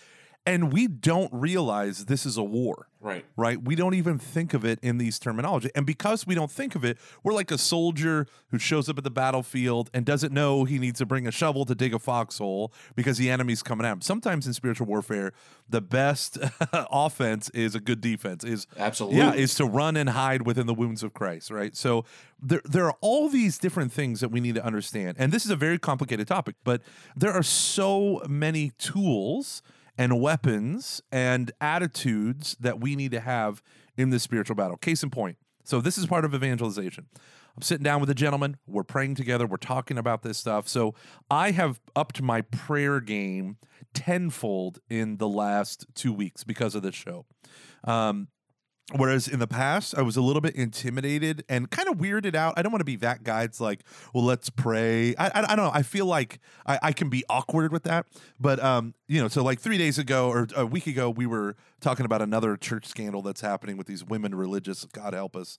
and 0.46 0.72
we 0.72 0.86
don't 0.86 1.32
realize 1.32 2.04
this 2.04 2.26
is 2.26 2.36
a 2.36 2.42
war. 2.42 2.88
Right. 3.00 3.24
Right? 3.36 3.62
We 3.62 3.74
don't 3.74 3.94
even 3.94 4.18
think 4.18 4.54
of 4.54 4.64
it 4.64 4.78
in 4.82 4.96
these 4.96 5.18
terminology. 5.18 5.70
And 5.74 5.84
because 5.84 6.26
we 6.26 6.34
don't 6.34 6.50
think 6.50 6.74
of 6.74 6.84
it 6.84 6.98
we're 7.22 7.34
like 7.34 7.50
a 7.50 7.58
soldier 7.58 8.26
who 8.48 8.58
shows 8.58 8.88
up 8.88 8.96
at 8.96 9.04
the 9.04 9.10
battlefield 9.10 9.90
and 9.92 10.06
doesn't 10.06 10.32
know 10.32 10.64
he 10.64 10.78
needs 10.78 10.98
to 10.98 11.06
bring 11.06 11.26
a 11.26 11.30
shovel 11.30 11.64
to 11.66 11.74
dig 11.74 11.94
a 11.94 11.98
foxhole 11.98 12.72
because 12.94 13.18
the 13.18 13.30
enemy's 13.30 13.62
coming 13.62 13.86
at 13.86 13.92
him. 13.92 14.00
Sometimes 14.00 14.46
in 14.46 14.52
spiritual 14.54 14.86
warfare 14.86 15.32
the 15.68 15.80
best 15.80 16.38
offense 16.72 17.50
is 17.50 17.74
a 17.74 17.80
good 17.80 18.00
defense 18.00 18.44
is 18.44 18.66
absolutely. 18.78 19.18
yeah 19.18 19.32
is 19.32 19.54
to 19.54 19.64
run 19.64 19.96
and 19.96 20.10
hide 20.10 20.42
within 20.42 20.66
the 20.66 20.74
wounds 20.74 21.02
of 21.02 21.14
christ 21.14 21.50
right? 21.50 21.74
So 21.76 22.04
there, 22.42 22.62
there 22.64 22.86
are 22.86 22.96
all 23.00 23.28
these 23.28 23.58
different 23.58 23.92
things 23.92 24.20
that 24.20 24.30
we 24.30 24.40
need 24.40 24.56
to 24.56 24.64
understand. 24.64 25.16
And 25.18 25.32
this 25.32 25.44
is 25.44 25.50
a 25.50 25.56
very 25.56 25.78
complicated 25.78 26.26
topic 26.26 26.56
but 26.64 26.82
there 27.16 27.32
are 27.32 27.42
so 27.42 28.22
many 28.28 28.70
tools 28.78 29.62
and 29.96 30.20
weapons 30.20 31.00
and 31.12 31.52
attitudes 31.60 32.56
that 32.60 32.80
we 32.80 32.96
need 32.96 33.12
to 33.12 33.20
have 33.20 33.62
in 33.96 34.10
this 34.10 34.22
spiritual 34.22 34.56
battle. 34.56 34.76
Case 34.76 35.02
in 35.02 35.10
point. 35.10 35.36
So, 35.64 35.80
this 35.80 35.96
is 35.96 36.06
part 36.06 36.24
of 36.24 36.34
evangelization. 36.34 37.06
I'm 37.56 37.62
sitting 37.62 37.84
down 37.84 38.00
with 38.00 38.10
a 38.10 38.14
gentleman. 38.14 38.56
We're 38.66 38.82
praying 38.82 39.14
together. 39.14 39.46
We're 39.46 39.56
talking 39.56 39.96
about 39.96 40.22
this 40.22 40.36
stuff. 40.36 40.68
So, 40.68 40.94
I 41.30 41.52
have 41.52 41.80
upped 41.96 42.20
my 42.20 42.42
prayer 42.42 43.00
game 43.00 43.56
tenfold 43.94 44.80
in 44.90 45.16
the 45.16 45.28
last 45.28 45.86
two 45.94 46.12
weeks 46.12 46.44
because 46.44 46.74
of 46.74 46.82
this 46.82 46.94
show. 46.94 47.24
Um, 47.84 48.28
Whereas 48.92 49.28
in 49.28 49.38
the 49.38 49.46
past, 49.46 49.96
I 49.96 50.02
was 50.02 50.16
a 50.16 50.20
little 50.20 50.42
bit 50.42 50.54
intimidated 50.56 51.42
and 51.48 51.70
kind 51.70 51.88
of 51.88 51.96
weirded 51.96 52.34
out. 52.34 52.54
I 52.58 52.62
don't 52.62 52.70
want 52.70 52.80
to 52.80 52.86
be 52.86 52.96
that 52.96 53.22
guy. 53.22 53.44
It's 53.44 53.58
like, 53.58 53.82
well, 54.12 54.24
let's 54.24 54.50
pray. 54.50 55.14
I, 55.16 55.28
I, 55.28 55.52
I 55.52 55.56
don't 55.56 55.64
know. 55.64 55.70
I 55.72 55.82
feel 55.82 56.04
like 56.04 56.38
I, 56.66 56.78
I, 56.82 56.92
can 56.92 57.08
be 57.08 57.24
awkward 57.30 57.72
with 57.72 57.84
that. 57.84 58.04
But, 58.38 58.62
um, 58.62 58.92
you 59.08 59.22
know, 59.22 59.28
so 59.28 59.42
like 59.42 59.58
three 59.58 59.78
days 59.78 59.98
ago 59.98 60.28
or 60.28 60.48
a 60.54 60.66
week 60.66 60.86
ago, 60.86 61.08
we 61.08 61.24
were 61.24 61.56
talking 61.80 62.04
about 62.04 62.20
another 62.20 62.58
church 62.58 62.84
scandal 62.84 63.22
that's 63.22 63.40
happening 63.40 63.78
with 63.78 63.86
these 63.86 64.04
women 64.04 64.34
religious. 64.34 64.84
God 64.84 65.14
help 65.14 65.34
us. 65.34 65.58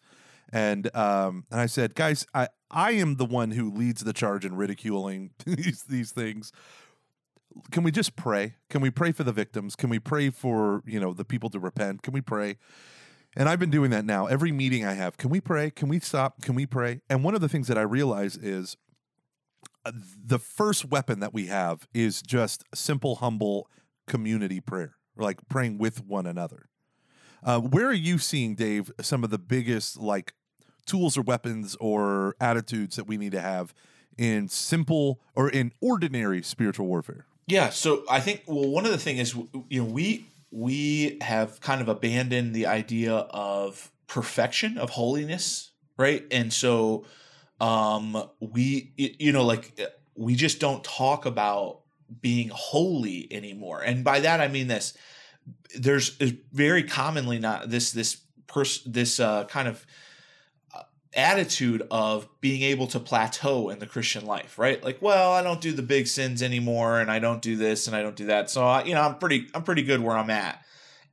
And 0.54 0.96
um, 0.96 1.46
and 1.50 1.60
I 1.60 1.66
said, 1.66 1.96
guys, 1.96 2.28
I, 2.36 2.50
I 2.70 2.92
am 2.92 3.16
the 3.16 3.26
one 3.26 3.52
who 3.52 3.72
leads 3.72 4.04
the 4.04 4.14
charge 4.14 4.46
in 4.46 4.56
ridiculing 4.56 5.32
these 5.46 5.84
these 5.90 6.12
things 6.12 6.52
can 7.72 7.84
we 7.84 7.92
just 7.92 8.16
pray? 8.18 8.56
Can 8.70 8.82
we 8.82 8.90
pray 8.90 9.12
for 9.12 9.24
the 9.24 9.32
victims? 9.32 9.76
Can 9.78 9.90
we 9.90 9.98
pray 9.98 10.30
for, 10.30 10.84
you 10.86 11.00
know, 11.00 11.14
the 11.14 11.24
people 11.24 11.50
to 11.52 11.60
repent? 11.60 12.02
Can 12.02 12.14
we 12.14 12.22
pray? 12.22 12.58
And 13.36 13.50
I've 13.50 13.60
been 13.60 13.70
doing 13.70 13.92
that 13.92 14.06
now. 14.06 14.28
Every 14.28 14.52
meeting 14.52 14.86
I 14.86 14.94
have, 14.94 15.18
can 15.18 15.30
we 15.30 15.42
pray? 15.42 15.70
Can 15.70 15.90
we 15.90 16.00
stop? 16.00 16.42
Can 16.42 16.56
we 16.56 16.66
pray? 16.66 17.02
And 17.10 17.24
one 17.24 17.36
of 17.36 17.42
the 17.42 17.50
things 17.50 17.68
that 17.68 17.78
I 17.78 17.82
realize 17.82 18.38
is 18.38 18.78
uh, 19.86 19.92
the 19.94 20.40
first 20.40 20.86
weapon 20.86 21.20
that 21.20 21.34
we 21.34 21.48
have 21.48 21.88
is 21.94 22.22
just 22.22 22.64
simple, 22.74 23.16
humble 23.16 23.70
community 24.08 24.62
prayer, 24.62 24.96
like 25.18 25.40
praying 25.50 25.78
with 25.78 26.04
one 26.04 26.26
another. 26.26 26.70
Uh, 27.44 27.60
where 27.60 27.88
are 27.88 27.94
you 27.94 28.18
seeing, 28.18 28.56
Dave, 28.56 28.92
some 29.02 29.24
of 29.24 29.30
the 29.30 29.38
biggest 29.38 29.98
like 29.98 30.34
tools 30.86 31.18
or 31.18 31.22
weapons 31.22 31.76
or 31.80 32.36
attitudes 32.40 32.96
that 32.96 33.06
we 33.06 33.18
need 33.18 33.34
to 33.34 33.42
have 33.42 33.74
in 34.18 34.48
simple 34.48 35.20
or 35.36 35.50
in 35.50 35.72
ordinary 35.82 36.42
spiritual 36.42 36.88
warfare? 36.88 37.26
Yeah, 37.48 37.70
so 37.70 38.04
I 38.10 38.22
think 38.22 38.44
well, 38.48 38.68
one 38.68 38.86
of 38.86 38.92
the 38.92 38.98
things 38.98 39.20
is 39.20 39.36
you 39.70 39.84
know 39.84 39.92
we 39.92 40.26
we 40.56 41.18
have 41.22 41.60
kind 41.60 41.82
of 41.82 41.90
abandoned 41.90 42.56
the 42.56 42.66
idea 42.66 43.14
of 43.14 43.92
perfection 44.08 44.78
of 44.78 44.92
holiness 44.92 45.72
right? 45.98 46.26
And 46.32 46.52
so 46.52 47.06
um 47.62 48.22
we 48.40 48.92
you 48.98 49.32
know 49.32 49.46
like 49.46 49.80
we 50.16 50.36
just 50.36 50.60
don't 50.60 50.84
talk 50.84 51.26
about 51.26 51.82
being 52.22 52.50
holy 52.50 53.28
anymore. 53.32 53.82
And 53.82 54.04
by 54.04 54.20
that 54.22 54.42
i 54.42 54.48
mean 54.48 54.68
this. 54.68 54.94
There's 55.78 56.10
very 56.52 56.84
commonly 56.84 57.40
not 57.40 57.70
this 57.70 57.92
this 57.92 58.18
person 58.48 58.92
this 58.92 59.20
uh 59.20 59.46
kind 59.46 59.68
of 59.68 59.86
attitude 61.16 61.86
of 61.90 62.28
being 62.42 62.62
able 62.62 62.88
to 62.88 63.00
plateau 63.00 63.70
in 63.70 63.80
the 63.80 63.86
Christian 63.86 64.26
life, 64.26 64.60
right? 64.60 64.84
Like, 64.84 65.02
well, 65.02 65.32
I 65.32 65.42
don't 65.42 65.62
do 65.62 65.72
the 65.72 65.82
big 65.82 66.08
sins 66.08 66.44
anymore 66.44 67.00
and 67.00 67.10
I 67.10 67.20
don't 67.20 67.42
do 67.42 67.56
this 67.56 67.88
and 67.88 67.96
I 67.96 68.02
don't 68.02 68.16
do 68.16 68.26
that. 68.26 68.50
So, 68.50 68.66
I, 68.66 68.84
you 68.84 68.94
know, 68.94 69.02
I'm 69.02 69.18
pretty 69.18 69.48
I'm 69.54 69.64
pretty 69.64 69.84
good 69.84 70.02
where 70.02 70.18
I'm 70.18 70.30
at. 70.30 70.62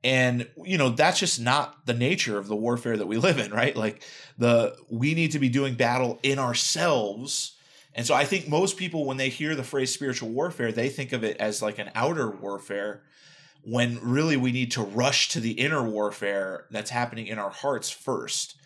And 0.04 0.48
you 0.64 0.78
know, 0.78 0.90
that's 0.90 1.20
just 1.20 1.40
not 1.40 1.86
the 1.86 1.94
nature 1.94 2.38
of 2.38 2.48
the 2.48 2.56
warfare 2.56 2.96
that 2.96 3.06
we 3.06 3.16
live 3.16 3.38
in, 3.38 3.52
right? 3.52 3.76
Like 3.76 4.02
the 4.38 4.76
we 4.90 5.14
need 5.14 5.32
to 5.32 5.38
be 5.38 5.48
doing 5.48 5.74
battle 5.74 6.18
in 6.22 6.38
ourselves. 6.38 7.56
And 7.94 8.06
so 8.06 8.14
I 8.14 8.24
think 8.24 8.48
most 8.48 8.76
people 8.76 9.04
when 9.04 9.18
they 9.18 9.28
hear 9.28 9.54
the 9.54 9.62
phrase 9.62 9.94
spiritual 9.94 10.30
warfare, 10.30 10.72
they 10.72 10.88
think 10.88 11.12
of 11.12 11.22
it 11.22 11.36
as 11.36 11.62
like 11.62 11.78
an 11.78 11.90
outer 11.94 12.30
warfare 12.30 13.02
when 13.64 14.00
really 14.02 14.36
we 14.36 14.50
need 14.50 14.72
to 14.72 14.82
rush 14.82 15.28
to 15.28 15.38
the 15.38 15.52
inner 15.52 15.84
warfare 15.84 16.66
that's 16.72 16.90
happening 16.90 17.28
in 17.28 17.38
our 17.38 17.50
hearts 17.50 17.90
first 17.90 18.56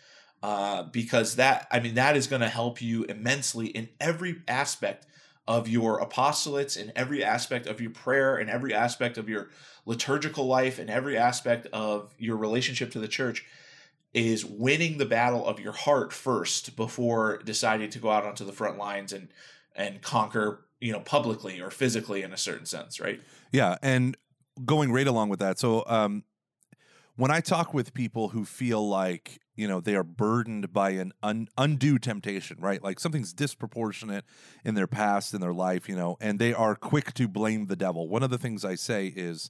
uh, 0.47 0.83
because 0.83 1.35
that 1.35 1.67
I 1.69 1.81
mean 1.81 1.95
that 1.95 2.15
is 2.15 2.27
going 2.27 2.41
to 2.41 2.47
help 2.47 2.81
you 2.81 3.03
immensely 3.03 3.67
in 3.67 3.89
every 3.99 4.43
aspect 4.47 5.05
of 5.45 5.67
your 5.67 5.99
apostolates, 5.99 6.77
in 6.77 6.93
every 6.95 7.21
aspect 7.21 7.67
of 7.67 7.81
your 7.81 7.89
prayer, 7.89 8.37
in 8.37 8.47
every 8.47 8.73
aspect 8.73 9.17
of 9.17 9.27
your 9.27 9.49
liturgical 9.85 10.47
life, 10.47 10.79
in 10.79 10.89
every 10.89 11.17
aspect 11.17 11.67
of 11.73 12.15
your 12.17 12.37
relationship 12.37 12.91
to 12.91 12.99
the 12.99 13.09
church. 13.09 13.45
is 14.13 14.45
winning 14.45 14.99
the 14.99 15.05
battle 15.05 15.45
of 15.45 15.59
your 15.59 15.73
heart 15.73 16.13
first 16.13 16.77
before 16.77 17.39
deciding 17.43 17.89
to 17.89 17.99
go 17.99 18.09
out 18.09 18.23
onto 18.23 18.45
the 18.45 18.53
front 18.53 18.77
lines 18.77 19.11
and 19.11 19.27
and 19.75 20.01
conquer 20.01 20.65
you 20.79 20.93
know 20.93 21.01
publicly 21.01 21.59
or 21.59 21.69
physically 21.69 22.23
in 22.23 22.31
a 22.31 22.37
certain 22.37 22.65
sense 22.65 23.01
right 23.01 23.19
Yeah, 23.51 23.75
and 23.81 24.15
going 24.63 24.93
right 24.93 25.07
along 25.07 25.27
with 25.27 25.39
that. 25.39 25.59
So, 25.59 25.83
um, 25.87 26.23
when 27.17 27.31
I 27.31 27.41
talk 27.41 27.73
with 27.73 27.93
people 27.93 28.29
who 28.29 28.45
feel 28.45 28.87
like 28.87 29.41
you 29.57 29.67
know 29.67 29.81
they 29.81 29.95
are 29.95 30.03
burdened 30.03 30.71
by 30.71 30.91
an 30.91 31.11
un- 31.21 31.49
undue 31.57 31.99
temptation, 31.99 32.57
right? 32.59 32.81
Like 32.81 32.99
something's 32.99 33.33
disproportionate 33.33 34.23
in 34.63 34.75
their 34.75 34.87
past 34.87 35.33
in 35.33 35.41
their 35.41 35.53
life, 35.53 35.89
you 35.89 35.95
know, 35.95 36.15
and 36.21 36.39
they 36.39 36.53
are 36.53 36.75
quick 36.75 37.13
to 37.15 37.27
blame 37.27 37.65
the 37.65 37.75
devil. 37.75 38.07
One 38.07 38.23
of 38.23 38.29
the 38.29 38.37
things 38.37 38.63
I 38.63 38.75
say 38.75 39.11
is, 39.13 39.49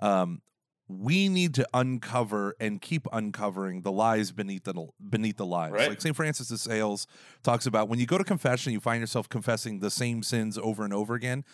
um, 0.00 0.40
we 0.88 1.28
need 1.28 1.54
to 1.54 1.66
uncover 1.72 2.56
and 2.58 2.80
keep 2.80 3.06
uncovering 3.12 3.82
the 3.82 3.92
lies 3.92 4.32
beneath 4.32 4.64
the 4.64 4.88
beneath 5.08 5.36
the 5.36 5.46
lies. 5.46 5.72
Right. 5.72 5.88
Like 5.90 6.00
St. 6.00 6.16
Francis 6.16 6.48
de 6.48 6.58
Sales 6.58 7.06
talks 7.42 7.66
about 7.66 7.88
when 7.88 7.98
you 7.98 8.06
go 8.06 8.18
to 8.18 8.24
confession, 8.24 8.72
you 8.72 8.80
find 8.80 9.00
yourself 9.00 9.28
confessing 9.28 9.80
the 9.80 9.90
same 9.90 10.22
sins 10.22 10.58
over 10.58 10.84
and 10.84 10.92
over 10.92 11.14
again 11.14 11.44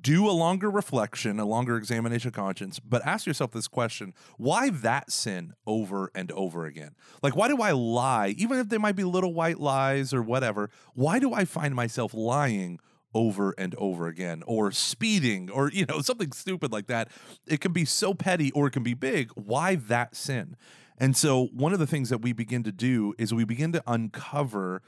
do 0.00 0.28
a 0.28 0.32
longer 0.32 0.70
reflection, 0.70 1.38
a 1.38 1.44
longer 1.44 1.76
examination 1.76 2.28
of 2.28 2.34
conscience, 2.34 2.78
but 2.80 3.04
ask 3.06 3.26
yourself 3.26 3.50
this 3.52 3.68
question 3.68 4.14
why 4.36 4.70
that 4.70 5.10
sin 5.10 5.54
over 5.66 6.10
and 6.14 6.32
over 6.32 6.66
again? 6.66 6.94
Like, 7.22 7.36
why 7.36 7.48
do 7.48 7.60
I 7.60 7.72
lie, 7.72 8.34
even 8.38 8.58
if 8.58 8.68
they 8.68 8.78
might 8.78 8.96
be 8.96 9.04
little 9.04 9.34
white 9.34 9.60
lies 9.60 10.14
or 10.14 10.22
whatever? 10.22 10.70
Why 10.94 11.18
do 11.18 11.32
I 11.32 11.44
find 11.44 11.74
myself 11.74 12.14
lying? 12.14 12.78
over 13.14 13.54
and 13.58 13.74
over 13.74 14.06
again 14.06 14.42
or 14.46 14.72
speeding 14.72 15.50
or 15.50 15.70
you 15.70 15.84
know 15.84 16.00
something 16.00 16.32
stupid 16.32 16.72
like 16.72 16.86
that 16.86 17.08
it 17.46 17.60
can 17.60 17.70
be 17.70 17.84
so 17.84 18.14
petty 18.14 18.50
or 18.52 18.66
it 18.66 18.70
can 18.70 18.82
be 18.82 18.94
big 18.94 19.30
why 19.34 19.74
that 19.74 20.16
sin 20.16 20.56
and 20.96 21.14
so 21.14 21.48
one 21.52 21.74
of 21.74 21.78
the 21.78 21.86
things 21.86 22.08
that 22.08 22.22
we 22.22 22.32
begin 22.32 22.62
to 22.62 22.72
do 22.72 23.12
is 23.18 23.34
we 23.34 23.44
begin 23.44 23.70
to 23.72 23.82
uncover 23.86 24.80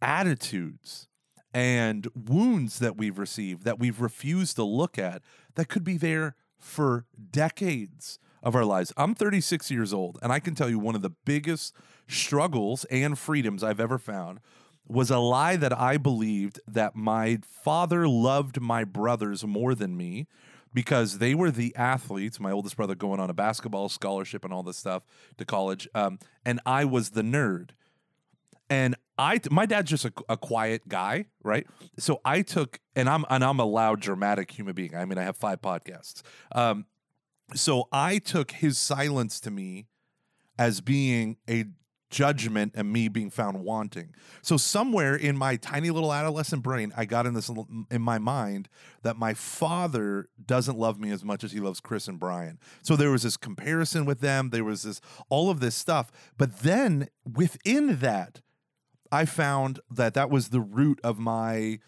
attitudes 0.00 1.08
and 1.54 2.08
wounds 2.14 2.80
that 2.80 2.96
we've 2.96 3.18
received 3.18 3.64
that 3.64 3.78
we've 3.78 4.00
refused 4.00 4.56
to 4.56 4.64
look 4.64 4.98
at 4.98 5.22
that 5.54 5.68
could 5.68 5.84
be 5.84 5.96
there 5.96 6.34
for 6.58 7.06
decades 7.30 8.18
of 8.42 8.54
our 8.54 8.64
lives. 8.64 8.92
I'm 8.96 9.14
36 9.14 9.70
years 9.70 9.94
old, 9.94 10.18
and 10.20 10.32
I 10.32 10.40
can 10.40 10.54
tell 10.54 10.68
you 10.68 10.78
one 10.78 10.96
of 10.96 11.02
the 11.02 11.14
biggest 11.24 11.74
struggles 12.08 12.84
and 12.86 13.18
freedoms 13.18 13.62
I've 13.62 13.80
ever 13.80 13.98
found 13.98 14.40
was 14.86 15.10
a 15.10 15.18
lie 15.18 15.56
that 15.56 15.72
I 15.72 15.96
believed 15.96 16.60
that 16.66 16.94
my 16.94 17.38
father 17.48 18.06
loved 18.06 18.60
my 18.60 18.84
brothers 18.84 19.46
more 19.46 19.74
than 19.74 19.96
me 19.96 20.26
because 20.74 21.18
they 21.18 21.34
were 21.34 21.50
the 21.50 21.74
athletes, 21.76 22.40
my 22.40 22.50
oldest 22.50 22.76
brother 22.76 22.94
going 22.94 23.20
on 23.20 23.30
a 23.30 23.34
basketball 23.34 23.88
scholarship 23.88 24.44
and 24.44 24.52
all 24.52 24.62
this 24.62 24.76
stuff 24.76 25.04
to 25.38 25.44
college, 25.44 25.88
um, 25.94 26.18
and 26.44 26.60
I 26.66 26.84
was 26.84 27.10
the 27.10 27.22
nerd 27.22 27.70
and 28.70 28.96
I 29.18 29.40
my 29.50 29.66
dad's 29.66 29.90
just 29.90 30.04
a, 30.04 30.12
a 30.28 30.36
quiet 30.36 30.88
guy, 30.88 31.26
right? 31.42 31.66
So 31.98 32.20
I 32.24 32.42
took 32.42 32.80
and 32.96 33.08
I'm 33.08 33.24
and 33.30 33.44
I'm 33.44 33.60
a 33.60 33.64
loud, 33.64 34.00
dramatic 34.00 34.50
human 34.50 34.74
being. 34.74 34.94
I 34.94 35.04
mean, 35.04 35.18
I 35.18 35.22
have 35.22 35.36
five 35.36 35.60
podcasts. 35.60 36.22
Um, 36.52 36.86
so 37.54 37.88
I 37.92 38.18
took 38.18 38.52
his 38.52 38.78
silence 38.78 39.38
to 39.40 39.50
me 39.50 39.86
as 40.58 40.80
being 40.80 41.36
a 41.48 41.66
judgment 42.10 42.72
and 42.76 42.92
me 42.92 43.08
being 43.08 43.28
found 43.28 43.64
wanting. 43.64 44.14
So 44.40 44.56
somewhere 44.56 45.16
in 45.16 45.36
my 45.36 45.56
tiny 45.56 45.90
little 45.90 46.12
adolescent 46.12 46.62
brain, 46.62 46.92
I 46.96 47.06
got 47.06 47.26
in 47.26 47.34
this 47.34 47.50
in 47.90 48.02
my 48.02 48.18
mind 48.18 48.68
that 49.02 49.16
my 49.16 49.34
father 49.34 50.28
doesn't 50.44 50.78
love 50.78 51.00
me 51.00 51.10
as 51.10 51.24
much 51.24 51.42
as 51.42 51.52
he 51.52 51.60
loves 51.60 51.80
Chris 51.80 52.06
and 52.06 52.20
Brian. 52.20 52.58
So 52.82 52.94
there 52.94 53.10
was 53.10 53.24
this 53.24 53.36
comparison 53.36 54.04
with 54.04 54.20
them. 54.20 54.50
There 54.50 54.64
was 54.64 54.84
this 54.84 55.00
all 55.28 55.50
of 55.50 55.60
this 55.60 55.74
stuff. 55.74 56.12
But 56.38 56.60
then 56.60 57.08
within 57.24 57.98
that, 57.98 58.40
I 59.14 59.24
found 59.26 59.78
that 59.90 60.14
that 60.14 60.28
was 60.28 60.48
the 60.48 60.60
root 60.60 61.00
of 61.04 61.18
my 61.18 61.78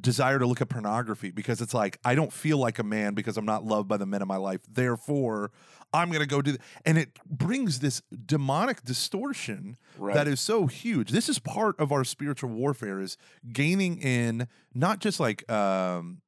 desire 0.00 0.38
to 0.38 0.46
look 0.46 0.60
at 0.60 0.68
pornography 0.68 1.30
because 1.30 1.62
it's 1.62 1.72
like 1.72 1.98
I 2.04 2.14
don't 2.14 2.32
feel 2.32 2.58
like 2.58 2.78
a 2.78 2.82
man 2.82 3.14
because 3.14 3.38
I'm 3.38 3.46
not 3.46 3.64
loved 3.64 3.88
by 3.88 3.96
the 3.96 4.04
men 4.04 4.20
in 4.20 4.28
my 4.28 4.36
life. 4.36 4.60
Therefore, 4.70 5.50
I'm 5.94 6.08
going 6.10 6.20
to 6.20 6.26
go 6.26 6.42
do 6.42 6.52
that. 6.52 6.60
And 6.84 6.98
it 6.98 7.18
brings 7.24 7.80
this 7.80 8.02
demonic 8.26 8.84
distortion 8.84 9.78
Right. 9.96 10.14
that 10.14 10.28
is 10.28 10.40
so 10.40 10.66
huge. 10.66 11.10
This 11.10 11.28
is 11.30 11.38
part 11.38 11.80
of 11.80 11.90
our 11.90 12.04
spiritual 12.04 12.50
warfare 12.50 13.00
is 13.00 13.16
gaining 13.50 13.98
in 13.98 14.46
not 14.74 15.00
just 15.00 15.18
like 15.18 15.50
um 15.50 16.20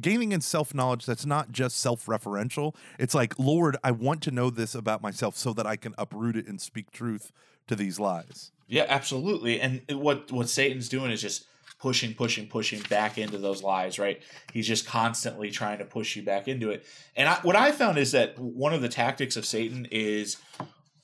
gaining 0.00 0.30
in 0.30 0.40
self-knowledge 0.40 1.04
that's 1.06 1.26
not 1.26 1.50
just 1.50 1.78
self-referential. 1.78 2.76
It's 2.98 3.14
like, 3.14 3.36
Lord, 3.38 3.76
I 3.82 3.90
want 3.90 4.22
to 4.22 4.30
know 4.30 4.48
this 4.50 4.74
about 4.74 5.02
myself 5.02 5.36
so 5.36 5.52
that 5.54 5.66
I 5.66 5.76
can 5.76 5.94
uproot 5.98 6.36
it 6.36 6.46
and 6.46 6.60
speak 6.60 6.90
truth 6.92 7.32
to 7.70 7.76
these 7.76 8.00
lies. 8.00 8.50
Yeah, 8.66 8.84
absolutely. 8.88 9.60
And 9.60 9.82
what 9.90 10.30
what 10.32 10.48
Satan's 10.48 10.88
doing 10.88 11.12
is 11.12 11.22
just 11.22 11.46
pushing, 11.80 12.14
pushing, 12.14 12.46
pushing 12.46 12.82
back 12.90 13.16
into 13.16 13.38
those 13.38 13.62
lies, 13.62 13.98
right? 13.98 14.20
He's 14.52 14.66
just 14.66 14.86
constantly 14.86 15.50
trying 15.50 15.78
to 15.78 15.84
push 15.84 16.14
you 16.14 16.22
back 16.22 16.46
into 16.46 16.70
it. 16.70 16.84
And 17.16 17.28
I, 17.28 17.36
what 17.36 17.56
I 17.56 17.72
found 17.72 17.96
is 17.96 18.12
that 18.12 18.38
one 18.38 18.74
of 18.74 18.82
the 18.82 18.88
tactics 18.88 19.36
of 19.36 19.46
Satan 19.46 19.88
is 19.90 20.36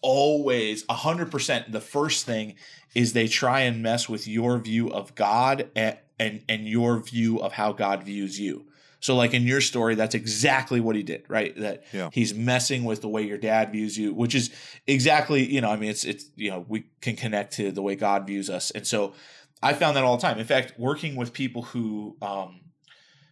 always 0.02 0.84
100% 0.86 1.72
the 1.72 1.80
first 1.80 2.26
thing 2.26 2.54
is 2.94 3.12
they 3.12 3.28
try 3.28 3.60
and 3.60 3.82
mess 3.82 4.08
with 4.08 4.28
your 4.28 4.58
view 4.58 4.90
of 4.90 5.14
God 5.14 5.70
and 5.74 5.96
and, 6.18 6.42
and 6.48 6.66
your 6.66 7.00
view 7.00 7.38
of 7.40 7.52
how 7.52 7.72
God 7.72 8.02
views 8.02 8.40
you. 8.40 8.64
So 9.00 9.14
like 9.14 9.34
in 9.34 9.42
your 9.42 9.60
story 9.60 9.94
that's 9.94 10.14
exactly 10.14 10.80
what 10.80 10.96
he 10.96 11.02
did, 11.02 11.24
right? 11.28 11.54
That 11.56 11.84
Yeah. 11.92 12.08
he's 12.12 12.34
messing 12.34 12.84
with 12.84 13.02
the 13.02 13.08
way 13.08 13.22
your 13.22 13.38
dad 13.38 13.72
views 13.72 13.96
you, 13.96 14.14
which 14.14 14.34
is 14.34 14.50
exactly, 14.86 15.44
you 15.44 15.60
know, 15.60 15.70
I 15.70 15.76
mean 15.76 15.90
it's 15.90 16.04
it's 16.04 16.26
you 16.36 16.50
know, 16.50 16.64
we 16.68 16.86
can 17.00 17.16
connect 17.16 17.54
to 17.54 17.70
the 17.72 17.82
way 17.82 17.96
God 17.96 18.26
views 18.26 18.48
us. 18.50 18.70
And 18.70 18.86
so 18.86 19.14
I 19.62 19.72
found 19.74 19.96
that 19.96 20.04
all 20.04 20.16
the 20.16 20.22
time. 20.22 20.38
In 20.38 20.44
fact, 20.44 20.74
working 20.78 21.16
with 21.16 21.32
people 21.32 21.62
who 21.62 22.16
um 22.22 22.60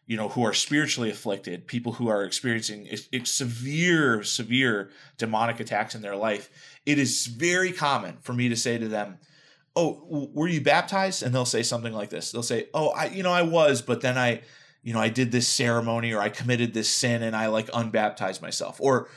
you 0.07 0.19
know, 0.19 0.29
who 0.29 0.45
are 0.45 0.53
spiritually 0.53 1.11
afflicted, 1.11 1.67
people 1.67 1.93
who 1.93 2.09
are 2.09 2.25
experiencing 2.25 2.87
ex- 2.91 3.09
ex- 3.11 3.31
severe, 3.31 4.23
severe 4.23 4.91
demonic 5.17 5.61
attacks 5.61 5.95
in 5.95 6.03
their 6.03 6.15
life, 6.15 6.51
it 6.85 6.99
is 6.99 7.27
very 7.27 7.73
common 7.73 8.19
for 8.21 8.35
me 8.35 8.51
to 8.51 8.57
say 8.57 8.77
to 8.77 8.87
them, 8.87 9.17
"Oh, 9.75 10.29
were 10.35 10.47
you 10.47 10.61
baptized?" 10.61 11.23
And 11.23 11.35
they'll 11.35 11.47
say 11.47 11.63
something 11.63 11.95
like 11.95 12.11
this. 12.11 12.33
They'll 12.33 12.43
say, 12.43 12.67
"Oh, 12.75 12.91
I, 12.91 13.07
you 13.07 13.23
know, 13.23 13.33
I 13.33 13.41
was, 13.43 13.81
but 13.81 14.03
then 14.03 14.19
I, 14.19 14.43
you 14.85 14.93
know, 14.93 15.01
I 15.01 15.09
did 15.09 15.33
this 15.33 15.49
ceremony 15.49 16.13
or 16.13 16.21
I 16.21 16.29
committed 16.29 16.73
this 16.73 16.89
sin 16.89 17.23
and 17.23 17.35
I 17.35 17.49
like 17.49 17.69
unbaptized 17.73 18.41
myself." 18.41 18.77
Or, 18.81 19.09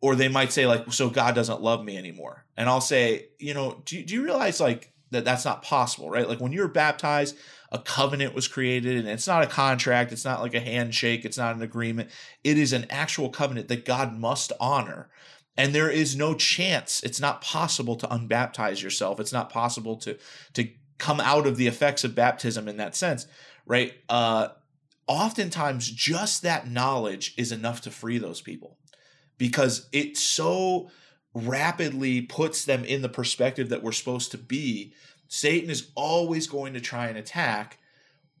or 0.00 0.14
they 0.14 0.28
might 0.28 0.52
say 0.52 0.66
like, 0.66 0.92
"So 0.92 1.10
God 1.10 1.34
doesn't 1.34 1.60
love 1.60 1.84
me 1.84 1.98
anymore." 1.98 2.46
And 2.56 2.68
I'll 2.68 2.80
say, 2.80 3.28
"You 3.38 3.52
know, 3.52 3.82
do 3.84 3.98
you, 3.98 4.04
do 4.04 4.14
you 4.14 4.24
realize 4.24 4.60
like 4.60 4.92
that 5.10 5.24
that's 5.24 5.44
not 5.44 5.62
possible, 5.62 6.08
right? 6.08 6.28
Like 6.28 6.40
when 6.40 6.52
you're 6.52 6.68
baptized." 6.68 7.36
a 7.72 7.78
covenant 7.78 8.34
was 8.34 8.48
created 8.48 8.96
and 8.96 9.08
it's 9.08 9.26
not 9.26 9.42
a 9.42 9.46
contract 9.46 10.12
it's 10.12 10.24
not 10.24 10.40
like 10.40 10.54
a 10.54 10.60
handshake 10.60 11.24
it's 11.24 11.38
not 11.38 11.54
an 11.54 11.62
agreement 11.62 12.10
it 12.44 12.56
is 12.56 12.72
an 12.72 12.86
actual 12.90 13.28
covenant 13.28 13.68
that 13.68 13.84
god 13.84 14.16
must 14.16 14.52
honor 14.60 15.08
and 15.56 15.74
there 15.74 15.90
is 15.90 16.16
no 16.16 16.34
chance 16.34 17.02
it's 17.02 17.20
not 17.20 17.40
possible 17.40 17.96
to 17.96 18.06
unbaptize 18.06 18.82
yourself 18.82 19.18
it's 19.20 19.32
not 19.32 19.50
possible 19.50 19.96
to 19.96 20.16
to 20.52 20.68
come 20.98 21.20
out 21.20 21.46
of 21.46 21.56
the 21.56 21.66
effects 21.66 22.04
of 22.04 22.14
baptism 22.14 22.68
in 22.68 22.76
that 22.76 22.94
sense 22.94 23.26
right 23.66 23.94
uh 24.08 24.48
oftentimes 25.06 25.90
just 25.90 26.42
that 26.42 26.68
knowledge 26.68 27.34
is 27.36 27.52
enough 27.52 27.80
to 27.82 27.90
free 27.90 28.18
those 28.18 28.40
people 28.40 28.78
because 29.38 29.88
it 29.92 30.16
so 30.16 30.90
rapidly 31.34 32.22
puts 32.22 32.64
them 32.64 32.84
in 32.84 33.02
the 33.02 33.08
perspective 33.08 33.68
that 33.68 33.82
we're 33.82 33.92
supposed 33.92 34.30
to 34.30 34.38
be 34.38 34.92
Satan 35.28 35.70
is 35.70 35.90
always 35.94 36.46
going 36.46 36.74
to 36.74 36.80
try 36.80 37.08
and 37.08 37.18
attack 37.18 37.78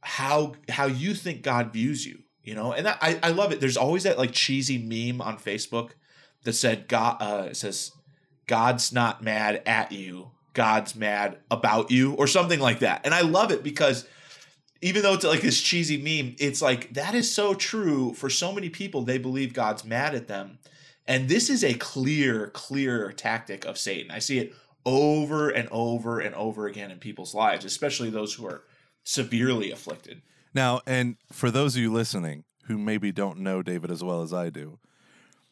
how 0.00 0.54
how 0.68 0.86
you 0.86 1.14
think 1.14 1.42
God 1.42 1.72
views 1.72 2.06
you, 2.06 2.20
you 2.42 2.54
know. 2.54 2.72
And 2.72 2.86
that, 2.86 2.98
I 3.02 3.18
I 3.22 3.30
love 3.30 3.52
it. 3.52 3.60
There's 3.60 3.76
always 3.76 4.04
that 4.04 4.18
like 4.18 4.32
cheesy 4.32 4.78
meme 4.78 5.20
on 5.20 5.38
Facebook 5.38 5.90
that 6.44 6.52
said 6.52 6.88
God 6.88 7.20
uh, 7.20 7.54
says 7.54 7.90
God's 8.46 8.92
not 8.92 9.22
mad 9.22 9.62
at 9.66 9.92
you, 9.92 10.30
God's 10.54 10.94
mad 10.94 11.38
about 11.50 11.90
you, 11.90 12.14
or 12.14 12.26
something 12.26 12.60
like 12.60 12.78
that. 12.80 13.00
And 13.04 13.12
I 13.12 13.22
love 13.22 13.50
it 13.50 13.62
because 13.64 14.06
even 14.82 15.02
though 15.02 15.14
it's 15.14 15.24
like 15.24 15.40
this 15.40 15.60
cheesy 15.60 15.96
meme, 15.96 16.36
it's 16.38 16.60
like 16.60 16.92
that 16.94 17.14
is 17.14 17.32
so 17.32 17.54
true 17.54 18.12
for 18.12 18.28
so 18.28 18.52
many 18.52 18.68
people. 18.68 19.02
They 19.02 19.18
believe 19.18 19.52
God's 19.52 19.84
mad 19.84 20.14
at 20.14 20.28
them, 20.28 20.58
and 21.06 21.28
this 21.28 21.48
is 21.48 21.64
a 21.64 21.74
clear, 21.74 22.48
clear 22.48 23.12
tactic 23.12 23.64
of 23.64 23.78
Satan. 23.78 24.10
I 24.10 24.18
see 24.18 24.38
it 24.38 24.54
over 24.84 25.48
and 25.48 25.68
over 25.70 26.20
and 26.20 26.34
over 26.34 26.66
again 26.66 26.90
in 26.90 26.98
people's 26.98 27.34
lives, 27.34 27.64
especially 27.64 28.10
those 28.10 28.34
who 28.34 28.46
are 28.46 28.62
severely 29.04 29.70
afflicted. 29.70 30.22
Now, 30.54 30.80
and 30.86 31.16
for 31.32 31.50
those 31.50 31.74
of 31.74 31.82
you 31.82 31.92
listening 31.92 32.44
who 32.64 32.78
maybe 32.78 33.12
don't 33.12 33.38
know 33.38 33.62
David 33.62 33.90
as 33.90 34.02
well 34.02 34.22
as 34.22 34.32
I 34.32 34.50
do, 34.50 34.78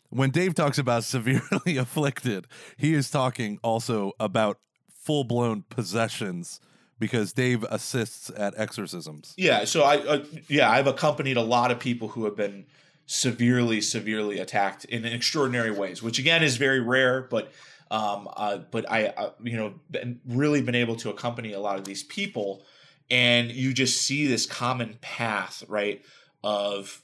when 0.09 0.31
Dave 0.31 0.55
talks 0.55 0.79
about 0.79 1.05
severely 1.05 1.77
afflicted, 1.77 2.47
he 2.77 2.95
is 2.95 3.11
talking 3.11 3.59
also 3.63 4.13
about 4.21 4.59
full 4.89 5.25
blown 5.25 5.65
possessions 5.69 6.61
because 6.99 7.33
Dave 7.33 7.65
assists 7.65 8.31
at 8.37 8.55
exorcisms. 8.57 9.35
Yeah, 9.37 9.65
so 9.65 9.83
I 9.83 9.97
uh, 9.99 10.25
yeah, 10.49 10.71
I've 10.71 10.87
accompanied 10.87 11.37
a 11.37 11.43
lot 11.43 11.71
of 11.71 11.79
people 11.79 12.09
who 12.09 12.25
have 12.25 12.37
been 12.37 12.67
severely 13.07 13.81
severely 13.81 14.39
attacked 14.39 14.85
in 14.87 15.05
extraordinary 15.05 15.71
ways, 15.71 16.03
which 16.03 16.19
again 16.19 16.43
is 16.43 16.57
very 16.57 16.81
rare, 16.81 17.23
but 17.23 17.53
Um, 17.91 18.29
uh, 18.35 18.59
but 18.71 18.91
I, 18.91 19.09
uh, 19.09 19.33
you 19.43 19.57
know, 19.57 19.75
been, 19.91 20.19
really 20.27 20.63
been 20.63 20.75
able 20.75 20.97
to 20.97 21.11
accompany 21.11 21.53
a 21.53 21.61
lot 21.61 21.79
of 21.79 21.85
these 21.85 22.03
people, 22.03 22.65
and 23.11 23.53
you 23.53 23.75
just 23.75 24.03
see 24.03 24.27
this 24.27 24.47
common 24.47 24.97
path, 25.03 25.63
right? 25.69 26.03
Of 26.43 27.03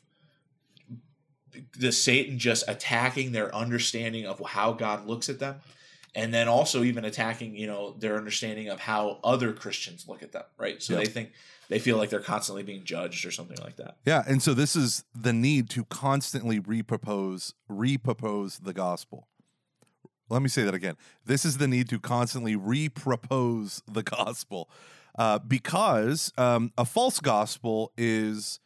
the 1.78 1.92
Satan 1.92 2.38
just 2.38 2.64
attacking 2.66 3.32
their 3.32 3.54
understanding 3.54 4.26
of 4.26 4.40
how 4.40 4.72
God 4.72 5.06
looks 5.06 5.28
at 5.28 5.38
them, 5.38 5.60
and 6.14 6.34
then 6.34 6.48
also 6.48 6.82
even 6.82 7.04
attacking, 7.04 7.56
you 7.56 7.66
know, 7.66 7.94
their 7.98 8.16
understanding 8.16 8.68
of 8.68 8.80
how 8.80 9.20
other 9.22 9.52
Christians 9.52 10.06
look 10.08 10.22
at 10.22 10.32
them, 10.32 10.44
right? 10.58 10.82
So 10.82 10.96
they 10.96 11.06
think 11.06 11.32
they 11.68 11.78
feel 11.78 11.96
like 11.96 12.10
they're 12.10 12.20
constantly 12.20 12.62
being 12.62 12.84
judged 12.84 13.24
or 13.24 13.30
something 13.30 13.58
like 13.62 13.76
that. 13.76 13.96
Yeah, 14.04 14.24
and 14.26 14.42
so 14.42 14.54
this 14.54 14.74
is 14.74 15.04
the 15.14 15.32
need 15.32 15.70
to 15.70 15.84
constantly 15.84 16.60
repropose 16.60 17.54
repropose 17.70 18.64
the 18.64 18.72
gospel. 18.72 19.28
Let 20.28 20.42
me 20.42 20.48
say 20.48 20.62
that 20.62 20.74
again. 20.74 20.96
This 21.24 21.44
is 21.44 21.58
the 21.58 21.68
need 21.68 21.88
to 21.88 21.98
constantly 21.98 22.56
repropose 22.56 23.82
the 23.86 24.02
gospel, 24.02 24.70
uh, 25.18 25.38
because 25.38 26.32
um, 26.38 26.72
a 26.78 26.84
false 26.84 27.20
gospel 27.20 27.92
is 27.96 28.60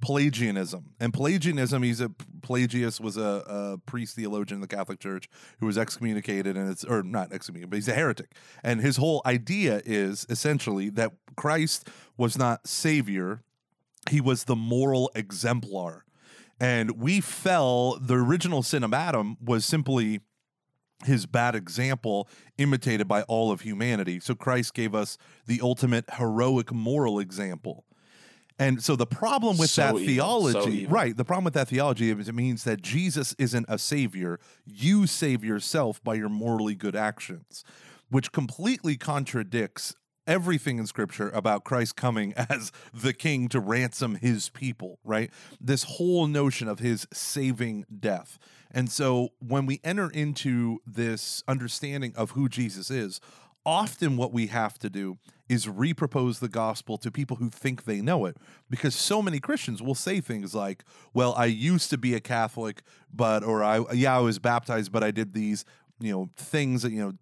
Pelagianism, 0.00 0.94
and 1.00 1.12
Pelagianism. 1.12 1.82
He's 1.82 2.00
a 2.00 2.10
Pelagius 2.42 3.00
was 3.00 3.16
a, 3.16 3.42
a 3.46 3.78
priest 3.86 4.16
theologian 4.16 4.56
in 4.56 4.60
the 4.60 4.68
Catholic 4.68 5.00
Church 5.00 5.28
who 5.58 5.66
was 5.66 5.78
excommunicated, 5.78 6.56
and 6.56 6.70
it's 6.70 6.84
or 6.84 7.02
not 7.02 7.32
excommunicated, 7.32 7.70
but 7.70 7.76
he's 7.76 7.88
a 7.88 7.94
heretic. 7.94 8.34
And 8.62 8.80
his 8.80 8.98
whole 8.98 9.22
idea 9.24 9.82
is 9.84 10.26
essentially 10.28 10.90
that 10.90 11.12
Christ 11.36 11.88
was 12.16 12.36
not 12.36 12.66
savior; 12.68 13.42
he 14.10 14.20
was 14.20 14.44
the 14.44 14.56
moral 14.56 15.10
exemplar. 15.14 16.04
And 16.60 16.92
we 16.92 17.20
fell. 17.20 17.98
The 18.00 18.14
original 18.14 18.62
sin 18.62 18.84
of 18.84 18.94
Adam 18.94 19.36
was 19.42 19.64
simply 19.64 20.20
his 21.04 21.26
bad 21.26 21.54
example 21.54 22.28
imitated 22.58 23.06
by 23.06 23.22
all 23.22 23.50
of 23.50 23.62
humanity. 23.62 24.20
So 24.20 24.34
Christ 24.34 24.74
gave 24.74 24.94
us 24.94 25.18
the 25.46 25.60
ultimate 25.62 26.04
heroic 26.14 26.72
moral 26.72 27.18
example. 27.18 27.84
And 28.58 28.82
so 28.82 28.96
the 28.96 29.06
problem 29.06 29.58
with 29.58 29.70
So 29.70 29.82
that 29.82 29.94
evil, 29.96 30.06
theology, 30.06 30.78
evil. 30.78 30.94
right? 30.94 31.16
The 31.16 31.24
problem 31.24 31.44
with 31.44 31.54
that 31.54 31.68
theology 31.68 32.10
is 32.10 32.28
it 32.28 32.34
means 32.34 32.64
that 32.64 32.80
Jesus 32.80 33.34
isn't 33.38 33.66
a 33.68 33.78
savior. 33.78 34.40
You 34.64 35.06
save 35.06 35.44
yourself 35.44 36.02
by 36.02 36.14
your 36.14 36.30
morally 36.30 36.74
good 36.74 36.96
actions, 36.96 37.64
which 38.08 38.32
completely 38.32 38.96
contradicts 38.96 39.94
everything 40.26 40.78
in 40.78 40.86
scripture 40.86 41.28
about 41.30 41.64
Christ 41.64 41.96
coming 41.96 42.32
as 42.50 42.72
the 42.92 43.12
king 43.12 43.48
to 43.48 43.60
ransom 43.60 44.16
his 44.16 44.48
people, 44.48 44.98
right? 45.04 45.30
This 45.60 45.84
whole 45.84 46.26
notion 46.26 46.66
of 46.68 46.78
his 46.78 47.06
saving 47.12 47.84
death. 48.00 48.38
And 48.72 48.90
so 48.90 49.30
when 49.38 49.66
we 49.66 49.80
enter 49.84 50.10
into 50.10 50.78
this 50.86 51.42
understanding 51.46 52.12
of 52.16 52.32
who 52.32 52.48
Jesus 52.48 52.90
is, 52.90 53.20
often 53.66 54.16
what 54.16 54.32
we 54.32 54.46
have 54.46 54.78
to 54.78 54.88
do 54.88 55.18
is 55.48 55.66
repropose 55.66 56.38
the 56.38 56.48
gospel 56.48 56.96
to 56.98 57.10
people 57.10 57.36
who 57.36 57.50
think 57.50 57.84
they 57.84 58.00
know 58.00 58.24
it 58.24 58.36
because 58.70 58.94
so 58.94 59.20
many 59.20 59.38
Christians 59.38 59.82
will 59.82 59.94
say 59.94 60.20
things 60.20 60.54
like, 60.54 60.84
"Well, 61.12 61.34
I 61.36 61.46
used 61.46 61.90
to 61.90 61.98
be 61.98 62.14
a 62.14 62.20
Catholic, 62.20 62.82
but 63.12 63.44
or 63.44 63.62
I 63.62 63.82
yeah, 63.92 64.16
I 64.16 64.20
was 64.20 64.38
baptized, 64.38 64.92
but 64.92 65.04
I 65.04 65.10
did 65.10 65.34
these, 65.34 65.64
you 66.00 66.12
know, 66.12 66.30
things 66.36 66.82
that, 66.82 66.92
you 66.92 67.00
know, 67.00 67.12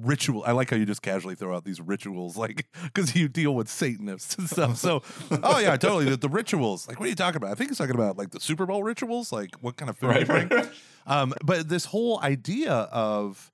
ritual. 0.00 0.42
I 0.46 0.52
like 0.52 0.70
how 0.70 0.76
you 0.76 0.86
just 0.86 1.02
casually 1.02 1.34
throw 1.34 1.54
out 1.54 1.64
these 1.64 1.80
rituals, 1.80 2.36
like 2.44 2.66
because 2.82 3.14
you 3.14 3.28
deal 3.28 3.54
with 3.54 3.68
Satanists 3.68 4.36
and 4.36 4.48
stuff. 4.48 4.76
So, 4.76 5.02
oh 5.42 5.58
yeah, 5.58 5.76
totally. 5.76 6.06
The, 6.06 6.16
the 6.16 6.28
rituals, 6.28 6.88
like, 6.88 6.98
what 6.98 7.06
are 7.06 7.10
you 7.10 7.16
talking 7.16 7.36
about? 7.36 7.50
I 7.50 7.54
think 7.54 7.70
he's 7.70 7.78
talking 7.78 7.94
about 7.94 8.16
like 8.16 8.30
the 8.30 8.40
Super 8.40 8.66
Bowl 8.66 8.82
rituals, 8.82 9.32
like 9.32 9.54
what 9.60 9.76
kind 9.76 9.90
of 9.90 9.96
food 9.96 10.06
you 10.06 10.12
Right, 10.12 10.28
right, 10.28 10.52
right. 10.52 10.70
Um, 11.06 11.34
but 11.44 11.68
this 11.68 11.84
whole 11.86 12.20
idea 12.22 12.72
of 12.72 13.52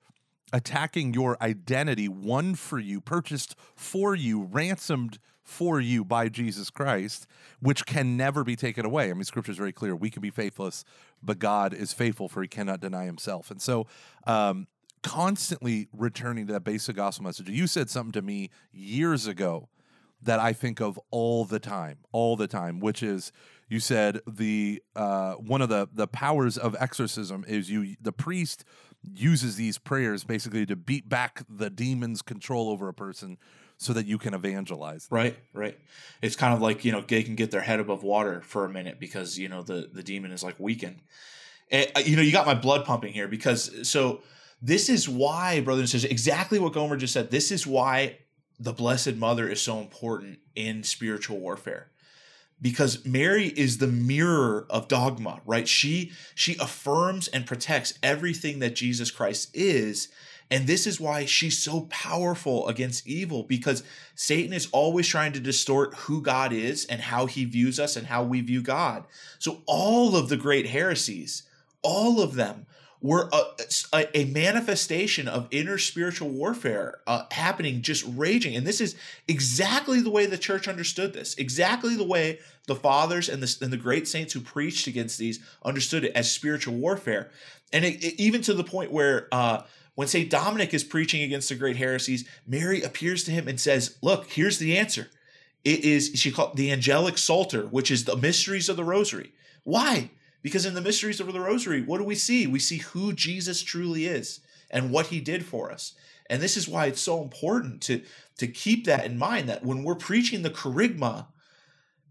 attacking 0.53 1.13
your 1.13 1.37
identity, 1.41 2.07
won 2.07 2.55
for 2.55 2.79
you, 2.79 3.01
purchased 3.01 3.55
for 3.75 4.15
you, 4.15 4.43
ransomed 4.43 5.19
for 5.43 5.79
you 5.79 6.05
by 6.05 6.29
Jesus 6.29 6.69
Christ, 6.69 7.27
which 7.59 7.85
can 7.85 8.15
never 8.15 8.43
be 8.43 8.55
taken 8.55 8.85
away. 8.85 9.09
I 9.09 9.13
mean, 9.13 9.23
scripture 9.23 9.51
is 9.51 9.57
very 9.57 9.73
clear. 9.73 9.95
We 9.95 10.09
can 10.09 10.21
be 10.21 10.29
faithless, 10.29 10.83
but 11.21 11.39
God 11.39 11.73
is 11.73 11.93
faithful, 11.93 12.29
for 12.29 12.41
he 12.41 12.47
cannot 12.47 12.79
deny 12.79 13.05
himself. 13.05 13.51
And 13.51 13.61
so, 13.61 13.87
um, 14.25 14.67
constantly 15.03 15.87
returning 15.93 16.47
to 16.47 16.53
that 16.53 16.63
basic 16.63 16.95
gospel 16.95 17.25
message. 17.25 17.49
You 17.49 17.67
said 17.67 17.89
something 17.89 18.11
to 18.13 18.21
me 18.21 18.49
years 18.71 19.27
ago 19.27 19.67
that 20.21 20.39
I 20.39 20.53
think 20.53 20.79
of 20.79 20.99
all 21.09 21.45
the 21.45 21.59
time, 21.59 21.97
all 22.11 22.35
the 22.35 22.47
time, 22.47 22.79
which 22.79 23.01
is 23.01 23.31
you 23.67 23.79
said 23.79 24.19
the 24.27 24.81
uh, 24.95 25.33
one 25.33 25.61
of 25.61 25.69
the 25.69 25.87
the 25.91 26.07
powers 26.07 26.57
of 26.57 26.75
exorcism 26.79 27.43
is 27.47 27.71
you 27.71 27.95
the 27.99 28.11
priest 28.11 28.63
uses 29.03 29.55
these 29.55 29.77
prayers 29.77 30.23
basically 30.23 30.65
to 30.65 30.75
beat 30.75 31.09
back 31.09 31.43
the 31.49 31.69
demon's 31.69 32.21
control 32.21 32.69
over 32.69 32.87
a 32.87 32.93
person 32.93 33.37
so 33.77 33.93
that 33.93 34.05
you 34.05 34.17
can 34.17 34.33
evangelize. 34.33 35.07
them. 35.07 35.17
Right, 35.17 35.37
right. 35.53 35.77
It's 36.21 36.35
kind 36.35 36.53
of 36.53 36.61
like 36.61 36.85
you 36.85 36.91
know 36.91 37.01
they 37.01 37.23
can 37.23 37.35
get 37.35 37.51
their 37.51 37.61
head 37.61 37.79
above 37.79 38.03
water 38.03 38.41
for 38.41 38.65
a 38.65 38.69
minute 38.69 38.99
because 38.99 39.39
you 39.39 39.49
know 39.49 39.63
the 39.63 39.89
the 39.91 40.03
demon 40.03 40.31
is 40.31 40.43
like 40.43 40.59
weakened. 40.59 41.01
And, 41.71 41.89
uh, 41.95 42.01
you 42.01 42.15
know, 42.15 42.21
you 42.21 42.31
got 42.31 42.45
my 42.45 42.53
blood 42.53 42.85
pumping 42.85 43.13
here 43.13 43.27
because 43.27 43.89
so 43.89 44.21
this 44.61 44.89
is 44.89 45.09
why, 45.09 45.61
brothers 45.61 45.81
and 45.81 45.89
sisters, 45.89 46.11
exactly 46.11 46.59
what 46.59 46.73
Gomer 46.73 46.97
just 46.97 47.13
said. 47.13 47.31
This 47.31 47.51
is 47.51 47.65
why 47.65 48.17
the 48.59 48.73
Blessed 48.73 49.15
Mother 49.15 49.49
is 49.49 49.61
so 49.61 49.79
important 49.79 50.39
in 50.55 50.83
spiritual 50.83 51.39
warfare 51.39 51.90
because 52.61 53.05
Mary 53.05 53.47
is 53.47 53.77
the 53.77 53.87
mirror 53.87 54.65
of 54.69 54.87
dogma, 54.87 55.41
right? 55.45 55.67
She 55.67 56.11
she 56.35 56.55
affirms 56.59 57.27
and 57.27 57.45
protects 57.45 57.97
everything 58.03 58.59
that 58.59 58.75
Jesus 58.75 59.11
Christ 59.11 59.49
is. 59.53 60.09
And 60.51 60.67
this 60.67 60.85
is 60.85 60.99
why 60.99 61.23
she's 61.25 61.57
so 61.57 61.87
powerful 61.89 62.67
against 62.67 63.07
evil 63.07 63.43
because 63.43 63.83
Satan 64.15 64.51
is 64.51 64.67
always 64.73 65.07
trying 65.07 65.31
to 65.31 65.39
distort 65.39 65.93
who 65.95 66.21
God 66.21 66.51
is 66.51 66.85
and 66.85 66.99
how 66.99 67.25
he 67.25 67.45
views 67.45 67.79
us 67.79 67.95
and 67.95 68.07
how 68.07 68.23
we 68.23 68.41
view 68.41 68.61
God. 68.61 69.05
So 69.39 69.61
all 69.65 70.17
of 70.17 70.27
the 70.27 70.35
great 70.35 70.67
heresies, 70.67 71.43
all 71.81 72.21
of 72.21 72.35
them 72.35 72.65
were 73.01 73.29
a, 73.33 74.05
a, 74.13 74.25
manifestation 74.25 75.27
of 75.27 75.47
inner 75.49 75.79
spiritual 75.79 76.29
warfare 76.29 76.99
uh, 77.07 77.23
happening, 77.31 77.81
just 77.81 78.05
raging. 78.15 78.55
And 78.55 78.65
this 78.65 78.79
is 78.79 78.95
exactly 79.27 80.01
the 80.01 80.11
way 80.11 80.27
the 80.27 80.37
church 80.37 80.67
understood 80.67 81.11
this, 81.13 81.33
exactly 81.35 81.95
the 81.95 82.03
way 82.03 82.39
the 82.67 82.75
fathers 82.75 83.27
and 83.27 83.41
the, 83.41 83.57
and 83.63 83.73
the 83.73 83.77
great 83.77 84.07
saints 84.07 84.33
who 84.33 84.39
preached 84.39 84.85
against 84.85 85.17
these 85.17 85.39
understood 85.65 86.05
it 86.05 86.11
as 86.15 86.31
spiritual 86.31 86.75
warfare. 86.75 87.31
And 87.73 87.83
it, 87.83 88.03
it- 88.03 88.21
even 88.21 88.41
to 88.43 88.53
the 88.53 88.63
point 88.63 88.91
where 88.91 89.27
uh, 89.31 89.63
when 89.95 90.07
St. 90.07 90.29
Dominic 90.29 90.71
is 90.73 90.83
preaching 90.83 91.23
against 91.23 91.49
the 91.49 91.55
great 91.55 91.77
heresies, 91.77 92.29
Mary 92.45 92.83
appears 92.83 93.23
to 93.23 93.31
him 93.31 93.47
and 93.47 93.59
says, 93.59 93.97
Look, 94.03 94.29
here's 94.29 94.59
the 94.59 94.77
answer. 94.77 95.07
It 95.63 95.83
is, 95.83 96.11
she 96.15 96.31
called 96.31 96.55
the 96.55 96.71
angelic 96.71 97.17
psalter, 97.17 97.63
which 97.63 97.89
is 97.89 98.05
the 98.05 98.15
mysteries 98.15 98.69
of 98.69 98.77
the 98.77 98.83
rosary. 98.83 99.33
Why? 99.63 100.11
Because 100.41 100.65
in 100.65 100.73
the 100.73 100.81
mysteries 100.81 101.19
of 101.19 101.31
the 101.31 101.39
rosary, 101.39 101.81
what 101.81 101.99
do 101.99 102.03
we 102.03 102.15
see? 102.15 102.47
We 102.47 102.59
see 102.59 102.77
who 102.77 103.13
Jesus 103.13 103.61
truly 103.61 104.05
is 104.05 104.39
and 104.69 104.91
what 104.91 105.07
he 105.07 105.19
did 105.19 105.45
for 105.45 105.71
us. 105.71 105.93
And 106.29 106.41
this 106.41 106.57
is 106.57 106.67
why 106.67 106.85
it's 106.85 107.01
so 107.01 107.21
important 107.21 107.81
to, 107.83 108.01
to 108.37 108.47
keep 108.47 108.85
that 108.85 109.05
in 109.05 109.17
mind 109.17 109.49
that 109.49 109.65
when 109.65 109.83
we're 109.83 109.95
preaching 109.95 110.41
the 110.41 110.49
kerygma 110.49 111.27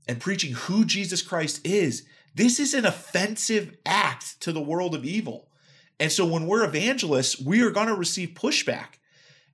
and 0.06 0.20
preaching 0.20 0.52
who 0.52 0.84
Jesus 0.84 1.22
Christ 1.22 1.66
is, 1.66 2.04
this 2.34 2.60
is 2.60 2.74
an 2.74 2.84
offensive 2.84 3.76
act 3.84 4.40
to 4.42 4.52
the 4.52 4.60
world 4.60 4.94
of 4.94 5.04
evil. 5.04 5.48
And 5.98 6.12
so 6.12 6.24
when 6.24 6.46
we're 6.46 6.64
evangelists, 6.64 7.40
we 7.40 7.62
are 7.62 7.70
going 7.70 7.88
to 7.88 7.94
receive 7.94 8.30
pushback 8.30 8.98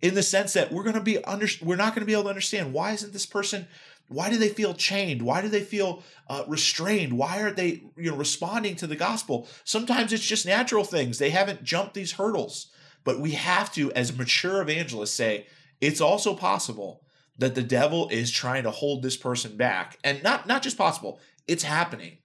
in 0.02 0.14
the 0.14 0.22
sense 0.22 0.52
that 0.52 0.72
we're 0.72 0.82
going 0.82 0.94
to 0.94 1.00
be 1.00 1.22
under 1.24 1.46
we're 1.62 1.76
not 1.76 1.94
going 1.94 2.02
to 2.02 2.06
be 2.06 2.12
able 2.12 2.24
to 2.24 2.28
understand 2.28 2.72
why 2.72 2.92
isn't 2.92 3.12
this 3.12 3.26
person 3.26 3.66
why 4.08 4.30
do 4.30 4.36
they 4.36 4.48
feel 4.48 4.74
chained? 4.74 5.22
Why 5.22 5.42
do 5.42 5.48
they 5.48 5.62
feel 5.62 6.02
uh, 6.28 6.44
restrained? 6.46 7.12
Why 7.18 7.42
aren't 7.42 7.56
they 7.56 7.82
you 7.96 8.10
know 8.10 8.16
responding 8.16 8.76
to 8.76 8.86
the 8.86 8.96
gospel? 8.96 9.48
Sometimes 9.64 10.12
it's 10.12 10.26
just 10.26 10.46
natural 10.46 10.84
things. 10.84 11.18
They 11.18 11.30
haven't 11.30 11.64
jumped 11.64 11.94
these 11.94 12.12
hurdles. 12.12 12.68
But 13.04 13.20
we 13.20 13.32
have 13.32 13.72
to 13.74 13.92
as 13.92 14.16
mature 14.16 14.60
evangelists 14.60 15.12
say 15.12 15.46
it's 15.80 16.00
also 16.00 16.34
possible 16.34 17.02
that 17.38 17.54
the 17.54 17.62
devil 17.62 18.08
is 18.08 18.30
trying 18.30 18.64
to 18.64 18.70
hold 18.70 19.02
this 19.02 19.16
person 19.16 19.56
back. 19.56 19.98
And 20.02 20.22
not 20.22 20.46
not 20.46 20.62
just 20.62 20.78
possible 20.78 21.20
it's 21.46 21.62
happening. 21.62 22.18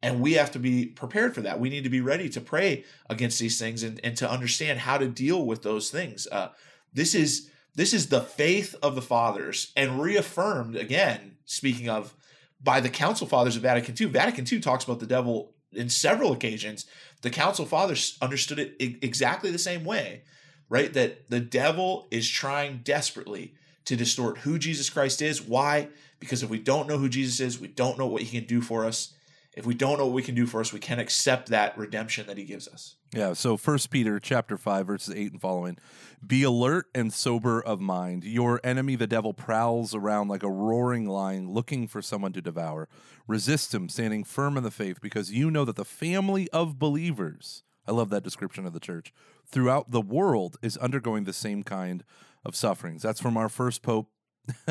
And 0.00 0.20
we 0.20 0.34
have 0.34 0.52
to 0.52 0.60
be 0.60 0.86
prepared 0.86 1.34
for 1.34 1.40
that. 1.40 1.58
We 1.58 1.70
need 1.70 1.82
to 1.82 1.90
be 1.90 2.00
ready 2.00 2.28
to 2.28 2.40
pray 2.40 2.84
against 3.10 3.40
these 3.40 3.58
things 3.58 3.82
and, 3.82 4.00
and 4.04 4.16
to 4.18 4.30
understand 4.30 4.78
how 4.78 4.96
to 4.98 5.08
deal 5.08 5.44
with 5.44 5.62
those 5.62 5.90
things. 5.90 6.28
Uh, 6.30 6.50
this 6.92 7.16
is 7.16 7.50
this 7.74 7.92
is 7.92 8.08
the 8.08 8.20
faith 8.20 8.74
of 8.82 8.94
the 8.94 9.02
fathers 9.02 9.72
and 9.76 10.00
reaffirmed 10.00 10.76
again 10.76 11.36
speaking 11.44 11.88
of 11.88 12.14
by 12.62 12.80
the 12.80 12.88
council 12.88 13.26
fathers 13.26 13.56
of 13.56 13.62
vatican 13.62 13.94
ii 14.00 14.06
vatican 14.06 14.44
ii 14.50 14.60
talks 14.60 14.84
about 14.84 15.00
the 15.00 15.06
devil 15.06 15.52
in 15.72 15.90
several 15.90 16.32
occasions. 16.32 16.86
The 17.20 17.30
council 17.30 17.66
fathers 17.66 18.16
understood 18.22 18.58
it 18.58 18.74
exactly 18.80 19.50
the 19.50 19.58
same 19.58 19.84
way 19.84 20.22
right? 20.68 20.92
That 20.92 21.30
the 21.30 21.40
devil 21.40 22.08
is 22.10 22.28
trying 22.28 22.80
desperately 22.84 23.54
to 23.86 23.96
distort 23.96 24.38
who 24.38 24.58
jesus 24.58 24.90
christ 24.90 25.22
is. 25.22 25.40
Why? 25.40 25.88
Because 26.20 26.42
if 26.42 26.50
we 26.50 26.58
don't 26.58 26.88
know 26.88 26.98
who 26.98 27.08
jesus 27.08 27.40
is 27.40 27.60
we 27.60 27.68
don't 27.68 27.98
know 27.98 28.06
what 28.06 28.22
he 28.22 28.38
can 28.38 28.46
do 28.46 28.60
for 28.60 28.84
us 28.84 29.14
if 29.58 29.66
we 29.66 29.74
don't 29.74 29.98
know 29.98 30.06
what 30.06 30.14
we 30.14 30.22
can 30.22 30.36
do 30.36 30.46
for 30.46 30.60
us, 30.60 30.72
we 30.72 30.78
can 30.78 31.00
accept 31.00 31.48
that 31.48 31.76
redemption 31.76 32.28
that 32.28 32.38
he 32.38 32.44
gives 32.44 32.68
us. 32.68 32.94
Yeah, 33.12 33.32
so 33.32 33.56
First 33.56 33.90
Peter 33.90 34.20
chapter 34.20 34.56
5 34.56 34.86
verses 34.86 35.14
8 35.14 35.32
and 35.32 35.40
following. 35.40 35.78
Be 36.24 36.44
alert 36.44 36.86
and 36.94 37.12
sober 37.12 37.60
of 37.60 37.80
mind. 37.80 38.22
Your 38.22 38.60
enemy 38.62 38.94
the 38.94 39.08
devil 39.08 39.34
prowls 39.34 39.96
around 39.96 40.28
like 40.28 40.44
a 40.44 40.50
roaring 40.50 41.06
lion 41.06 41.50
looking 41.50 41.88
for 41.88 42.00
someone 42.00 42.32
to 42.34 42.40
devour. 42.40 42.88
Resist 43.26 43.74
him, 43.74 43.88
standing 43.88 44.22
firm 44.22 44.56
in 44.56 44.62
the 44.62 44.70
faith 44.70 45.00
because 45.00 45.32
you 45.32 45.50
know 45.50 45.64
that 45.64 45.74
the 45.74 45.84
family 45.84 46.48
of 46.50 46.78
believers, 46.78 47.64
I 47.84 47.90
love 47.90 48.10
that 48.10 48.22
description 48.22 48.64
of 48.64 48.72
the 48.72 48.80
church, 48.80 49.12
throughout 49.44 49.90
the 49.90 50.00
world 50.00 50.56
is 50.62 50.76
undergoing 50.76 51.24
the 51.24 51.32
same 51.32 51.64
kind 51.64 52.04
of 52.44 52.54
sufferings. 52.54 53.02
That's 53.02 53.20
from 53.20 53.36
our 53.36 53.48
first 53.48 53.82
pope 53.82 54.08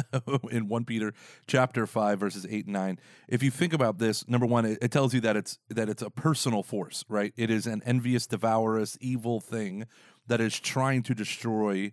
in 0.51 0.67
1 0.67 0.85
Peter 0.85 1.13
chapter 1.47 1.85
5 1.85 2.19
verses 2.19 2.45
8 2.49 2.65
and 2.65 2.73
9. 2.73 2.99
If 3.27 3.43
you 3.43 3.51
think 3.51 3.73
about 3.73 3.97
this, 3.97 4.27
number 4.27 4.45
1 4.45 4.65
it, 4.65 4.77
it, 4.81 4.91
tells 4.91 5.13
you 5.13 5.21
that 5.21 5.35
it's 5.35 5.59
that 5.69 5.89
it's 5.89 6.01
a 6.01 6.09
personal 6.09 6.63
force, 6.63 7.03
right? 7.09 7.33
It 7.37 7.49
is 7.49 7.67
an 7.67 7.81
envious, 7.85 8.27
devourous, 8.27 8.97
evil 9.01 9.39
thing 9.39 9.85
that 10.27 10.41
is 10.41 10.59
trying 10.59 11.03
to 11.03 11.15
destroy 11.15 11.91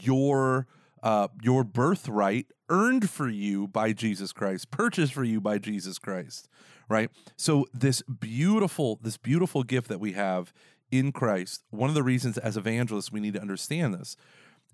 your 0.00 0.66
uh, 1.02 1.28
your 1.42 1.64
birthright 1.64 2.46
earned 2.68 3.08
for 3.08 3.28
you 3.28 3.66
by 3.66 3.92
Jesus 3.92 4.32
Christ, 4.32 4.70
purchased 4.70 5.14
for 5.14 5.24
you 5.24 5.40
by 5.40 5.58
Jesus 5.58 5.98
Christ, 5.98 6.48
right? 6.88 7.10
So 7.36 7.66
this 7.72 8.02
beautiful 8.02 8.98
this 9.02 9.16
beautiful 9.16 9.62
gift 9.62 9.88
that 9.88 10.00
we 10.00 10.12
have 10.12 10.52
in 10.90 11.12
Christ, 11.12 11.62
one 11.70 11.88
of 11.88 11.94
the 11.94 12.02
reasons 12.02 12.36
as 12.36 12.56
evangelists 12.56 13.12
we 13.12 13.20
need 13.20 13.34
to 13.34 13.40
understand 13.40 13.94
this 13.94 14.16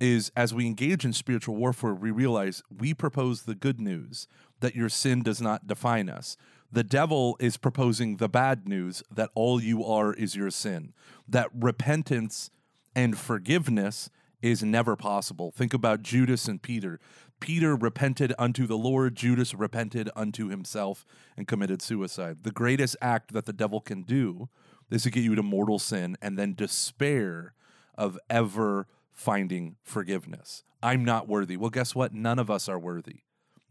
is 0.00 0.30
as 0.36 0.52
we 0.52 0.66
engage 0.66 1.04
in 1.04 1.12
spiritual 1.12 1.56
warfare, 1.56 1.94
we 1.94 2.10
realize 2.10 2.62
we 2.76 2.94
propose 2.94 3.42
the 3.42 3.54
good 3.54 3.80
news 3.80 4.28
that 4.60 4.74
your 4.74 4.88
sin 4.88 5.22
does 5.22 5.40
not 5.40 5.66
define 5.66 6.08
us. 6.08 6.36
The 6.70 6.84
devil 6.84 7.36
is 7.40 7.56
proposing 7.56 8.16
the 8.16 8.28
bad 8.28 8.68
news 8.68 9.02
that 9.10 9.30
all 9.34 9.62
you 9.62 9.84
are 9.84 10.12
is 10.12 10.36
your 10.36 10.50
sin, 10.50 10.92
that 11.28 11.50
repentance 11.54 12.50
and 12.94 13.16
forgiveness 13.16 14.10
is 14.42 14.62
never 14.62 14.96
possible. 14.96 15.50
Think 15.50 15.72
about 15.72 16.02
Judas 16.02 16.48
and 16.48 16.60
Peter. 16.60 17.00
Peter 17.40 17.76
repented 17.76 18.32
unto 18.38 18.66
the 18.66 18.76
Lord, 18.76 19.14
Judas 19.14 19.54
repented 19.54 20.10
unto 20.16 20.48
himself 20.48 21.04
and 21.36 21.46
committed 21.46 21.82
suicide. 21.82 22.38
The 22.42 22.50
greatest 22.50 22.96
act 23.00 23.32
that 23.32 23.46
the 23.46 23.52
devil 23.52 23.80
can 23.80 24.02
do 24.02 24.48
is 24.90 25.02
to 25.02 25.10
get 25.10 25.24
you 25.24 25.34
to 25.34 25.42
mortal 25.42 25.78
sin 25.78 26.16
and 26.22 26.38
then 26.38 26.54
despair 26.54 27.54
of 27.96 28.18
ever 28.30 28.86
finding 29.16 29.76
forgiveness. 29.82 30.62
I'm 30.82 31.04
not 31.04 31.26
worthy. 31.26 31.56
Well, 31.56 31.70
guess 31.70 31.94
what? 31.94 32.14
None 32.14 32.38
of 32.38 32.50
us 32.50 32.68
are 32.68 32.78
worthy. 32.78 33.22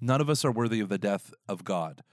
None 0.02 0.20
of 0.20 0.30
us 0.30 0.44
are 0.44 0.52
worthy 0.52 0.82
of 0.82 0.90
the 0.90 0.98
death 0.98 1.34
of 1.48 1.64
God. 1.64 2.04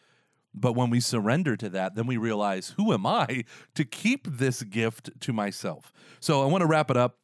But 0.55 0.75
when 0.75 0.91
we 0.91 1.01
surrender 1.01 1.57
to 1.57 1.71
that, 1.71 1.95
then 1.95 2.07
we 2.07 2.19
realize, 2.19 2.75
who 2.77 2.93
am 2.93 3.07
I 3.07 3.45
to 3.75 3.85
keep 3.85 4.29
this 4.29 4.63
gift 4.63 5.11
to 5.21 5.33
myself? 5.33 5.93
So 6.21 6.43
I 6.43 6.47
want 6.47 6.61
to 6.61 6.67
wrap 6.67 6.91
it 6.91 6.97
up 6.97 7.17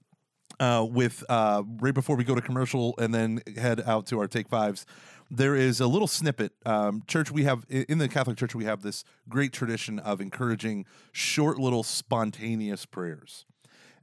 uh, 0.59 0.87
with 0.91 1.23
uh, 1.29 1.63
right 1.81 1.95
before 1.95 2.17
we 2.17 2.25
go 2.25 2.35
to 2.35 2.41
commercial 2.41 2.95
and 2.99 3.15
then 3.15 3.43
head 3.57 3.83
out 3.87 4.07
to 4.07 4.19
our 4.19 4.27
take 4.27 4.49
fives. 4.49 4.87
There 5.31 5.55
is 5.55 5.79
a 5.79 5.87
little 5.87 6.09
snippet. 6.09 6.53
Um, 6.65 7.03
church, 7.07 7.31
we 7.31 7.45
have 7.45 7.67
in 7.69 7.99
the 7.99 8.09
Catholic 8.09 8.39
Church, 8.39 8.55
we 8.55 8.65
have 8.65 8.81
this 8.81 9.05
great 9.29 9.53
tradition 9.53 9.99
of 9.99 10.23
encouraging 10.23 10.87
short, 11.13 11.59
little 11.59 11.83
spontaneous 11.83 12.87
prayers. 12.87 13.45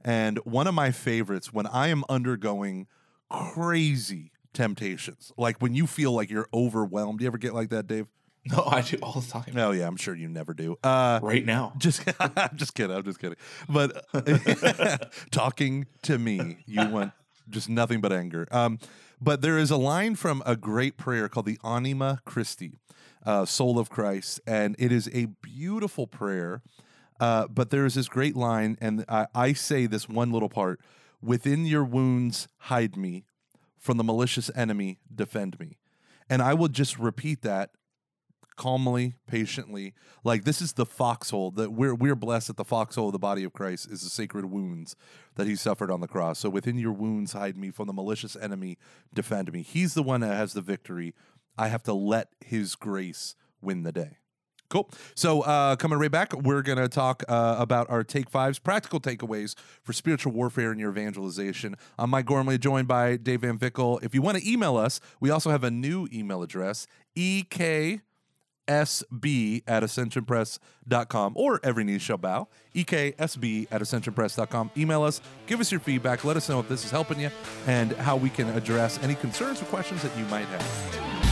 And 0.06 0.38
one 0.44 0.68
of 0.68 0.74
my 0.74 0.92
favorites 0.92 1.52
when 1.52 1.66
I 1.66 1.88
am 1.88 2.04
undergoing 2.08 2.86
crazy 3.28 4.30
temptations, 4.54 5.32
like 5.36 5.60
when 5.60 5.74
you 5.74 5.86
feel 5.86 6.12
like 6.12 6.30
you're 6.30 6.48
overwhelmed. 6.54 7.20
You 7.20 7.26
ever 7.26 7.38
get 7.38 7.52
like 7.54 7.70
that, 7.70 7.86
Dave? 7.86 8.06
No, 8.48 8.62
I 8.64 8.80
do 8.80 8.96
all 9.02 9.20
the 9.20 9.28
time. 9.28 9.54
Oh 9.56 9.72
yeah, 9.72 9.88
I'm 9.88 9.96
sure 9.96 10.14
you 10.14 10.28
never 10.28 10.54
do. 10.54 10.76
Uh, 10.84 11.18
right 11.20 11.44
now, 11.44 11.72
just 11.78 12.00
I'm 12.20 12.32
just 12.54 12.76
kidding. 12.76 12.94
I'm 12.94 13.02
just 13.02 13.18
kidding. 13.18 13.36
But 13.68 14.06
talking 15.32 15.86
to 16.02 16.16
me, 16.16 16.58
you 16.64 16.88
want 16.88 17.10
just 17.50 17.68
nothing 17.68 18.00
but 18.00 18.12
anger. 18.12 18.46
Um, 18.52 18.78
but 19.20 19.42
there 19.42 19.58
is 19.58 19.72
a 19.72 19.76
line 19.76 20.14
from 20.14 20.44
a 20.46 20.54
great 20.54 20.96
prayer 20.96 21.28
called 21.28 21.46
the 21.46 21.58
Anima 21.64 22.20
Christi, 22.24 22.78
uh, 23.24 23.46
Soul 23.46 23.80
of 23.80 23.90
Christ, 23.90 24.40
and 24.46 24.76
it 24.78 24.92
is 24.92 25.10
a 25.12 25.26
beautiful 25.42 26.06
prayer 26.06 26.62
uh, 27.20 27.48
but 27.48 27.70
there 27.70 27.86
is 27.86 27.94
this 27.94 28.08
great 28.08 28.36
line, 28.36 28.76
and 28.80 29.04
I, 29.08 29.26
I 29.34 29.52
say 29.52 29.86
this 29.86 30.08
one 30.08 30.30
little 30.30 30.48
part 30.48 30.80
within 31.22 31.66
your 31.66 31.84
wounds, 31.84 32.48
hide 32.58 32.96
me. 32.96 33.24
From 33.78 33.98
the 33.98 34.04
malicious 34.04 34.50
enemy, 34.56 34.98
defend 35.14 35.60
me. 35.60 35.78
And 36.28 36.42
I 36.42 36.54
will 36.54 36.66
just 36.66 36.98
repeat 36.98 37.42
that 37.42 37.70
calmly, 38.56 39.14
patiently. 39.28 39.94
Like 40.24 40.44
this 40.44 40.60
is 40.60 40.72
the 40.72 40.86
foxhole 40.86 41.52
that 41.52 41.72
we're 41.72 41.94
we're 41.94 42.16
blessed 42.16 42.48
that 42.48 42.56
the 42.56 42.64
foxhole 42.64 43.06
of 43.06 43.12
the 43.12 43.18
body 43.18 43.44
of 43.44 43.52
Christ 43.52 43.88
is 43.90 44.02
the 44.02 44.08
sacred 44.08 44.46
wounds 44.46 44.96
that 45.36 45.46
he 45.46 45.54
suffered 45.54 45.90
on 45.90 46.00
the 46.00 46.08
cross. 46.08 46.40
So 46.40 46.50
within 46.50 46.78
your 46.78 46.92
wounds 46.92 47.32
hide 47.32 47.56
me 47.56 47.70
from 47.70 47.86
the 47.86 47.92
malicious 47.92 48.34
enemy, 48.34 48.78
defend 49.14 49.52
me. 49.52 49.62
He's 49.62 49.94
the 49.94 50.02
one 50.02 50.22
that 50.22 50.34
has 50.34 50.54
the 50.54 50.62
victory. 50.62 51.14
I 51.56 51.68
have 51.68 51.82
to 51.84 51.92
let 51.92 52.30
his 52.44 52.74
grace 52.74 53.36
win 53.60 53.82
the 53.82 53.92
day. 53.92 54.18
Cool. 54.68 54.90
So, 55.14 55.42
uh, 55.42 55.76
coming 55.76 55.98
right 55.98 56.10
back, 56.10 56.32
we're 56.34 56.62
going 56.62 56.78
to 56.78 56.88
talk 56.88 57.22
uh, 57.28 57.56
about 57.58 57.88
our 57.90 58.02
take 58.02 58.30
fives, 58.30 58.58
practical 58.58 59.00
takeaways 59.00 59.54
for 59.82 59.92
spiritual 59.92 60.32
warfare 60.32 60.70
and 60.70 60.80
your 60.80 60.90
evangelization. 60.90 61.76
I'm 61.98 62.10
Mike 62.10 62.26
Gormley, 62.26 62.58
joined 62.58 62.88
by 62.88 63.16
Dave 63.16 63.42
Van 63.42 63.58
Vickle. 63.58 64.02
If 64.02 64.14
you 64.14 64.22
want 64.22 64.38
to 64.38 64.50
email 64.50 64.76
us, 64.76 65.00
we 65.20 65.30
also 65.30 65.50
have 65.50 65.64
a 65.64 65.70
new 65.70 66.08
email 66.12 66.42
address, 66.42 66.86
EK 67.14 68.00
sb 68.66 69.62
at 69.66 69.82
ascensionpress.com 69.82 71.32
or 71.36 71.60
every 71.62 71.84
knee 71.84 71.98
shall 71.98 72.16
bow 72.16 72.48
eksb 72.74 73.66
at 73.70 73.80
ascensionpress.com 73.80 74.70
email 74.76 75.02
us 75.02 75.20
give 75.46 75.60
us 75.60 75.70
your 75.70 75.80
feedback 75.80 76.24
let 76.24 76.36
us 76.36 76.48
know 76.48 76.60
if 76.60 76.68
this 76.68 76.84
is 76.84 76.90
helping 76.90 77.20
you 77.20 77.30
and 77.66 77.92
how 77.92 78.16
we 78.16 78.28
can 78.28 78.48
address 78.50 78.98
any 79.02 79.14
concerns 79.14 79.62
or 79.62 79.66
questions 79.66 80.02
that 80.02 80.16
you 80.18 80.24
might 80.24 80.46
have 80.46 81.25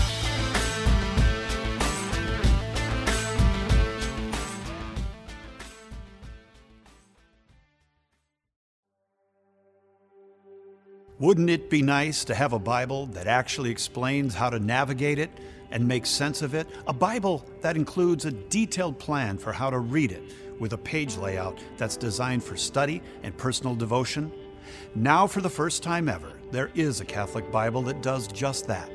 Wouldn't 11.24 11.48
it 11.48 11.70
be 11.70 11.80
nice 11.80 12.22
to 12.26 12.34
have 12.34 12.52
a 12.52 12.58
Bible 12.58 13.06
that 13.06 13.26
actually 13.26 13.70
explains 13.70 14.34
how 14.34 14.50
to 14.50 14.58
navigate 14.58 15.18
it 15.18 15.30
and 15.70 15.88
make 15.88 16.04
sense 16.04 16.42
of 16.42 16.54
it? 16.54 16.66
A 16.86 16.92
Bible 16.92 17.46
that 17.62 17.78
includes 17.78 18.26
a 18.26 18.30
detailed 18.30 18.98
plan 18.98 19.38
for 19.38 19.50
how 19.50 19.70
to 19.70 19.78
read 19.78 20.12
it 20.12 20.22
with 20.60 20.74
a 20.74 20.76
page 20.76 21.16
layout 21.16 21.58
that's 21.78 21.96
designed 21.96 22.44
for 22.44 22.58
study 22.58 23.00
and 23.22 23.34
personal 23.38 23.74
devotion? 23.74 24.30
Now, 24.94 25.26
for 25.26 25.40
the 25.40 25.48
first 25.48 25.82
time 25.82 26.10
ever, 26.10 26.30
there 26.50 26.70
is 26.74 27.00
a 27.00 27.06
Catholic 27.06 27.50
Bible 27.50 27.80
that 27.84 28.02
does 28.02 28.28
just 28.28 28.66
that. 28.66 28.90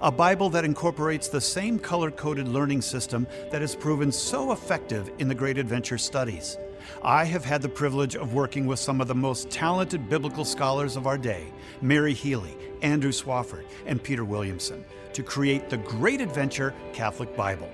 A 0.00 0.12
Bible 0.12 0.48
that 0.50 0.64
incorporates 0.64 1.26
the 1.26 1.40
same 1.40 1.76
color 1.76 2.12
coded 2.12 2.46
learning 2.46 2.82
system 2.82 3.26
that 3.50 3.62
has 3.62 3.74
proven 3.74 4.12
so 4.12 4.52
effective 4.52 5.10
in 5.18 5.26
the 5.26 5.34
Great 5.34 5.58
Adventure 5.58 5.98
studies. 5.98 6.56
I 7.02 7.24
have 7.24 7.44
had 7.44 7.62
the 7.62 7.68
privilege 7.68 8.14
of 8.14 8.32
working 8.32 8.66
with 8.66 8.78
some 8.78 9.00
of 9.00 9.08
the 9.08 9.16
most 9.16 9.50
talented 9.50 10.08
biblical 10.08 10.44
scholars 10.44 10.94
of 10.94 11.08
our 11.08 11.18
day, 11.18 11.52
Mary 11.82 12.14
Healy, 12.14 12.56
Andrew 12.80 13.10
Swafford, 13.10 13.64
and 13.86 14.00
Peter 14.00 14.24
Williamson, 14.24 14.84
to 15.14 15.24
create 15.24 15.68
the 15.68 15.78
Great 15.78 16.20
Adventure 16.20 16.74
Catholic 16.92 17.36
Bible. 17.36 17.68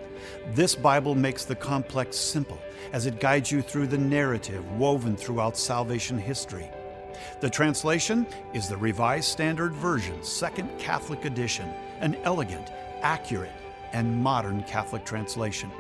This 0.55 0.75
Bible 0.75 1.15
makes 1.15 1.45
the 1.45 1.55
complex 1.55 2.17
simple 2.17 2.59
as 2.95 3.05
it 3.05 3.21
guides 3.21 3.53
you 3.53 3.61
through 3.61 3.89
the 3.89 3.99
narrative 3.99 4.65
woven 4.79 5.15
throughout 5.15 5.59
salvation 5.59 6.17
history. 6.19 6.71
The 7.43 7.51
translation 7.51 8.27
is 8.55 8.67
the 8.67 8.79
Revised 8.79 9.29
Standard 9.29 9.75
Version, 9.75 10.23
Second 10.23 10.71
Catholic 10.79 11.27
Edition, 11.27 11.73
an 12.05 12.17
elegant, 12.25 12.71
accurate, 13.01 13.51
and 13.95 14.23
modern 14.23 14.63
Catholic 14.65 15.05
translation. 15.07 15.71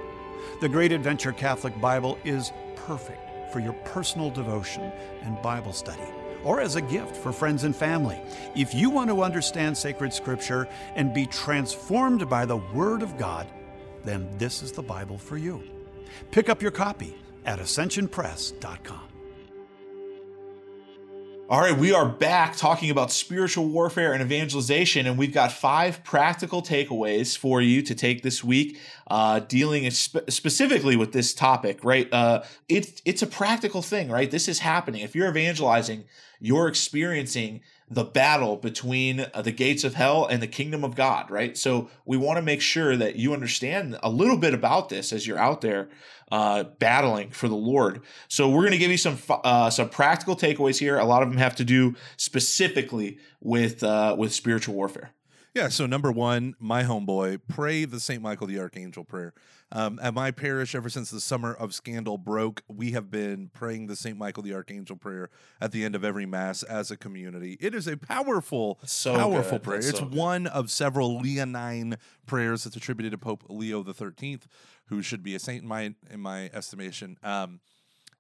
The 0.63 0.69
Great 0.69 0.91
Adventure 0.91 1.33
Catholic 1.33 1.79
Bible 1.81 2.19
is 2.25 2.51
perfect 2.75 3.53
for 3.53 3.61
your 3.61 3.75
personal 3.85 4.31
devotion 4.31 4.91
and 5.23 5.41
Bible 5.43 5.75
study, 5.75 6.03
or 6.43 6.61
as 6.61 6.77
a 6.77 6.81
gift 6.81 7.15
for 7.15 7.31
friends 7.31 7.65
and 7.65 7.77
family. 7.77 8.19
If 8.57 8.75
you 8.75 8.88
want 8.88 9.11
to 9.11 9.23
understand 9.23 9.77
sacred 9.77 10.15
scripture 10.15 10.67
and 10.96 11.13
be 11.13 11.27
transformed 11.27 12.29
by 12.29 12.46
the 12.46 12.57
Word 12.57 13.03
of 13.03 13.19
God, 13.19 13.46
then 14.03 14.29
this 14.38 14.63
is 14.63 14.73
the 14.73 14.83
Bible 14.83 15.19
for 15.19 15.37
you. 15.37 15.63
Pick 16.31 16.48
up 16.48 16.63
your 16.63 16.71
copy 16.71 17.15
at 17.44 17.59
ascensionpress.com. 17.59 19.13
All 21.47 21.61
right, 21.61 21.77
we 21.77 21.92
are 21.92 22.09
back 22.09 22.57
talking 22.57 22.88
about 22.88 23.13
spiritual 23.13 23.67
warfare 23.69 24.15
and 24.15 24.23
evangelization, 24.23 25.07
and 25.07 25.19
we've 25.19 25.35
got 25.35 25.53
five 25.53 26.03
practical 26.03 26.63
takeaways 26.63 27.37
for 27.37 27.61
you 27.61 27.83
to 27.83 27.95
take 27.95 28.23
this 28.23 28.42
week, 28.42 28.79
uh, 29.09 29.40
dealing 29.40 29.90
spe- 29.90 30.31
specifically 30.31 30.97
with 30.97 31.13
this 31.13 31.35
topic. 31.35 31.85
Right, 31.85 32.11
uh, 32.11 32.45
it's 32.71 33.03
it's 33.05 33.21
a 33.21 33.27
practical 33.27 33.83
thing, 33.83 34.09
right? 34.09 34.31
This 34.31 34.49
is 34.49 34.61
happening. 34.61 35.03
If 35.03 35.15
you're 35.15 35.29
evangelizing, 35.29 36.05
you're 36.40 36.67
experiencing 36.67 37.61
the 37.91 38.05
battle 38.05 38.57
between 38.57 39.27
uh, 39.33 39.43
the 39.43 39.53
gates 39.53 39.85
of 39.85 39.95
hell 39.95 40.27
and 40.27 40.43
the 40.43 40.47
kingdom 40.47 40.85
of 40.85 40.95
God, 40.95 41.31
right? 41.31 41.57
So 41.57 41.91
we 42.05 42.17
want 42.17 42.39
to 42.39 42.43
make 42.43 42.61
sure 42.61 42.97
that 42.97 43.17
you 43.17 43.33
understand 43.33 43.99
a 44.03 44.09
little 44.09 44.39
bit 44.39 44.55
about 44.55 44.89
this 44.89 45.13
as 45.13 45.27
you're 45.27 45.39
out 45.39 45.61
there 45.61 45.89
uh, 46.33 46.65
battling 46.65 47.31
for 47.31 47.49
the 47.49 47.55
Lord. 47.55 48.01
So 48.29 48.49
we're 48.49 48.63
going 48.63 48.73
to 48.73 48.79
give 48.79 48.91
you 48.91 48.97
some 48.97 49.19
uh, 49.29 49.71
some 49.71 49.91
practical 49.91 50.35
takeaways 50.35 50.79
here. 50.79 50.99
A 50.99 51.05
lot 51.05 51.23
of 51.23 51.29
them 51.29 51.39
have 51.39 51.57
to 51.57 51.65
do 51.65 51.95
specifically 52.17 53.19
with 53.41 53.83
uh, 53.83 54.17
with 54.19 54.33
spiritual 54.33 54.75
warfare. 54.75 55.13
Yeah. 55.55 55.69
So 55.69 55.87
number 55.87 56.11
one, 56.11 56.55
my 56.59 56.83
homeboy, 56.83 57.43
pray 57.49 57.85
the 57.85 58.01
Saint 58.01 58.23
Michael 58.23 58.49
the 58.49 58.59
Archangel 58.59 59.05
prayer. 59.05 59.35
Um, 59.75 59.98
at 60.00 60.14
my 60.14 60.31
parish, 60.31 60.77
ever 60.77 60.88
since 60.88 61.10
the 61.10 61.20
summer 61.20 61.52
of 61.52 61.75
scandal 61.75 62.16
broke, 62.16 62.62
we 62.68 62.92
have 62.92 63.10
been 63.10 63.50
praying 63.52 63.88
the 63.88 63.96
Saint 63.96 64.16
Michael 64.16 64.44
the 64.44 64.54
Archangel 64.54 64.94
prayer 64.96 65.31
at 65.60 65.72
the 65.72 65.85
end 65.85 65.96
of 65.96 66.04
every 66.04 66.27
mass 66.27 66.62
as 66.62 66.92
a 66.92 66.96
community. 66.96 67.56
It 67.60 67.75
is 67.75 67.88
a 67.88 67.96
powerful, 67.96 68.79
so 68.85 69.16
powerful 69.16 69.58
good. 69.58 69.62
prayer. 69.64 69.81
That's 69.81 69.90
it's 69.90 69.98
so 69.98 70.06
one 70.06 70.46
of 70.46 70.70
several 70.70 71.18
Leonine 71.18 71.96
prayers 72.25 72.62
that's 72.62 72.77
attributed 72.77 73.10
to 73.12 73.18
Pope 73.18 73.42
Leo 73.48 73.83
the 73.83 73.92
Thirteenth, 73.92 74.46
who 74.87 75.02
should 75.02 75.25
be 75.25 75.35
a 75.35 75.40
saint 75.40 75.62
in 75.62 75.68
my 75.68 75.94
in 76.08 76.20
my 76.20 76.50
estimation. 76.54 77.18
Um, 77.25 77.58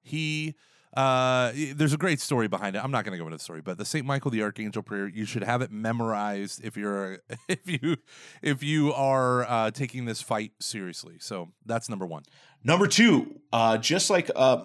he 0.02 0.56
uh, 0.94 1.52
there's 1.74 1.92
a 1.92 1.98
great 1.98 2.20
story 2.20 2.46
behind 2.46 2.76
it. 2.76 2.84
I'm 2.84 2.90
not 2.90 3.04
going 3.04 3.12
to 3.12 3.18
go 3.18 3.26
into 3.26 3.36
the 3.36 3.42
story, 3.42 3.60
but 3.60 3.78
the 3.78 3.84
Saint 3.84 4.06
Michael 4.06 4.30
the 4.30 4.42
Archangel 4.42 4.82
prayer, 4.82 5.08
you 5.08 5.24
should 5.24 5.42
have 5.42 5.60
it 5.60 5.72
memorized 5.72 6.64
if 6.64 6.76
you're 6.76 7.18
if 7.48 7.66
you 7.66 7.96
if 8.42 8.62
you 8.62 8.92
are 8.92 9.44
uh, 9.44 9.70
taking 9.72 10.04
this 10.04 10.22
fight 10.22 10.52
seriously. 10.60 11.16
So 11.18 11.50
that's 11.66 11.88
number 11.88 12.06
one. 12.06 12.22
Number 12.62 12.86
two, 12.86 13.40
uh, 13.52 13.76
just 13.76 14.08
like 14.08 14.30
uh, 14.34 14.64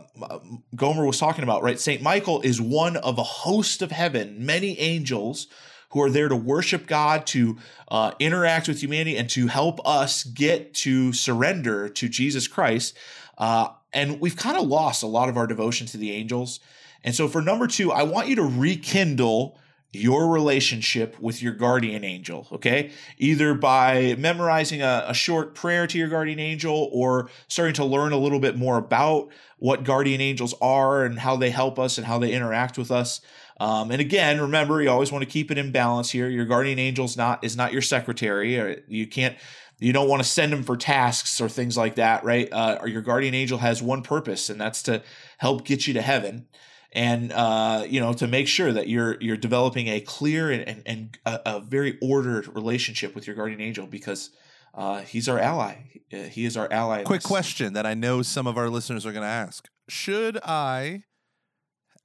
Gomer 0.76 1.06
was 1.06 1.20
talking 1.20 1.44
about, 1.44 1.64
right? 1.64 1.80
Saint 1.80 2.02
Michael 2.02 2.42
is 2.42 2.62
one 2.62 2.96
of 2.96 3.18
a 3.18 3.24
host 3.24 3.82
of 3.82 3.92
heaven, 3.92 4.46
many 4.46 4.80
angels 4.80 5.48
who 5.92 6.02
are 6.02 6.10
there 6.10 6.30
to 6.30 6.36
worship 6.36 6.86
God, 6.86 7.26
to 7.28 7.58
uh, 7.90 8.12
interact 8.20 8.68
with 8.68 8.82
humanity, 8.82 9.18
and 9.18 9.30
to 9.32 9.48
help 9.48 9.86
us 9.86 10.24
get 10.24 10.74
to 10.76 11.12
surrender 11.12 11.90
to 11.90 12.08
Jesus 12.08 12.48
Christ. 12.48 12.96
Uh, 13.40 13.70
and 13.94 14.20
we've 14.20 14.36
kind 14.36 14.58
of 14.58 14.68
lost 14.68 15.02
a 15.02 15.08
lot 15.08 15.30
of 15.30 15.38
our 15.38 15.48
devotion 15.48 15.88
to 15.88 15.98
the 15.98 16.12
angels. 16.12 16.60
And 17.04 17.16
so 17.16 17.28
for 17.28 17.42
number 17.42 17.66
two, 17.68 17.92
I 17.92 18.04
want 18.04 18.28
you 18.28 18.36
to 18.36 18.44
rekindle 18.44 19.58
your 19.92 20.28
relationship 20.28 21.20
with 21.20 21.42
your 21.42 21.54
guardian 21.54 22.04
angel, 22.04 22.48
okay? 22.52 22.92
Either 23.18 23.56
by 23.56 24.16
memorizing 24.20 24.84
a, 24.84 25.06
a, 25.08 25.14
short 25.16 25.56
prayer 25.56 25.88
to 25.88 25.98
your 25.98 26.08
guardian 26.08 26.40
angel 26.40 26.90
or 26.92 27.28
starting 27.48 27.74
to 27.74 27.84
learn 27.84 28.12
a 28.12 28.18
little 28.18 28.40
bit 28.40 28.56
more 28.56 28.78
about 28.78 29.30
what 29.58 29.84
guardian 29.84 30.22
angels 30.22 30.54
are 30.62 31.06
and 31.06 31.18
how 31.18 31.36
they 31.36 31.50
help 31.50 31.80
us 31.80 31.98
and 31.98 32.06
how 32.06 32.20
they 32.20 32.32
interact 32.32 32.78
with 32.78 32.92
us. 32.92 33.22
Um, 33.60 33.90
and 33.90 34.00
again, 34.00 34.40
remember, 34.40 34.80
you 34.80 34.90
always 34.92 35.12
want 35.12 35.24
to 35.24 35.30
keep 35.30 35.50
it 35.50 35.58
in 35.58 35.72
balance 35.72 36.12
here. 36.12 36.30
Your 36.30 36.46
guardian 36.46 36.78
angel's 36.78 37.18
not 37.18 37.44
is 37.44 37.58
not 37.58 37.74
your 37.74 37.82
secretary. 37.82 38.60
Or 38.60 38.84
you 38.88 39.08
can't 39.08 39.38
you 39.80 39.94
don't 39.94 40.10
want 40.10 40.22
to 40.22 40.28
send 40.28 40.52
them 40.52 40.64
for 40.64 40.76
tasks 40.76 41.40
or 41.40 41.48
things 41.48 41.78
like 41.78 41.96
that, 41.96 42.24
right? 42.24 42.52
Uh, 42.52 42.78
or 42.82 42.88
your 42.88 43.02
guardian 43.02 43.34
angel 43.34 43.58
has 43.60 43.82
one 43.82 44.02
purpose, 44.02 44.50
and 44.50 44.60
that's 44.60 44.84
to 44.84 45.02
help 45.38 45.66
get 45.66 45.88
you 45.88 45.94
to 45.94 46.02
heaven, 46.02 46.48
and 46.92 47.32
uh, 47.32 47.86
you 47.88 48.00
know 48.00 48.14
to 48.14 48.28
make 48.28 48.48
sure 48.48 48.74
that 48.74 48.88
you're 48.88 49.18
you're 49.22 49.38
developing 49.38 49.88
a 49.88 50.02
clear 50.02 50.52
and 50.52 50.68
and, 50.68 50.84
and 50.86 51.18
a, 51.26 51.40
a, 51.46 51.60
very 51.62 51.98
ordered 52.02 52.54
relationship 52.54 53.16
with 53.16 53.26
your 53.26 53.36
guardian 53.36 53.62
angel 53.62 53.88
because 53.88 54.32
uh, 54.74 55.02
he's 55.02 55.30
our 55.30 55.40
ally. 55.40 55.76
He 56.10 56.46
is 56.46 56.58
our 56.58 56.72
ally. 56.72 57.04
Quick 57.04 57.24
question 57.24 57.74
that 57.74 57.86
I 57.86 57.94
know 57.94 58.22
some 58.22 58.48
of 58.48 58.58
our 58.58 58.70
listeners 58.70 59.06
are 59.06 59.12
going 59.12 59.24
to 59.24 59.28
ask: 59.28 59.70
Should 59.88 60.38
I 60.44 61.04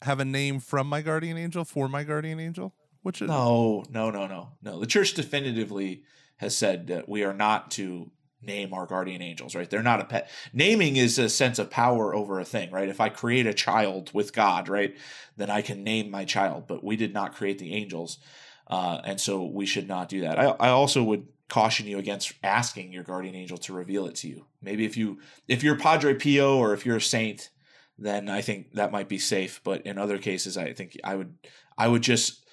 have 0.02 0.20
a 0.20 0.24
name 0.24 0.60
from 0.60 0.86
my 0.86 1.02
guardian 1.02 1.36
angel 1.36 1.64
for 1.64 1.88
my 1.88 2.04
guardian 2.04 2.38
angel? 2.38 2.74
Which 3.02 3.20
is 3.20 3.28
no, 3.28 3.84
no, 3.90 4.10
no, 4.10 4.26
no, 4.26 4.52
no. 4.62 4.80
The 4.80 4.86
church 4.86 5.14
definitively 5.14 6.04
has 6.36 6.56
said 6.56 6.88
that 6.88 7.08
we 7.08 7.24
are 7.24 7.34
not 7.34 7.70
to 7.72 8.10
name 8.42 8.74
our 8.74 8.86
guardian 8.86 9.22
angels, 9.22 9.54
right? 9.54 9.68
They're 9.68 9.82
not 9.82 10.00
a 10.00 10.04
pet. 10.04 10.30
Naming 10.52 10.96
is 10.96 11.18
a 11.18 11.28
sense 11.28 11.58
of 11.58 11.70
power 11.70 12.14
over 12.14 12.38
a 12.38 12.44
thing, 12.44 12.70
right? 12.70 12.88
If 12.88 13.00
I 13.00 13.08
create 13.08 13.46
a 13.46 13.54
child 13.54 14.10
with 14.12 14.32
God, 14.32 14.68
right, 14.68 14.96
then 15.36 15.50
I 15.50 15.62
can 15.62 15.82
name 15.82 16.10
my 16.10 16.24
child, 16.24 16.66
but 16.66 16.84
we 16.84 16.96
did 16.96 17.14
not 17.14 17.34
create 17.34 17.58
the 17.58 17.72
angels. 17.72 18.18
Uh, 18.66 19.00
and 19.04 19.20
so 19.20 19.44
we 19.44 19.66
should 19.66 19.88
not 19.88 20.08
do 20.08 20.20
that. 20.22 20.38
I, 20.38 20.44
I 20.60 20.68
also 20.68 21.02
would 21.02 21.26
caution 21.48 21.86
you 21.86 21.98
against 21.98 22.32
asking 22.42 22.92
your 22.92 23.04
guardian 23.04 23.34
angel 23.34 23.58
to 23.58 23.72
reveal 23.72 24.06
it 24.06 24.14
to 24.16 24.28
you. 24.28 24.46
Maybe 24.62 24.84
if 24.84 24.96
you 24.96 25.20
if 25.46 25.62
you're 25.62 25.76
Padre 25.76 26.14
Pio 26.14 26.56
or 26.56 26.72
if 26.72 26.86
you're 26.86 26.96
a 26.96 27.02
saint, 27.02 27.50
then 27.98 28.28
I 28.28 28.40
think 28.40 28.72
that 28.72 28.92
might 28.92 29.08
be 29.08 29.18
safe. 29.18 29.60
But 29.62 29.82
in 29.82 29.98
other 29.98 30.18
cases, 30.18 30.56
I 30.56 30.72
think 30.72 30.98
I 31.04 31.14
would 31.14 31.34
I 31.76 31.88
would 31.88 32.02
just 32.02 32.43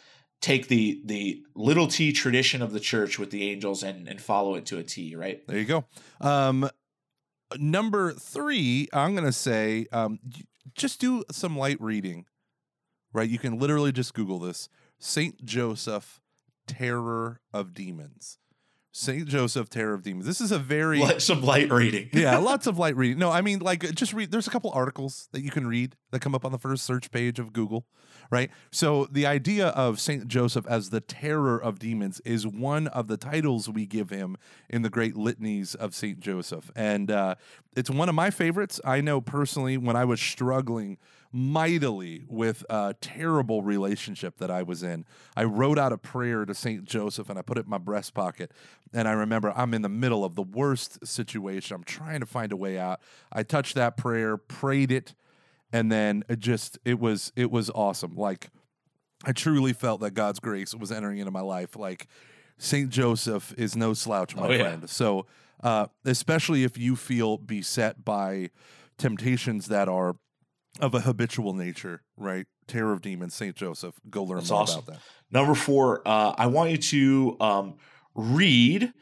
take 0.42 0.68
the 0.68 1.02
the 1.06 1.44
little 1.56 1.88
t 1.88 2.12
tradition 2.12 2.62
of 2.62 2.74
the 2.74 2.80
church 2.80 3.18
with 3.20 3.32
the 3.32 3.50
angels 3.50 3.84
and 3.84 4.08
and 4.08 4.22
follow 4.22 4.56
it 4.56 4.66
to 4.68 4.78
a 4.78 4.84
t 4.84 5.16
right? 5.16 5.46
There 5.48 5.58
you 5.58 5.66
go. 5.66 5.86
Um 6.20 6.70
number 7.60 8.14
three 8.14 8.88
i'm 8.94 9.14
gonna 9.14 9.32
say 9.34 9.86
um 9.92 10.20
just 10.74 11.02
do 11.02 11.22
some 11.32 11.58
light 11.58 11.76
reading 11.82 12.26
right? 13.14 13.30
You 13.30 13.38
can 13.39 13.60
literally 13.60 13.92
just 13.92 14.14
google 14.14 14.39
this. 14.39 14.70
Saint 15.00 15.44
joseph 15.44 16.22
terror 16.68 17.42
of 17.54 17.74
demons 17.74 18.38
Saint 18.94 19.28
Joseph, 19.28 19.70
Terror 19.70 19.94
of 19.94 20.04
Demons. 20.04 20.26
This 20.26 20.42
is 20.42 20.52
a 20.52 20.60
very 20.60 21.02
some 21.20 21.42
light 21.42 21.72
reading. 21.72 22.10
yeah, 22.14 22.38
lots 22.38 22.68
of 22.68 22.78
light 22.80 22.96
reading. 22.96 23.20
No, 23.20 23.32
I 23.32 23.42
mean 23.42 23.60
like 23.60 23.82
just 23.96 24.14
read. 24.14 24.32
There's 24.32 24.48
a 24.48 24.52
couple 24.52 24.70
articles 24.72 25.30
that 25.32 25.42
you 25.42 25.50
can 25.50 25.66
read 25.66 25.96
that 26.12 26.20
come 26.20 26.36
up 26.36 26.44
on 26.44 26.52
the 26.52 26.60
first 26.60 26.84
search 26.84 27.10
page 27.10 27.39
of 27.39 27.54
Google, 27.54 27.86
right? 28.30 28.52
So 28.70 29.08
the 29.10 29.26
idea 29.26 29.68
of 29.70 30.00
Saint 30.00 30.28
Joseph 30.28 30.66
as 30.68 30.89
the 30.89 31.00
terror 31.00 31.58
of 31.58 31.80
demons 31.80 32.20
is 32.26 32.46
one 32.46 32.88
of 32.88 33.08
the 33.08 33.18
titles 33.18 33.70
we 33.70 33.86
give 33.86 34.10
him 34.10 34.36
in 34.70 34.82
the 34.82 34.89
great 34.89 35.16
litanies 35.16 35.74
of 35.74 35.96
Saint 35.96 36.20
Joseph, 36.20 36.70
and 36.76 37.10
uh, 37.10 37.36
it's 37.76 37.89
one 37.89 38.10
of 38.10 38.16
my 38.16 38.30
favorites. 38.30 38.82
I 38.84 39.00
know 39.00 39.22
personally 39.22 39.78
when 39.78 39.96
I 39.96 40.04
was 40.04 40.20
struggling 40.20 40.98
mightily 41.32 42.25
with 42.27 42.65
a 42.69 42.93
terrible 42.99 43.63
relationship 43.63 44.38
that 44.38 44.51
I 44.51 44.63
was 44.63 44.84
in. 44.84 45.05
I 45.36 45.45
wrote 45.45 45.79
out 45.79 45.93
a 45.93 45.97
prayer 45.97 46.45
to 46.45 46.53
St. 46.53 46.84
Joseph 46.84 47.29
and 47.29 47.39
I 47.39 47.41
put 47.41 47.57
it 47.57 47.65
in 47.65 47.69
my 47.69 47.77
breast 47.77 48.13
pocket. 48.13 48.51
And 48.93 49.07
I 49.07 49.13
remember 49.13 49.53
I'm 49.55 49.73
in 49.73 49.82
the 49.82 49.89
middle 49.89 50.25
of 50.25 50.36
the 50.36 50.41
worst 50.41 51.05
situation. 51.07 51.75
I'm 51.75 51.84
trying 51.84 52.19
to 52.19 52.25
find 52.25 52.51
a 52.51 52.57
way 52.57 52.77
out. 52.77 52.99
I 53.32 53.43
touched 53.43 53.75
that 53.75 53.95
prayer, 53.95 54.36
prayed 54.36 54.91
it, 54.91 55.15
and 55.71 55.91
then 55.91 56.23
it 56.27 56.39
just 56.39 56.77
it 56.84 56.99
was 56.99 57.32
it 57.36 57.49
was 57.49 57.69
awesome. 57.69 58.15
Like 58.15 58.49
I 59.23 59.32
truly 59.32 59.71
felt 59.71 60.01
that 60.01 60.11
God's 60.11 60.39
grace 60.39 60.75
was 60.75 60.91
entering 60.91 61.19
into 61.19 61.32
my 61.32 61.41
life. 61.41 61.77
Like 61.77 62.07
St. 62.57 62.89
Joseph 62.89 63.53
is 63.57 63.75
no 63.75 63.93
slouch, 63.93 64.36
my 64.36 64.47
oh, 64.47 64.51
yeah. 64.51 64.63
friend. 64.63 64.89
So 64.89 65.25
uh, 65.63 65.88
especially 66.03 66.63
if 66.63 66.77
you 66.77 66.95
feel 66.95 67.38
beset 67.38 68.03
by 68.03 68.49
temptations 68.97 69.67
that 69.67 69.88
are 69.88 70.15
of 70.80 70.93
a 70.93 71.01
habitual 71.01 71.53
nature, 71.53 72.01
right? 72.17 72.45
Terror 72.67 72.93
of 72.93 73.01
Demons, 73.01 73.36
St. 73.36 73.55
Joseph. 73.55 73.95
Go 74.09 74.24
learn 74.24 74.39
That's 74.39 74.51
more 74.51 74.61
awesome. 74.61 74.84
about 74.84 74.93
that. 74.95 75.01
Number 75.32 75.55
four, 75.55 76.01
uh, 76.05 76.34
I 76.38 76.47
want 76.47 76.72
you 76.72 76.78
to 76.78 77.38
um, 77.39 77.74
read 78.15 78.93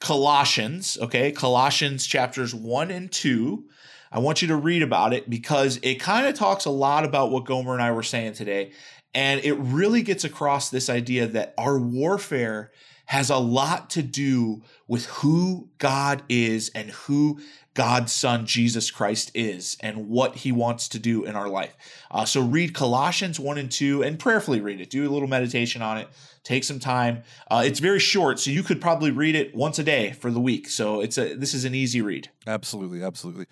Colossians, 0.00 0.96
okay? 1.00 1.32
Colossians 1.32 2.06
chapters 2.06 2.54
one 2.54 2.90
and 2.90 3.10
two. 3.10 3.68
I 4.10 4.20
want 4.20 4.40
you 4.40 4.48
to 4.48 4.56
read 4.56 4.82
about 4.82 5.12
it 5.12 5.28
because 5.28 5.78
it 5.82 5.96
kind 5.96 6.26
of 6.26 6.34
talks 6.34 6.64
a 6.64 6.70
lot 6.70 7.04
about 7.04 7.30
what 7.30 7.44
Gomer 7.44 7.74
and 7.74 7.82
I 7.82 7.92
were 7.92 8.02
saying 8.02 8.34
today. 8.34 8.72
And 9.14 9.40
it 9.44 9.54
really 9.54 10.02
gets 10.02 10.24
across 10.24 10.70
this 10.70 10.88
idea 10.88 11.26
that 11.26 11.54
our 11.58 11.78
warfare 11.78 12.70
has 13.06 13.30
a 13.30 13.38
lot 13.38 13.90
to 13.90 14.02
do 14.02 14.62
with 14.86 15.06
who 15.06 15.68
God 15.78 16.22
is 16.28 16.70
and 16.74 16.90
who 16.90 17.40
God's 17.78 18.10
Son, 18.10 18.44
Jesus 18.44 18.90
Christ, 18.90 19.30
is 19.34 19.76
and 19.78 20.08
what 20.08 20.34
he 20.34 20.50
wants 20.50 20.88
to 20.88 20.98
do 20.98 21.22
in 21.22 21.36
our 21.36 21.48
life. 21.48 21.76
Uh, 22.10 22.24
so 22.24 22.40
read 22.40 22.74
Colossians 22.74 23.38
1 23.38 23.56
and 23.56 23.70
2 23.70 24.02
and 24.02 24.18
prayerfully 24.18 24.60
read 24.60 24.80
it. 24.80 24.90
Do 24.90 25.08
a 25.08 25.12
little 25.12 25.28
meditation 25.28 25.80
on 25.80 25.96
it. 25.96 26.08
Take 26.42 26.64
some 26.64 26.80
time. 26.80 27.22
Uh, 27.48 27.62
it's 27.64 27.78
very 27.78 28.00
short, 28.00 28.40
so 28.40 28.50
you 28.50 28.64
could 28.64 28.80
probably 28.80 29.12
read 29.12 29.36
it 29.36 29.54
once 29.54 29.78
a 29.78 29.84
day 29.84 30.10
for 30.10 30.32
the 30.32 30.40
week. 30.40 30.68
So 30.68 31.00
it's 31.00 31.18
a 31.18 31.34
this 31.34 31.54
is 31.54 31.64
an 31.64 31.72
easy 31.72 32.02
read. 32.02 32.28
Absolutely, 32.48 33.00
absolutely. 33.00 33.46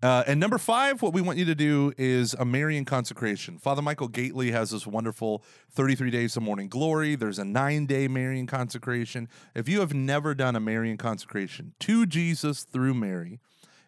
Uh, 0.00 0.22
and 0.28 0.38
number 0.38 0.58
five, 0.58 1.02
what 1.02 1.12
we 1.12 1.20
want 1.20 1.38
you 1.38 1.44
to 1.44 1.54
do 1.56 1.92
is 1.98 2.34
a 2.34 2.44
Marian 2.44 2.84
consecration. 2.84 3.58
Father 3.58 3.82
Michael 3.82 4.08
Gaitley 4.08 4.52
has 4.52 4.70
this 4.70 4.86
wonderful 4.86 5.42
33 5.72 6.08
days 6.12 6.36
of 6.36 6.44
morning 6.44 6.68
glory. 6.68 7.16
There's 7.16 7.40
a 7.40 7.44
nine 7.44 7.86
day 7.86 8.06
Marian 8.06 8.46
consecration. 8.46 9.28
If 9.56 9.68
you 9.68 9.80
have 9.80 9.92
never 9.92 10.36
done 10.36 10.54
a 10.54 10.60
Marian 10.60 10.98
consecration 10.98 11.74
to 11.80 12.06
Jesus 12.06 12.62
through 12.62 12.94
Mary, 12.94 13.40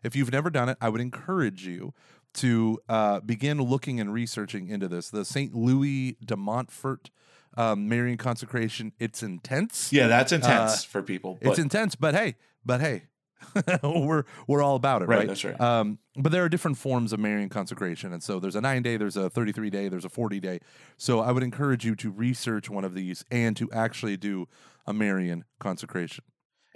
if 0.05 0.14
you've 0.14 0.30
never 0.32 0.50
done 0.50 0.68
it, 0.68 0.76
I 0.80 0.88
would 0.88 1.00
encourage 1.00 1.66
you 1.66 1.92
to 2.34 2.78
uh, 2.88 3.20
begin 3.20 3.59
looking 3.61 4.00
and 4.00 4.12
researching 4.12 4.68
into 4.68 4.88
this. 4.88 5.11
The 5.11 5.24
St. 5.24 5.55
Louis 5.55 6.16
de 6.24 6.36
Montfort 6.36 7.11
um, 7.57 7.88
Marian 7.88 8.16
consecration, 8.16 8.92
it's 8.98 9.22
intense. 9.22 9.92
Yeah, 9.92 10.09
that's 10.09 10.32
intense 10.32 10.84
uh, 10.84 10.88
for 10.88 11.02
people. 11.02 11.38
But. 11.40 11.50
It's 11.50 11.59
intense, 11.59 11.94
but 11.94 12.14
hey, 12.14 12.34
but 12.64 12.80
hey, 12.80 13.05
we're 13.82 14.24
we're 14.46 14.62
all 14.62 14.74
about 14.76 15.02
it, 15.02 15.09
Right, 15.09 15.18
right? 15.18 15.28
that's 15.28 15.44
right. 15.44 15.61
Um, 15.61 15.98
but 16.16 16.32
there 16.32 16.44
are 16.44 16.48
different 16.48 16.78
forms 16.78 17.12
of 17.12 17.20
Marian 17.20 17.48
consecration, 17.48 18.12
and 18.12 18.22
so 18.22 18.40
there's 18.40 18.57
a 18.57 18.61
nine 18.61 18.82
day, 18.82 18.96
there's 18.96 19.16
a 19.16 19.30
33 19.30 19.70
day, 19.70 19.88
there's 19.88 20.05
a 20.05 20.09
40 20.09 20.40
day. 20.40 20.61
So 20.96 21.20
I 21.20 21.30
would 21.30 21.42
encourage 21.42 21.84
you 21.84 21.94
to 21.96 22.11
research 22.11 22.68
one 22.68 22.84
of 22.84 22.94
these 22.94 23.24
and 23.30 23.57
to 23.57 23.70
actually 23.70 24.16
do 24.16 24.48
a 24.86 24.92
Marian 24.92 25.44
consecration. 25.61 26.24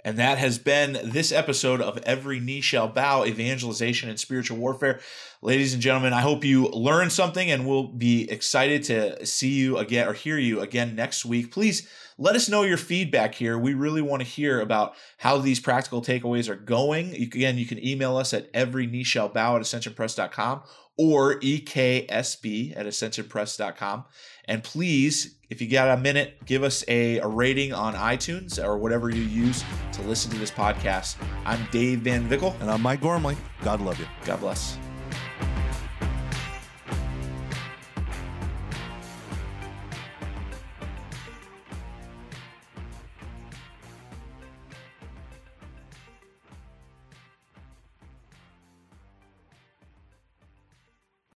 And 0.05 0.17
that 0.17 0.37
has 0.37 0.57
been 0.57 0.97
this 1.03 1.31
episode 1.31 1.81
of 1.81 1.97
Every 1.99 2.39
Knee 2.39 2.61
Shall 2.61 2.87
Bow 2.87 3.25
Evangelization 3.25 4.09
and 4.09 4.19
Spiritual 4.19 4.57
Warfare. 4.57 5.01
Ladies 5.41 5.73
and 5.73 5.81
gentlemen, 5.81 6.13
I 6.13 6.21
hope 6.21 6.45
you 6.45 6.67
learned 6.67 7.11
something 7.11 7.51
and 7.51 7.67
we'll 7.67 7.87
be 7.87 8.29
excited 8.31 8.83
to 8.83 9.25
see 9.25 9.49
you 9.49 9.77
again 9.77 10.07
or 10.07 10.13
hear 10.13 10.37
you 10.37 10.61
again 10.61 10.95
next 10.95 11.25
week. 11.25 11.51
Please 11.51 11.87
let 12.17 12.35
us 12.35 12.47
know 12.47 12.63
your 12.63 12.77
feedback 12.77 13.35
here. 13.35 13.57
We 13.57 13.73
really 13.73 14.01
want 14.01 14.21
to 14.21 14.27
hear 14.27 14.61
about 14.61 14.95
how 15.17 15.37
these 15.37 15.59
practical 15.59 16.01
takeaways 16.01 16.49
are 16.49 16.55
going. 16.55 17.13
You, 17.13 17.23
again, 17.23 17.57
you 17.57 17.65
can 17.65 17.85
email 17.85 18.15
us 18.15 18.33
at 18.33 18.49
every 18.53 18.87
knee 18.87 19.03
shall 19.03 19.29
bow 19.29 19.57
at 19.57 19.61
ascensionpress.com 19.61 20.61
or 20.99 21.39
EKSB 21.39 22.75
at 22.75 22.85
ascensionpress.com. 22.85 24.03
And 24.43 24.61
please, 24.61 25.35
if 25.49 25.61
you 25.61 25.69
got 25.69 25.97
a 25.97 26.01
minute, 26.01 26.45
give 26.45 26.61
us 26.61 26.83
a, 26.89 27.19
a 27.19 27.27
rating 27.27 27.71
on 27.71 27.95
iTunes 27.95 28.61
or 28.61 28.77
whatever 28.77 29.09
you 29.09 29.21
use 29.21 29.63
to 29.93 30.01
listen 30.01 30.29
to 30.31 30.37
this 30.37 30.51
podcast. 30.51 31.15
I'm 31.45 31.65
Dave 31.71 32.01
Van 32.01 32.27
Vickle. 32.27 32.53
And 32.59 32.69
I'm 32.69 32.81
Mike 32.81 32.99
Gormley. 32.99 33.37
God 33.63 33.79
love 33.79 33.97
you. 33.97 34.07
God 34.25 34.41
bless. 34.41 34.77